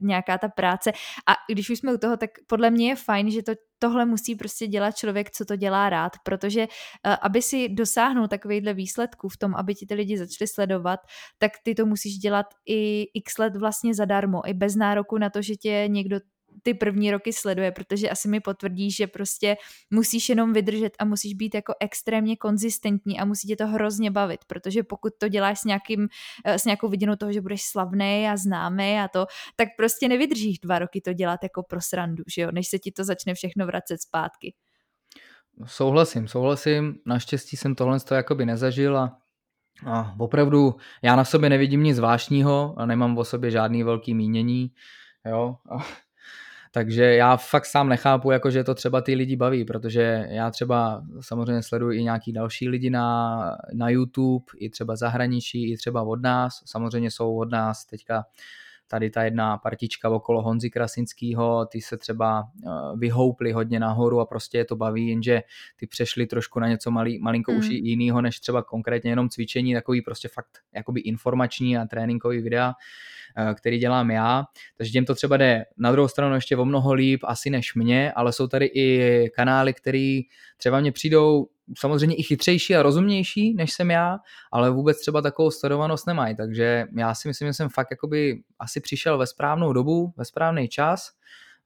nějaká 0.00 0.38
ta 0.38 0.48
práce. 0.48 0.92
A 1.28 1.32
když 1.52 1.70
už 1.70 1.78
jsme 1.78 1.94
u 1.94 1.98
toho, 1.98 2.16
tak 2.16 2.30
podle 2.46 2.70
mě 2.70 2.88
je 2.88 2.96
fajn, 2.96 3.30
že 3.30 3.42
to, 3.42 3.52
tohle 3.78 4.06
musí 4.06 4.34
prostě 4.34 4.66
dělat 4.66 4.96
člověk, 4.96 5.30
co 5.30 5.44
to 5.44 5.56
dělá 5.56 5.90
rád, 5.90 6.12
protože 6.24 6.60
uh, 6.60 7.14
aby 7.22 7.42
si 7.42 7.68
dosáhnul 7.68 8.28
takovýchhle 8.28 8.74
výsledků 8.74 9.28
v 9.28 9.36
tom, 9.36 9.54
aby 9.54 9.74
ti 9.74 9.86
ty 9.86 9.94
lidi 9.94 10.18
začali 10.18 10.48
sledovat, 10.48 11.00
tak 11.38 11.52
ty 11.62 11.74
to 11.74 11.86
musíš 11.86 12.18
dělat 12.18 12.46
i 12.68 13.02
x 13.14 13.38
let 13.38 13.56
vlastně 13.56 13.94
zadarmo, 13.94 14.48
i 14.48 14.54
bez 14.54 14.76
nároku 14.76 15.18
na 15.18 15.30
to, 15.30 15.42
že 15.42 15.56
tě 15.56 15.84
někdo 15.88 16.20
ty 16.62 16.74
první 16.74 17.10
roky 17.10 17.32
sleduje, 17.32 17.72
protože 17.72 18.10
asi 18.10 18.28
mi 18.28 18.40
potvrdí, 18.40 18.90
že 18.90 19.06
prostě 19.06 19.56
musíš 19.90 20.28
jenom 20.28 20.52
vydržet 20.52 20.92
a 20.98 21.04
musíš 21.04 21.34
být 21.34 21.54
jako 21.54 21.74
extrémně 21.80 22.36
konzistentní 22.36 23.20
a 23.20 23.24
musí 23.24 23.48
tě 23.48 23.56
to 23.56 23.66
hrozně 23.66 24.10
bavit, 24.10 24.40
protože 24.46 24.82
pokud 24.82 25.12
to 25.18 25.28
děláš 25.28 25.60
s, 25.60 25.64
nějakým, 25.64 26.08
eh, 26.44 26.58
s 26.58 26.64
nějakou 26.64 26.88
vidinou 26.88 27.16
toho, 27.16 27.32
že 27.32 27.40
budeš 27.40 27.62
slavný 27.62 28.28
a 28.28 28.36
známý 28.36 28.98
a 28.98 29.08
to, 29.08 29.26
tak 29.56 29.68
prostě 29.76 30.08
nevydržíš 30.08 30.58
dva 30.58 30.78
roky 30.78 31.00
to 31.00 31.12
dělat 31.12 31.42
jako 31.42 31.62
pro 31.62 31.80
srandu, 31.80 32.24
že 32.34 32.42
jo, 32.42 32.48
než 32.52 32.68
se 32.68 32.78
ti 32.78 32.92
to 32.92 33.04
začne 33.04 33.34
všechno 33.34 33.66
vracet 33.66 34.02
zpátky. 34.02 34.54
Souhlasím, 35.64 36.28
souhlasím. 36.28 36.98
Naštěstí 37.06 37.56
jsem 37.56 37.74
tohle 37.74 38.00
to 38.00 38.14
jakoby 38.14 38.46
nezažil 38.46 38.98
a, 38.98 39.18
a 39.86 40.14
opravdu 40.18 40.74
já 41.02 41.16
na 41.16 41.24
sobě 41.24 41.50
nevidím 41.50 41.82
nic 41.82 41.96
zvláštního 41.96 42.76
nemám 42.84 43.18
o 43.18 43.24
sobě 43.24 43.50
žádný 43.50 43.82
velký 43.82 44.14
mínění. 44.14 44.70
Jo? 45.26 45.56
A, 45.70 45.86
takže 46.70 47.04
já 47.04 47.36
fakt 47.36 47.66
sám 47.66 47.88
nechápu, 47.88 48.30
jako 48.30 48.50
že 48.50 48.64
to 48.64 48.74
třeba 48.74 49.00
ty 49.00 49.14
lidi 49.14 49.36
baví, 49.36 49.64
protože 49.64 50.26
já 50.30 50.50
třeba 50.50 51.02
samozřejmě 51.20 51.62
sleduji 51.62 51.98
i 51.98 52.04
nějaký 52.04 52.32
další 52.32 52.68
lidi 52.68 52.90
na, 52.90 53.38
na 53.74 53.88
YouTube, 53.88 54.44
i 54.56 54.70
třeba 54.70 54.96
zahraničí, 54.96 55.72
i 55.72 55.76
třeba 55.76 56.02
od 56.02 56.22
nás. 56.22 56.62
Samozřejmě 56.64 57.10
jsou 57.10 57.36
od 57.36 57.50
nás 57.50 57.84
teďka 57.84 58.24
tady 58.88 59.10
ta 59.10 59.24
jedna 59.24 59.58
partička 59.58 60.10
okolo 60.10 60.42
Honzy 60.42 60.70
Krasinského, 60.70 61.66
ty 61.66 61.80
se 61.80 61.96
třeba 61.96 62.44
eh, 62.66 62.70
vyhoupli 62.96 63.52
hodně 63.52 63.80
nahoru 63.80 64.20
a 64.20 64.26
prostě 64.26 64.58
je 64.58 64.64
to 64.64 64.76
baví, 64.76 65.08
jenže 65.08 65.42
ty 65.76 65.86
přešli 65.86 66.26
trošku 66.26 66.60
na 66.60 66.68
něco 66.68 66.90
malý, 66.90 67.18
malinko 67.18 67.52
mm. 67.52 67.58
už 67.58 67.68
jiného, 67.68 68.20
než 68.20 68.40
třeba 68.40 68.62
konkrétně 68.62 69.10
jenom 69.10 69.28
cvičení, 69.28 69.74
takový 69.74 70.02
prostě 70.02 70.28
fakt 70.28 70.58
jakoby 70.74 71.00
informační 71.00 71.78
a 71.78 71.86
tréninkový 71.86 72.42
videa, 72.42 72.74
eh, 73.36 73.54
který 73.54 73.78
dělám 73.78 74.10
já, 74.10 74.44
takže 74.76 74.92
těm 74.92 75.04
to 75.04 75.14
třeba 75.14 75.36
jde 75.36 75.64
na 75.78 75.92
druhou 75.92 76.08
stranu 76.08 76.34
ještě 76.34 76.56
o 76.56 76.64
mnoho 76.64 76.92
líp 76.92 77.20
asi 77.24 77.50
než 77.50 77.74
mě, 77.74 78.12
ale 78.12 78.32
jsou 78.32 78.46
tady 78.46 78.66
i 78.66 79.30
kanály, 79.36 79.74
které 79.74 80.20
třeba 80.56 80.80
mě 80.80 80.92
přijdou 80.92 81.46
samozřejmě 81.78 82.16
i 82.16 82.22
chytřejší 82.22 82.76
a 82.76 82.82
rozumnější, 82.82 83.54
než 83.54 83.72
jsem 83.72 83.90
já, 83.90 84.18
ale 84.52 84.70
vůbec 84.70 85.00
třeba 85.00 85.22
takovou 85.22 85.50
sledovanost 85.50 86.06
nemají, 86.06 86.36
takže 86.36 86.84
já 86.96 87.14
si 87.14 87.28
myslím, 87.28 87.48
že 87.48 87.52
jsem 87.52 87.68
fakt 87.68 87.88
jakoby 87.90 88.42
asi 88.58 88.80
přišel 88.80 89.18
ve 89.18 89.26
správnou 89.26 89.72
dobu, 89.72 90.12
ve 90.16 90.24
správný 90.24 90.68
čas, 90.68 91.10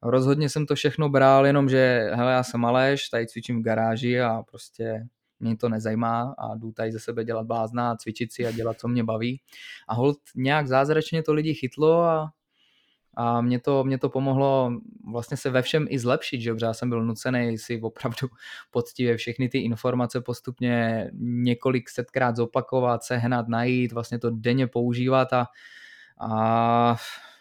rozhodně 0.01 0.49
jsem 0.49 0.65
to 0.65 0.75
všechno 0.75 1.09
bral, 1.09 1.45
jenom 1.45 1.69
že 1.69 2.11
hele, 2.13 2.31
já 2.31 2.43
jsem 2.43 2.65
Aleš, 2.65 3.09
tady 3.09 3.27
cvičím 3.27 3.59
v 3.59 3.63
garáži 3.63 4.21
a 4.21 4.43
prostě 4.43 5.07
mě 5.39 5.57
to 5.57 5.69
nezajímá 5.69 6.35
a 6.37 6.55
jdu 6.55 6.71
tady 6.71 6.91
ze 6.91 6.99
sebe 6.99 7.25
dělat 7.25 7.45
blázna, 7.45 7.95
cvičit 7.95 8.33
si 8.33 8.45
a 8.45 8.51
dělat, 8.51 8.79
co 8.79 8.87
mě 8.87 9.03
baví. 9.03 9.41
A 9.87 9.93
hold 9.93 10.17
nějak 10.35 10.67
zázračně 10.67 11.23
to 11.23 11.33
lidi 11.33 11.53
chytlo 11.53 12.03
a 12.03 12.31
a 13.13 13.41
mě 13.41 13.59
to, 13.59 13.83
mě 13.83 13.97
to 13.97 14.09
pomohlo 14.09 14.71
vlastně 15.11 15.37
se 15.37 15.49
ve 15.49 15.61
všem 15.61 15.85
i 15.89 15.99
zlepšit, 15.99 16.41
že 16.41 16.51
já 16.61 16.73
jsem 16.73 16.89
byl 16.89 17.03
nucený 17.03 17.57
si 17.57 17.81
opravdu 17.81 18.27
poctivě 18.71 19.17
všechny 19.17 19.49
ty 19.49 19.57
informace 19.57 20.21
postupně 20.21 21.09
několik 21.19 21.89
setkrát 21.89 22.35
zopakovat, 22.35 23.03
sehnat, 23.03 23.47
najít, 23.47 23.91
vlastně 23.91 24.19
to 24.19 24.29
denně 24.29 24.67
používat 24.67 25.33
a, 25.33 25.47
a 26.19 26.95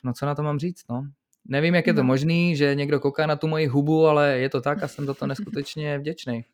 no 0.04 0.12
co 0.12 0.26
na 0.26 0.34
to 0.34 0.42
mám 0.42 0.58
říct, 0.58 0.84
no. 0.90 1.06
Nevím, 1.48 1.74
jak 1.74 1.86
je 1.86 1.94
to 1.94 2.02
no. 2.02 2.06
možný, 2.06 2.56
že 2.56 2.74
někdo 2.74 3.00
kouká 3.00 3.26
na 3.26 3.36
tu 3.36 3.48
moji 3.48 3.66
hubu, 3.66 4.06
ale 4.06 4.38
je 4.38 4.48
to 4.48 4.60
tak 4.60 4.82
a 4.82 4.88
jsem 4.88 5.06
za 5.06 5.14
to 5.14 5.26
neskutečně 5.26 5.98
vděčný. 5.98 6.44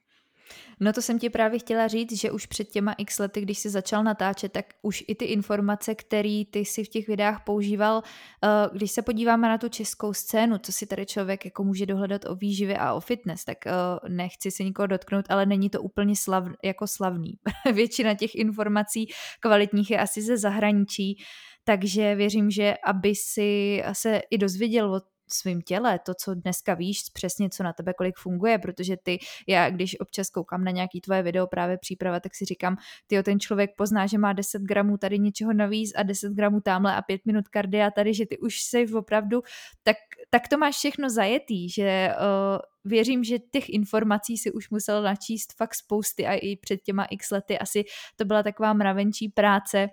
No 0.80 0.92
to 0.92 1.02
jsem 1.02 1.18
ti 1.18 1.30
právě 1.30 1.58
chtěla 1.58 1.88
říct, 1.88 2.20
že 2.20 2.30
už 2.30 2.46
před 2.46 2.68
těma 2.68 2.92
x 2.92 3.18
lety, 3.18 3.40
když 3.40 3.58
jsi 3.58 3.70
začal 3.70 4.04
natáčet, 4.04 4.52
tak 4.52 4.66
už 4.82 5.04
i 5.08 5.14
ty 5.14 5.24
informace, 5.24 5.94
které 5.94 6.42
ty 6.50 6.64
si 6.64 6.84
v 6.84 6.88
těch 6.88 7.08
videách 7.08 7.44
používal, 7.44 8.02
eh, 8.44 8.48
když 8.72 8.90
se 8.90 9.02
podíváme 9.02 9.48
na 9.48 9.58
tu 9.58 9.68
českou 9.68 10.12
scénu, 10.12 10.58
co 10.58 10.72
si 10.72 10.86
tady 10.86 11.06
člověk 11.06 11.44
jako 11.44 11.64
může 11.64 11.86
dohledat 11.86 12.24
o 12.24 12.34
výživě 12.34 12.78
a 12.78 12.92
o 12.94 13.00
fitness, 13.00 13.44
tak 13.44 13.66
eh, 13.66 13.72
nechci 14.08 14.50
se 14.50 14.64
nikoho 14.64 14.86
dotknout, 14.86 15.24
ale 15.28 15.46
není 15.46 15.70
to 15.70 15.82
úplně 15.82 16.16
slav, 16.16 16.44
jako 16.64 16.86
slavný. 16.86 17.38
Většina 17.72 18.14
těch 18.14 18.34
informací 18.34 19.06
kvalitních 19.40 19.90
je 19.90 19.98
asi 19.98 20.22
ze 20.22 20.38
zahraničí, 20.38 21.16
takže 21.64 22.14
věřím, 22.14 22.50
že 22.50 22.74
aby 22.84 23.14
si 23.14 23.82
se 23.92 24.20
i 24.30 24.38
dozvěděl 24.38 24.94
o 24.94 25.00
svým 25.28 25.62
těle, 25.62 25.98
to, 25.98 26.14
co 26.14 26.34
dneska 26.34 26.74
víš, 26.74 27.02
přesně 27.12 27.50
co 27.50 27.62
na 27.62 27.72
tebe 27.72 27.92
kolik 27.94 28.16
funguje, 28.18 28.58
protože 28.58 28.96
ty, 29.02 29.18
já 29.48 29.70
když 29.70 30.00
občas 30.00 30.30
koukám 30.30 30.64
na 30.64 30.70
nějaký 30.70 31.00
tvoje 31.00 31.22
video 31.22 31.46
právě 31.46 31.78
příprava, 31.78 32.20
tak 32.20 32.34
si 32.34 32.44
říkám, 32.44 32.76
ty 33.06 33.22
ten 33.22 33.40
člověk 33.40 33.70
pozná, 33.76 34.06
že 34.06 34.18
má 34.18 34.32
10 34.32 34.62
gramů 34.62 34.98
tady 34.98 35.18
něčeho 35.18 35.52
navíc 35.52 35.92
a 35.96 36.02
10 36.02 36.32
gramů 36.32 36.60
tamhle 36.60 36.94
a 36.94 37.02
5 37.02 37.26
minut 37.26 37.48
kardia 37.48 37.90
tady, 37.90 38.14
že 38.14 38.26
ty 38.26 38.38
už 38.38 38.60
jsi 38.60 38.86
opravdu, 38.94 39.42
tak, 39.82 39.96
tak 40.30 40.48
to 40.48 40.58
máš 40.58 40.76
všechno 40.76 41.10
zajetý, 41.10 41.70
že 41.70 42.08
uh, 42.10 42.58
věřím, 42.84 43.24
že 43.24 43.38
těch 43.38 43.68
informací 43.68 44.38
si 44.38 44.52
už 44.52 44.70
musel 44.70 45.02
načíst 45.02 45.56
fakt 45.56 45.74
spousty 45.74 46.26
a 46.26 46.34
i 46.34 46.56
před 46.56 46.76
těma 46.76 47.04
x 47.04 47.30
lety 47.30 47.58
asi 47.58 47.84
to 48.16 48.24
byla 48.24 48.42
taková 48.42 48.72
mravenčí 48.72 49.28
práce, 49.28 49.88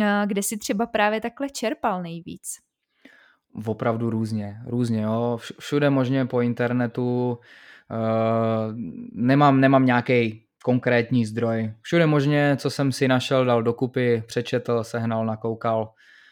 uh, 0.00 0.04
kde 0.26 0.42
si 0.42 0.58
třeba 0.58 0.86
právě 0.86 1.20
takhle 1.20 1.50
čerpal 1.50 2.02
nejvíc 2.02 2.69
opravdu 3.66 4.10
různě, 4.10 4.56
různě, 4.66 5.02
jo. 5.02 5.38
Všude 5.58 5.90
možně 5.90 6.26
po 6.26 6.40
internetu, 6.40 7.38
uh, 7.90 8.74
nemám, 9.12 9.60
nemám 9.60 9.86
nějaký 9.86 10.42
konkrétní 10.64 11.26
zdroj. 11.26 11.72
Všude 11.82 12.06
možně, 12.06 12.56
co 12.56 12.70
jsem 12.70 12.92
si 12.92 13.08
našel, 13.08 13.44
dal 13.44 13.62
dokupy, 13.62 14.22
přečetl, 14.26 14.84
sehnal, 14.84 15.26
nakoukal. 15.26 15.90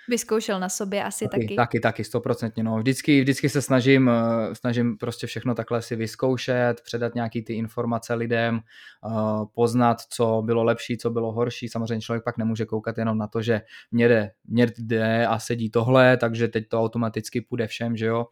Vyzkoušel 0.09 0.61
na 0.61 0.69
sobě 0.69 1.05
asi 1.05 1.29
taky. 1.29 1.43
Taky, 1.43 1.55
taky, 1.55 1.81
taky 1.81 2.05
stoprocentně. 2.05 2.63
No. 2.63 2.79
Vždycky, 2.79 3.21
vždycky 3.21 3.49
se 3.49 3.63
snažím, 3.63 4.09
eh, 4.09 4.55
snažím 4.55 4.97
prostě 4.97 5.27
všechno 5.27 5.55
takhle 5.55 5.83
si 5.83 5.97
vyzkoušet, 5.97 6.81
předat 6.85 7.15
nějaký 7.15 7.43
ty 7.43 7.55
informace 7.55 8.15
lidem, 8.15 8.61
eh, 8.61 9.11
poznat, 9.55 9.97
co 10.11 10.43
bylo 10.45 10.65
lepší, 10.65 10.99
co 10.99 11.11
bylo 11.11 11.33
horší. 11.33 11.69
Samozřejmě 11.69 12.01
člověk 12.01 12.25
pak 12.25 12.39
nemůže 12.39 12.65
koukat 12.65 12.99
jenom 12.99 13.19
na 13.19 13.27
to, 13.27 13.43
že 13.43 13.61
mě 13.91 14.09
jde, 14.09 14.31
mě 14.45 14.67
jde 14.79 15.27
a 15.27 15.39
sedí 15.39 15.71
tohle, 15.71 16.17
takže 16.17 16.49
teď 16.49 16.69
to 16.69 16.81
automaticky 16.81 17.41
půjde 17.41 17.67
všem, 17.67 17.97
že 17.97 18.07
jo 18.07 18.27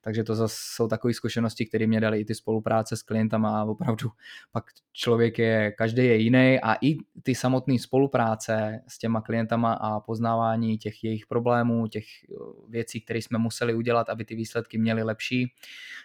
takže 0.00 0.24
to 0.24 0.34
zase 0.34 0.56
jsou 0.58 0.88
takové 0.88 1.14
zkušenosti, 1.14 1.66
které 1.66 1.86
mě 1.86 2.00
dali 2.00 2.20
i 2.20 2.24
ty 2.24 2.34
spolupráce 2.34 2.96
s 2.96 3.02
klientama 3.02 3.60
a 3.60 3.64
opravdu 3.64 4.10
pak 4.52 4.64
člověk 4.92 5.38
je, 5.38 5.72
každý 5.72 6.04
je 6.04 6.16
jiný 6.16 6.60
a 6.62 6.76
i 6.80 6.96
ty 7.22 7.34
samotné 7.34 7.78
spolupráce 7.78 8.82
s 8.88 8.98
těma 8.98 9.20
klientama 9.20 9.72
a 9.72 10.00
poznávání 10.00 10.78
těch 10.78 11.04
jejich 11.04 11.26
problémů, 11.26 11.86
těch 11.86 12.04
eh, 12.04 12.34
věcí, 12.68 13.00
které 13.00 13.18
jsme 13.22 13.38
museli 13.38 13.74
udělat, 13.74 14.08
aby 14.08 14.24
ty 14.24 14.34
výsledky 14.34 14.78
měly 14.78 15.02
lepší, 15.02 15.52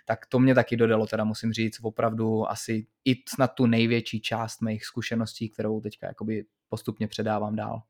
tak 0.06 0.26
to 0.26 0.40
mě 0.40 0.56
taky 0.56 0.78
dodalo, 0.78 1.08
teda 1.08 1.24
musím 1.24 1.54
říct, 1.54 1.80
opravdu 1.82 2.50
asi 2.50 2.88
i 3.06 3.16
snad 3.30 3.48
tu 3.48 3.66
největší 3.66 4.22
část 4.22 4.62
mých 4.62 4.86
zkušeností, 4.86 5.50
kterou 5.50 5.82
teďka 5.82 6.08
jakoby 6.08 6.46
postupně 6.70 7.08
předávám 7.08 7.56
dál. 7.56 7.82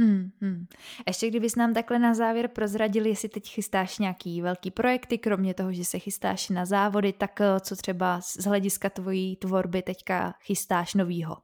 Hmm, 0.00 0.30
hmm. 0.40 0.66
Ještě 1.06 1.28
kdybys 1.28 1.56
nám 1.56 1.74
takhle 1.74 1.98
na 1.98 2.14
závěr 2.14 2.48
prozradil, 2.48 3.06
jestli 3.06 3.28
teď 3.28 3.48
chystáš 3.48 3.98
nějaký 3.98 4.42
velký 4.42 4.70
projekty, 4.70 5.18
kromě 5.18 5.54
toho, 5.54 5.72
že 5.72 5.84
se 5.84 5.98
chystáš 5.98 6.48
na 6.48 6.64
závody, 6.64 7.12
tak 7.12 7.40
eh, 7.40 7.60
co 7.60 7.76
třeba 7.76 8.20
z 8.20 8.44
hlediska 8.44 8.90
tvojí 8.90 9.36
tvorby 9.36 9.82
teďka 9.82 10.34
chystáš 10.42 10.94
novýho? 10.94 11.36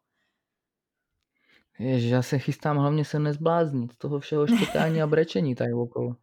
Ježiš, 1.79 2.11
já 2.11 2.23
se 2.23 2.39
chystám 2.39 2.77
hlavně 2.77 3.05
se 3.05 3.19
nezbláznit 3.19 3.93
z 3.93 3.97
toho 3.97 4.21
všeho 4.21 4.47
štěkání 4.47 5.03
a 5.03 5.07
brečení 5.07 5.55
tady 5.55 5.73
okolo. 5.73 6.17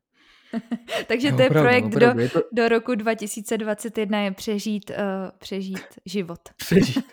Takže 1.07 1.31
to 1.31 1.41
je 1.41 1.49
opravdu, 1.49 1.67
projekt 1.67 1.85
opravdu, 1.85 2.17
do, 2.17 2.23
je 2.23 2.29
to... 2.29 2.41
do 2.51 2.69
roku 2.69 2.95
2021 2.95 4.19
je 4.19 4.31
přežít, 4.31 4.89
uh, 4.89 4.95
přežít 5.37 5.85
život. 6.05 6.39
Přežít. 6.57 7.05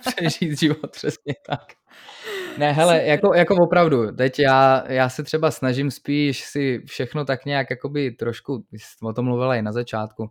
přežít 0.00 0.58
život, 0.58 0.90
přesně 0.90 1.34
tak. 1.46 1.72
Ne, 2.58 2.72
hele, 2.72 3.02
jako, 3.04 3.34
jako 3.34 3.54
opravdu, 3.54 4.12
teď 4.12 4.38
já, 4.38 4.84
já 4.88 5.08
se 5.08 5.22
třeba 5.22 5.50
snažím 5.50 5.90
spíš 5.90 6.44
si 6.44 6.82
všechno 6.86 7.24
tak 7.24 7.44
nějak 7.44 7.70
jakoby 7.70 8.10
trošku, 8.10 8.64
o 9.02 9.12
tom 9.12 9.24
mluvila 9.24 9.56
i 9.56 9.62
na 9.62 9.72
začátku, 9.72 10.30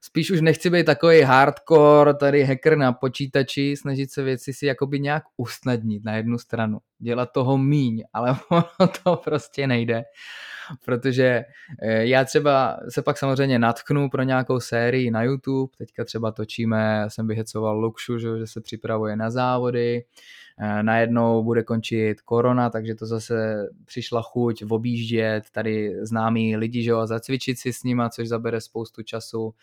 spíš 0.00 0.30
už 0.30 0.40
nechci 0.40 0.70
být 0.70 0.86
takový 0.86 1.20
hardcore, 1.20 2.14
tady 2.14 2.44
hacker 2.44 2.76
na 2.78 2.92
počítači, 2.92 3.74
snažit 3.76 4.12
se 4.12 4.22
věci 4.22 4.52
si 4.52 4.66
jakoby 4.66 5.00
nějak 5.00 5.22
usnadnit 5.36 6.04
na 6.04 6.16
jednu 6.16 6.38
stranu, 6.38 6.78
dělat 6.98 7.28
toho 7.32 7.58
míň, 7.58 8.02
ale 8.12 8.36
ono 8.50 8.88
to 9.04 9.16
prostě 9.16 9.66
nejde, 9.66 10.04
protože 10.84 11.44
eh, 11.82 12.06
já 12.06 12.24
třeba 12.24 12.80
se 12.88 13.02
pak 13.02 13.18
samozřejmě 13.18 13.58
natknu 13.58 14.10
pro 14.10 14.22
nějakou 14.22 14.60
sérii 14.60 15.10
na 15.10 15.22
YouTube, 15.22 15.72
teďka 15.78 16.04
třeba 16.04 16.32
točíme, 16.32 17.04
jsem 17.08 17.26
vyhecoval 17.26 17.78
Luxu, 17.78 18.18
že 18.18 18.28
se 18.46 18.60
připravuje 18.60 19.16
na 19.16 19.30
závody, 19.30 20.02
najednou 20.82 21.44
bude 21.44 21.62
končit 21.62 22.20
korona, 22.20 22.70
takže 22.70 22.94
to 22.94 23.06
zase 23.06 23.68
přišla 23.84 24.22
chuť 24.22 24.64
objíždět 24.68 25.44
tady 25.52 25.94
známí 26.02 26.56
lidi, 26.56 26.82
že 26.82 26.90
jo, 26.90 27.06
zacvičit 27.06 27.58
si 27.58 27.72
s 27.72 27.82
nima, 27.82 28.08
což 28.08 28.28
zabere 28.28 28.60
spoustu 28.60 29.02
času. 29.02 29.54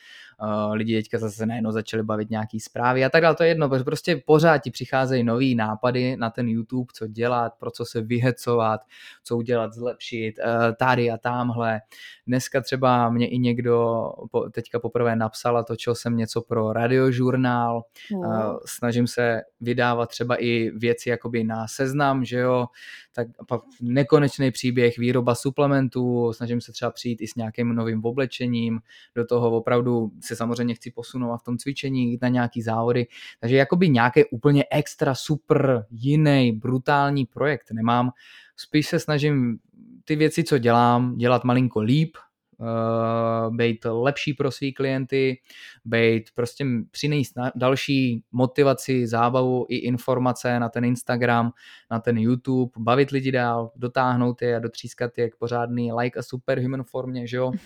Eh, 0.41 0.73
lidi 0.73 0.95
teďka 0.95 1.17
zase 1.17 1.45
najednou 1.45 1.71
začali 1.71 2.03
bavit 2.03 2.29
nějaký 2.29 2.59
zprávy 2.59 3.05
a 3.05 3.09
tak 3.09 3.21
dále, 3.21 3.35
to 3.35 3.43
je 3.43 3.49
jedno, 3.49 3.69
protože 3.69 3.83
prostě 3.83 4.21
pořád 4.25 4.57
ti 4.57 4.71
přicházejí 4.71 5.23
nový 5.23 5.55
nápady 5.55 6.17
na 6.17 6.29
ten 6.29 6.47
YouTube, 6.47 6.91
co 6.93 7.07
dělat, 7.07 7.53
pro 7.59 7.71
co 7.71 7.85
se 7.85 8.01
vyhecovat, 8.01 8.81
co 9.23 9.37
udělat, 9.37 9.73
zlepšit, 9.73 10.39
eh, 10.39 10.73
tady 10.73 11.11
a 11.11 11.17
tamhle. 11.17 11.81
Dneska 12.27 12.61
třeba 12.61 13.09
mě 13.09 13.27
i 13.27 13.39
někdo 13.39 14.03
teďka 14.51 14.79
poprvé 14.79 15.15
napsal 15.15 15.57
a 15.57 15.63
točil 15.63 15.95
jsem 15.95 16.17
něco 16.17 16.41
pro 16.41 16.73
radiožurnál. 16.73 17.83
Wow. 18.11 18.59
Snažím 18.65 19.07
se 19.07 19.41
vydávat 19.61 20.09
třeba 20.09 20.43
i 20.43 20.71
věci 20.83 21.09
jakoby 21.09 21.43
na 21.43 21.67
seznam, 21.67 22.25
že 22.25 22.37
jo, 22.37 22.65
tak 23.13 23.27
pak 23.47 23.61
nekonečný 23.81 24.51
příběh, 24.51 24.97
výroba 24.97 25.35
suplementů, 25.35 26.33
snažím 26.33 26.61
se 26.61 26.71
třeba 26.71 26.91
přijít 26.91 27.21
i 27.21 27.27
s 27.27 27.35
nějakým 27.35 27.75
novým 27.75 28.05
oblečením, 28.05 28.79
do 29.15 29.25
toho 29.25 29.51
opravdu 29.51 30.11
se 30.19 30.35
samozřejmě 30.35 30.75
chci 30.75 30.91
posunout 30.91 31.37
v 31.37 31.43
tom 31.43 31.57
cvičení, 31.57 32.17
na 32.21 32.27
nějaký 32.27 32.61
závody, 32.61 33.07
takže 33.39 33.55
jakoby 33.55 33.89
nějaký 33.89 34.25
úplně 34.31 34.65
extra 34.71 35.15
super 35.15 35.85
jiný 35.91 36.51
brutální 36.51 37.25
projekt 37.25 37.71
nemám, 37.71 38.11
spíš 38.55 38.87
se 38.87 38.99
snažím 38.99 39.59
ty 40.05 40.15
věci, 40.15 40.43
co 40.43 40.57
dělám, 40.57 41.17
dělat 41.17 41.43
malinko 41.43 41.79
líp, 41.79 42.17
uh, 42.57 43.55
být 43.55 43.85
lepší 43.85 44.33
pro 44.33 44.51
svý 44.51 44.73
klienty, 44.73 45.37
být 45.85 46.23
prostě 46.35 46.65
přinést 46.91 47.33
další 47.55 48.23
motivaci, 48.31 49.07
zábavu 49.07 49.65
i 49.69 49.75
informace 49.75 50.59
na 50.59 50.69
ten 50.69 50.85
Instagram, 50.85 51.51
na 51.91 51.99
ten 51.99 52.17
YouTube, 52.17 52.71
bavit 52.77 53.09
lidi 53.09 53.31
dál, 53.31 53.71
dotáhnout 53.75 54.41
je 54.41 54.55
a 54.55 54.59
dotřískat 54.59 55.17
je 55.17 55.29
k 55.29 55.35
pořádný 55.35 55.93
like 55.93 56.19
a 56.19 56.23
superhuman 56.23 56.83
formě, 56.83 57.27
že 57.27 57.37
jo. 57.37 57.51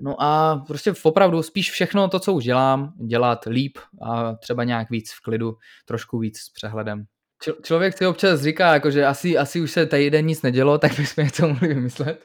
No 0.00 0.22
a 0.22 0.56
prostě 0.66 0.92
opravdu 1.02 1.42
spíš 1.42 1.70
všechno 1.70 2.08
to, 2.08 2.20
co 2.20 2.32
už 2.32 2.44
dělám, 2.44 2.92
dělat 3.06 3.44
líp 3.44 3.78
a 4.02 4.34
třeba 4.34 4.64
nějak 4.64 4.90
víc 4.90 5.12
v 5.12 5.20
klidu, 5.22 5.56
trošku 5.84 6.18
víc 6.18 6.38
s 6.38 6.48
přehledem. 6.48 7.04
Č- 7.42 7.62
člověk 7.62 7.98
si 7.98 8.06
občas 8.06 8.40
říká, 8.40 8.74
jako, 8.74 8.90
že 8.90 9.06
asi, 9.06 9.38
asi 9.38 9.60
už 9.60 9.70
se 9.70 9.86
týden 9.86 10.26
nic 10.26 10.42
nedělo, 10.42 10.78
tak 10.78 10.96
bychom 10.96 11.24
něco 11.24 11.48
mohli 11.48 11.68
vymyslet. 11.68 12.24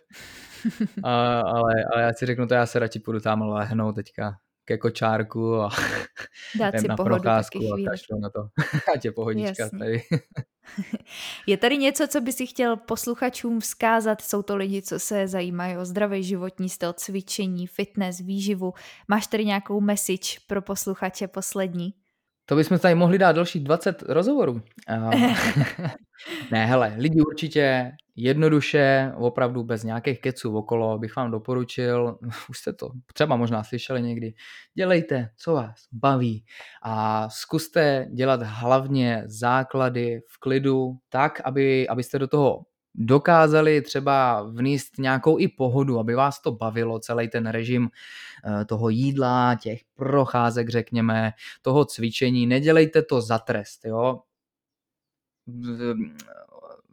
A, 1.03 1.39
ale, 1.39 1.73
ale 1.93 2.03
já 2.03 2.13
si 2.13 2.25
řeknu, 2.25 2.47
to 2.47 2.53
já 2.53 2.65
se 2.65 2.79
radši 2.79 2.99
půjdu 2.99 3.19
tam 3.19 3.41
lehnout 3.41 3.95
teďka 3.95 4.33
ke 4.65 4.77
kočárku 4.77 5.55
a 5.55 5.69
Dát 6.59 6.73
si 6.79 6.87
na 6.87 6.95
procházku 6.95 7.59
a 7.73 7.89
kašlu 7.89 8.19
na 8.19 8.29
to. 8.29 8.47
Ať 8.95 9.05
je 9.05 9.11
pohodička 9.11 9.63
Jasně. 9.63 9.79
tady. 9.79 10.01
je 11.47 11.57
tady 11.57 11.77
něco, 11.77 12.07
co 12.07 12.21
by 12.21 12.33
si 12.33 12.47
chtěl 12.47 12.77
posluchačům 12.77 13.59
vzkázat? 13.59 14.21
Jsou 14.21 14.41
to 14.41 14.55
lidi, 14.55 14.81
co 14.81 14.99
se 14.99 15.27
zajímají 15.27 15.77
o 15.77 15.85
zdravý 15.85 16.23
životní 16.23 16.69
styl, 16.69 16.93
cvičení, 16.93 17.67
fitness, 17.67 18.19
výživu. 18.19 18.73
Máš 19.07 19.27
tady 19.27 19.45
nějakou 19.45 19.81
message 19.81 20.39
pro 20.47 20.61
posluchače 20.61 21.27
poslední? 21.27 21.93
To 22.45 22.55
bychom 22.55 22.79
tady 22.79 22.95
mohli 22.95 23.17
dát 23.17 23.31
další 23.31 23.59
20 23.59 24.01
rozhovorů. 24.01 24.61
ne, 26.51 26.65
hele, 26.65 26.95
lidi 26.97 27.21
určitě 27.21 27.91
jednoduše, 28.15 29.11
opravdu 29.15 29.63
bez 29.63 29.83
nějakých 29.83 30.21
keců 30.21 30.57
okolo, 30.57 30.99
bych 30.99 31.15
vám 31.15 31.31
doporučil, 31.31 32.17
už 32.49 32.57
jste 32.57 32.73
to 32.73 32.89
třeba 33.13 33.35
možná 33.35 33.63
slyšeli 33.63 34.01
někdy, 34.01 34.33
dělejte, 34.75 35.29
co 35.37 35.53
vás 35.53 35.75
baví 35.91 36.45
a 36.83 37.29
zkuste 37.29 38.07
dělat 38.13 38.41
hlavně 38.43 39.23
základy 39.25 40.21
v 40.27 40.39
klidu 40.39 40.93
tak, 41.09 41.41
aby, 41.45 41.87
abyste 41.87 42.19
do 42.19 42.27
toho 42.27 42.61
dokázali 42.95 43.81
třeba 43.81 44.43
vníst 44.43 44.97
nějakou 44.97 45.39
i 45.39 45.47
pohodu, 45.47 45.99
aby 45.99 46.15
vás 46.15 46.41
to 46.41 46.51
bavilo, 46.51 46.99
celý 46.99 47.27
ten 47.27 47.47
režim 47.47 47.89
eh, 47.89 48.65
toho 48.65 48.89
jídla, 48.89 49.55
těch 49.61 49.81
procházek, 49.95 50.69
řekněme, 50.69 51.31
toho 51.61 51.85
cvičení. 51.85 52.47
Nedělejte 52.47 53.01
to 53.01 53.21
za 53.21 53.39
trest, 53.39 53.85
jo. 53.85 54.19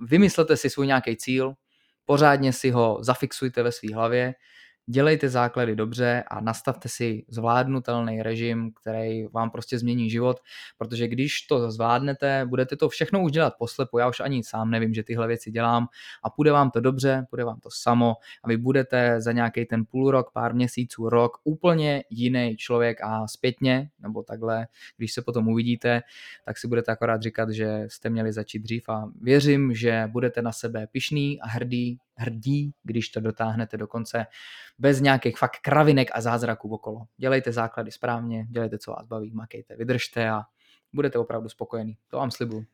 Vymyslete 0.01 0.57
si 0.57 0.71
svůj 0.71 0.87
nějaký 0.87 1.17
cíl, 1.17 1.55
pořádně 2.05 2.53
si 2.53 2.71
ho 2.71 2.99
zafixujte 3.01 3.63
ve 3.63 3.73
své 3.73 3.95
hlavě 3.95 4.35
dělejte 4.91 5.29
základy 5.29 5.77
dobře 5.77 6.25
a 6.27 6.41
nastavte 6.41 6.89
si 6.89 7.25
zvládnutelný 7.29 8.23
režim, 8.23 8.73
který 8.83 9.27
vám 9.27 9.51
prostě 9.51 9.79
změní 9.79 10.11
život, 10.11 10.41
protože 10.79 11.09
když 11.09 11.43
to 11.43 11.71
zvládnete, 11.71 12.47
budete 12.47 12.77
to 12.77 12.89
všechno 12.89 13.23
už 13.23 13.33
dělat 13.33 13.55
poslepu, 13.59 13.99
já 13.99 14.09
už 14.09 14.21
ani 14.21 14.45
sám 14.45 14.71
nevím, 14.71 14.95
že 14.95 15.03
tyhle 15.03 15.27
věci 15.27 15.51
dělám 15.51 15.89
a 16.23 16.31
půjde 16.31 16.53
vám 16.53 16.71
to 16.71 16.81
dobře, 16.81 17.27
půjde 17.31 17.45
vám 17.45 17.61
to 17.61 17.69
samo 17.73 18.15
a 18.45 18.49
vy 18.49 18.57
budete 18.57 19.21
za 19.21 19.33
nějaký 19.33 19.67
ten 19.67 19.85
půl 19.85 20.11
rok, 20.11 20.31
pár 20.33 20.55
měsíců, 20.55 21.09
rok 21.09 21.33
úplně 21.45 22.05
jiný 22.11 22.57
člověk 22.57 22.99
a 23.03 23.29
zpětně, 23.29 23.91
nebo 24.01 24.23
takhle, 24.23 24.67
když 24.97 25.13
se 25.13 25.23
potom 25.23 25.49
uvidíte, 25.49 26.03
tak 26.45 26.59
si 26.59 26.69
budete 26.69 26.93
akorát 26.93 27.23
říkat, 27.23 27.51
že 27.51 27.85
jste 27.89 28.11
měli 28.11 28.33
začít 28.33 28.59
dřív. 28.59 28.89
A 28.89 29.11
věřím, 29.21 29.75
že 29.75 30.09
budete 30.13 30.43
na 30.43 30.53
sebe 30.53 30.87
pišný 30.87 31.41
a 31.41 31.49
hrdý 31.49 31.99
hrdí, 32.21 32.75
když 32.83 33.09
to 33.09 33.21
dotáhnete 33.21 33.77
do 33.77 33.87
konce 33.87 34.27
bez 34.79 35.01
nějakých 35.01 35.39
fakt 35.39 35.57
kravinek 35.63 36.11
a 36.15 36.21
zázraků 36.21 36.75
okolo. 36.75 37.07
Dělejte 37.17 37.53
základy 37.53 37.91
správně, 37.91 38.47
dělejte, 38.51 38.79
co 38.79 38.91
vás 38.91 39.07
baví, 39.07 39.33
makejte, 39.33 39.77
vydržte 39.77 40.31
a 40.31 40.43
budete 40.93 41.19
opravdu 41.19 41.49
spokojení. 41.49 41.97
To 42.09 42.17
vám 42.17 42.31
slibuju. 42.31 42.65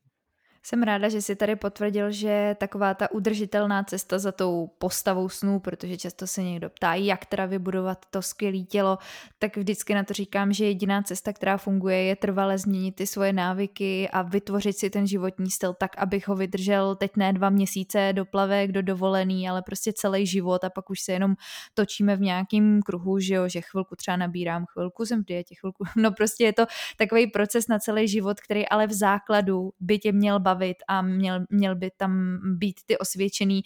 Jsem 0.66 0.82
ráda, 0.82 1.08
že 1.08 1.22
si 1.22 1.36
tady 1.36 1.56
potvrdil, 1.56 2.10
že 2.10 2.56
taková 2.58 2.94
ta 2.94 3.10
udržitelná 3.10 3.84
cesta 3.84 4.18
za 4.18 4.32
tou 4.32 4.70
postavou 4.78 5.28
snů, 5.28 5.60
protože 5.60 5.96
často 5.96 6.26
se 6.26 6.42
někdo 6.42 6.70
ptá, 6.70 6.94
jak 6.94 7.26
teda 7.26 7.46
vybudovat 7.46 8.06
to 8.10 8.22
skvělé 8.22 8.58
tělo, 8.58 8.98
tak 9.38 9.56
vždycky 9.56 9.94
na 9.94 10.04
to 10.04 10.14
říkám, 10.14 10.52
že 10.52 10.64
jediná 10.64 11.02
cesta, 11.02 11.32
která 11.32 11.56
funguje, 11.56 12.02
je 12.02 12.16
trvale 12.16 12.58
změnit 12.58 12.96
ty 12.96 13.06
svoje 13.06 13.32
návyky 13.32 14.08
a 14.12 14.22
vytvořit 14.22 14.78
si 14.78 14.90
ten 14.90 15.06
životní 15.06 15.50
styl 15.50 15.74
tak, 15.74 15.98
abych 15.98 16.28
ho 16.28 16.36
vydržel 16.36 16.94
teď 16.94 17.10
ne 17.16 17.32
dva 17.32 17.50
měsíce 17.50 18.12
do 18.12 18.24
plavek, 18.24 18.72
do 18.72 18.82
dovolený, 18.82 19.48
ale 19.48 19.62
prostě 19.62 19.92
celý 19.92 20.26
život. 20.26 20.64
A 20.64 20.70
pak 20.70 20.90
už 20.90 21.00
se 21.00 21.12
jenom 21.12 21.34
točíme 21.74 22.16
v 22.16 22.20
nějakém 22.20 22.82
kruhu, 22.82 23.18
že 23.18 23.34
jo, 23.34 23.48
že 23.48 23.60
chvilku 23.60 23.96
třeba 23.96 24.16
nabírám, 24.16 24.64
chvilku 24.72 25.06
jsem 25.06 25.22
v 25.22 25.26
dietě, 25.26 25.54
chvilku, 25.60 25.84
no 25.96 26.10
prostě 26.12 26.44
je 26.44 26.52
to 26.52 26.66
takový 26.96 27.26
proces 27.26 27.68
na 27.68 27.78
celý 27.78 28.08
život, 28.08 28.40
který 28.40 28.68
ale 28.68 28.86
v 28.86 28.92
základu 28.92 29.70
by 29.80 29.98
tě 29.98 30.12
měl 30.12 30.40
bavit 30.40 30.55
bavit 30.57 30.76
a 30.88 31.02
měl, 31.02 31.44
měl 31.50 31.76
by 31.76 31.90
tam 31.96 32.38
být 32.59 32.80
ty 32.86 32.98
osvědčený 32.98 33.62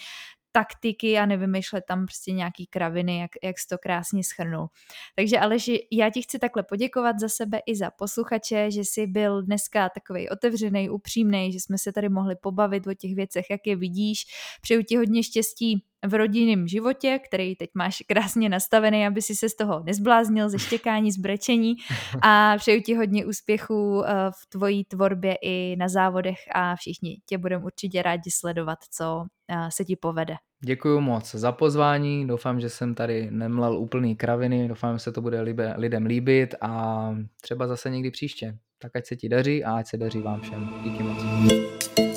taktiky 0.52 1.18
a 1.18 1.26
nevymýšlet 1.26 1.84
tam 1.88 2.06
prostě 2.06 2.32
nějaký 2.32 2.66
kraviny, 2.66 3.18
jak, 3.18 3.30
jak 3.42 3.58
jsi 3.58 3.66
to 3.66 3.78
krásně 3.78 4.24
schrnul. 4.24 4.68
Takže 5.16 5.38
Aleši, 5.38 5.88
já 5.92 6.10
ti 6.10 6.22
chci 6.22 6.38
takhle 6.38 6.62
poděkovat 6.62 7.20
za 7.20 7.28
sebe 7.28 7.60
i 7.66 7.76
za 7.76 7.90
posluchače, 7.90 8.70
že 8.70 8.80
jsi 8.80 9.06
byl 9.06 9.42
dneska 9.42 9.88
takový 9.88 10.28
otevřený, 10.28 10.90
upřímný, 10.90 11.52
že 11.52 11.60
jsme 11.60 11.78
se 11.78 11.92
tady 11.92 12.08
mohli 12.08 12.36
pobavit 12.36 12.86
o 12.86 12.94
těch 12.94 13.14
věcech, 13.14 13.50
jak 13.50 13.60
je 13.66 13.76
vidíš. 13.76 14.24
Přeju 14.62 14.82
ti 14.82 14.96
hodně 14.96 15.22
štěstí 15.22 15.84
v 16.06 16.14
rodinném 16.14 16.68
životě, 16.68 17.20
který 17.28 17.56
teď 17.56 17.70
máš 17.74 18.02
krásně 18.08 18.48
nastavený, 18.48 19.06
aby 19.06 19.22
si 19.22 19.34
se 19.34 19.48
z 19.48 19.54
toho 19.54 19.82
nezbláznil, 19.84 20.48
ze 20.48 20.58
štěkání, 20.58 21.12
z 21.12 21.18
brečení 21.18 21.74
a 22.22 22.54
přeju 22.56 22.82
ti 22.82 22.94
hodně 22.94 23.26
úspěchů 23.26 24.04
eh, 24.04 24.12
v 24.30 24.46
tvojí 24.48 24.84
tvorbě 24.84 25.34
i 25.42 25.76
na 25.78 25.88
závodech 25.88 26.38
a 26.54 26.76
všichni 26.76 27.20
tě 27.26 27.38
budeme 27.38 27.64
určitě 27.64 28.02
rádi 28.02 28.30
sledovat, 28.30 28.78
co 28.90 29.24
eh, 29.48 29.68
se 29.72 29.84
ti 29.84 29.96
povede. 29.96 30.34
Děkuji 30.64 31.00
moc 31.00 31.34
za 31.34 31.52
pozvání, 31.52 32.26
doufám, 32.26 32.60
že 32.60 32.68
jsem 32.68 32.94
tady 32.94 33.30
nemlel 33.30 33.78
úplný 33.78 34.16
kraviny, 34.16 34.68
doufám, 34.68 34.94
že 34.94 35.04
se 35.04 35.12
to 35.12 35.20
bude 35.20 35.40
lidem 35.76 36.06
líbit 36.06 36.54
a 36.60 37.14
třeba 37.42 37.66
zase 37.66 37.90
někdy 37.90 38.10
příště. 38.10 38.58
Tak 38.78 38.96
ať 38.96 39.06
se 39.06 39.16
ti 39.16 39.28
daří 39.28 39.64
a 39.64 39.72
ať 39.72 39.86
se 39.86 39.96
daří 39.96 40.18
vám 40.18 40.40
všem. 40.40 40.68
Díky 40.84 41.02
moc. 41.02 42.09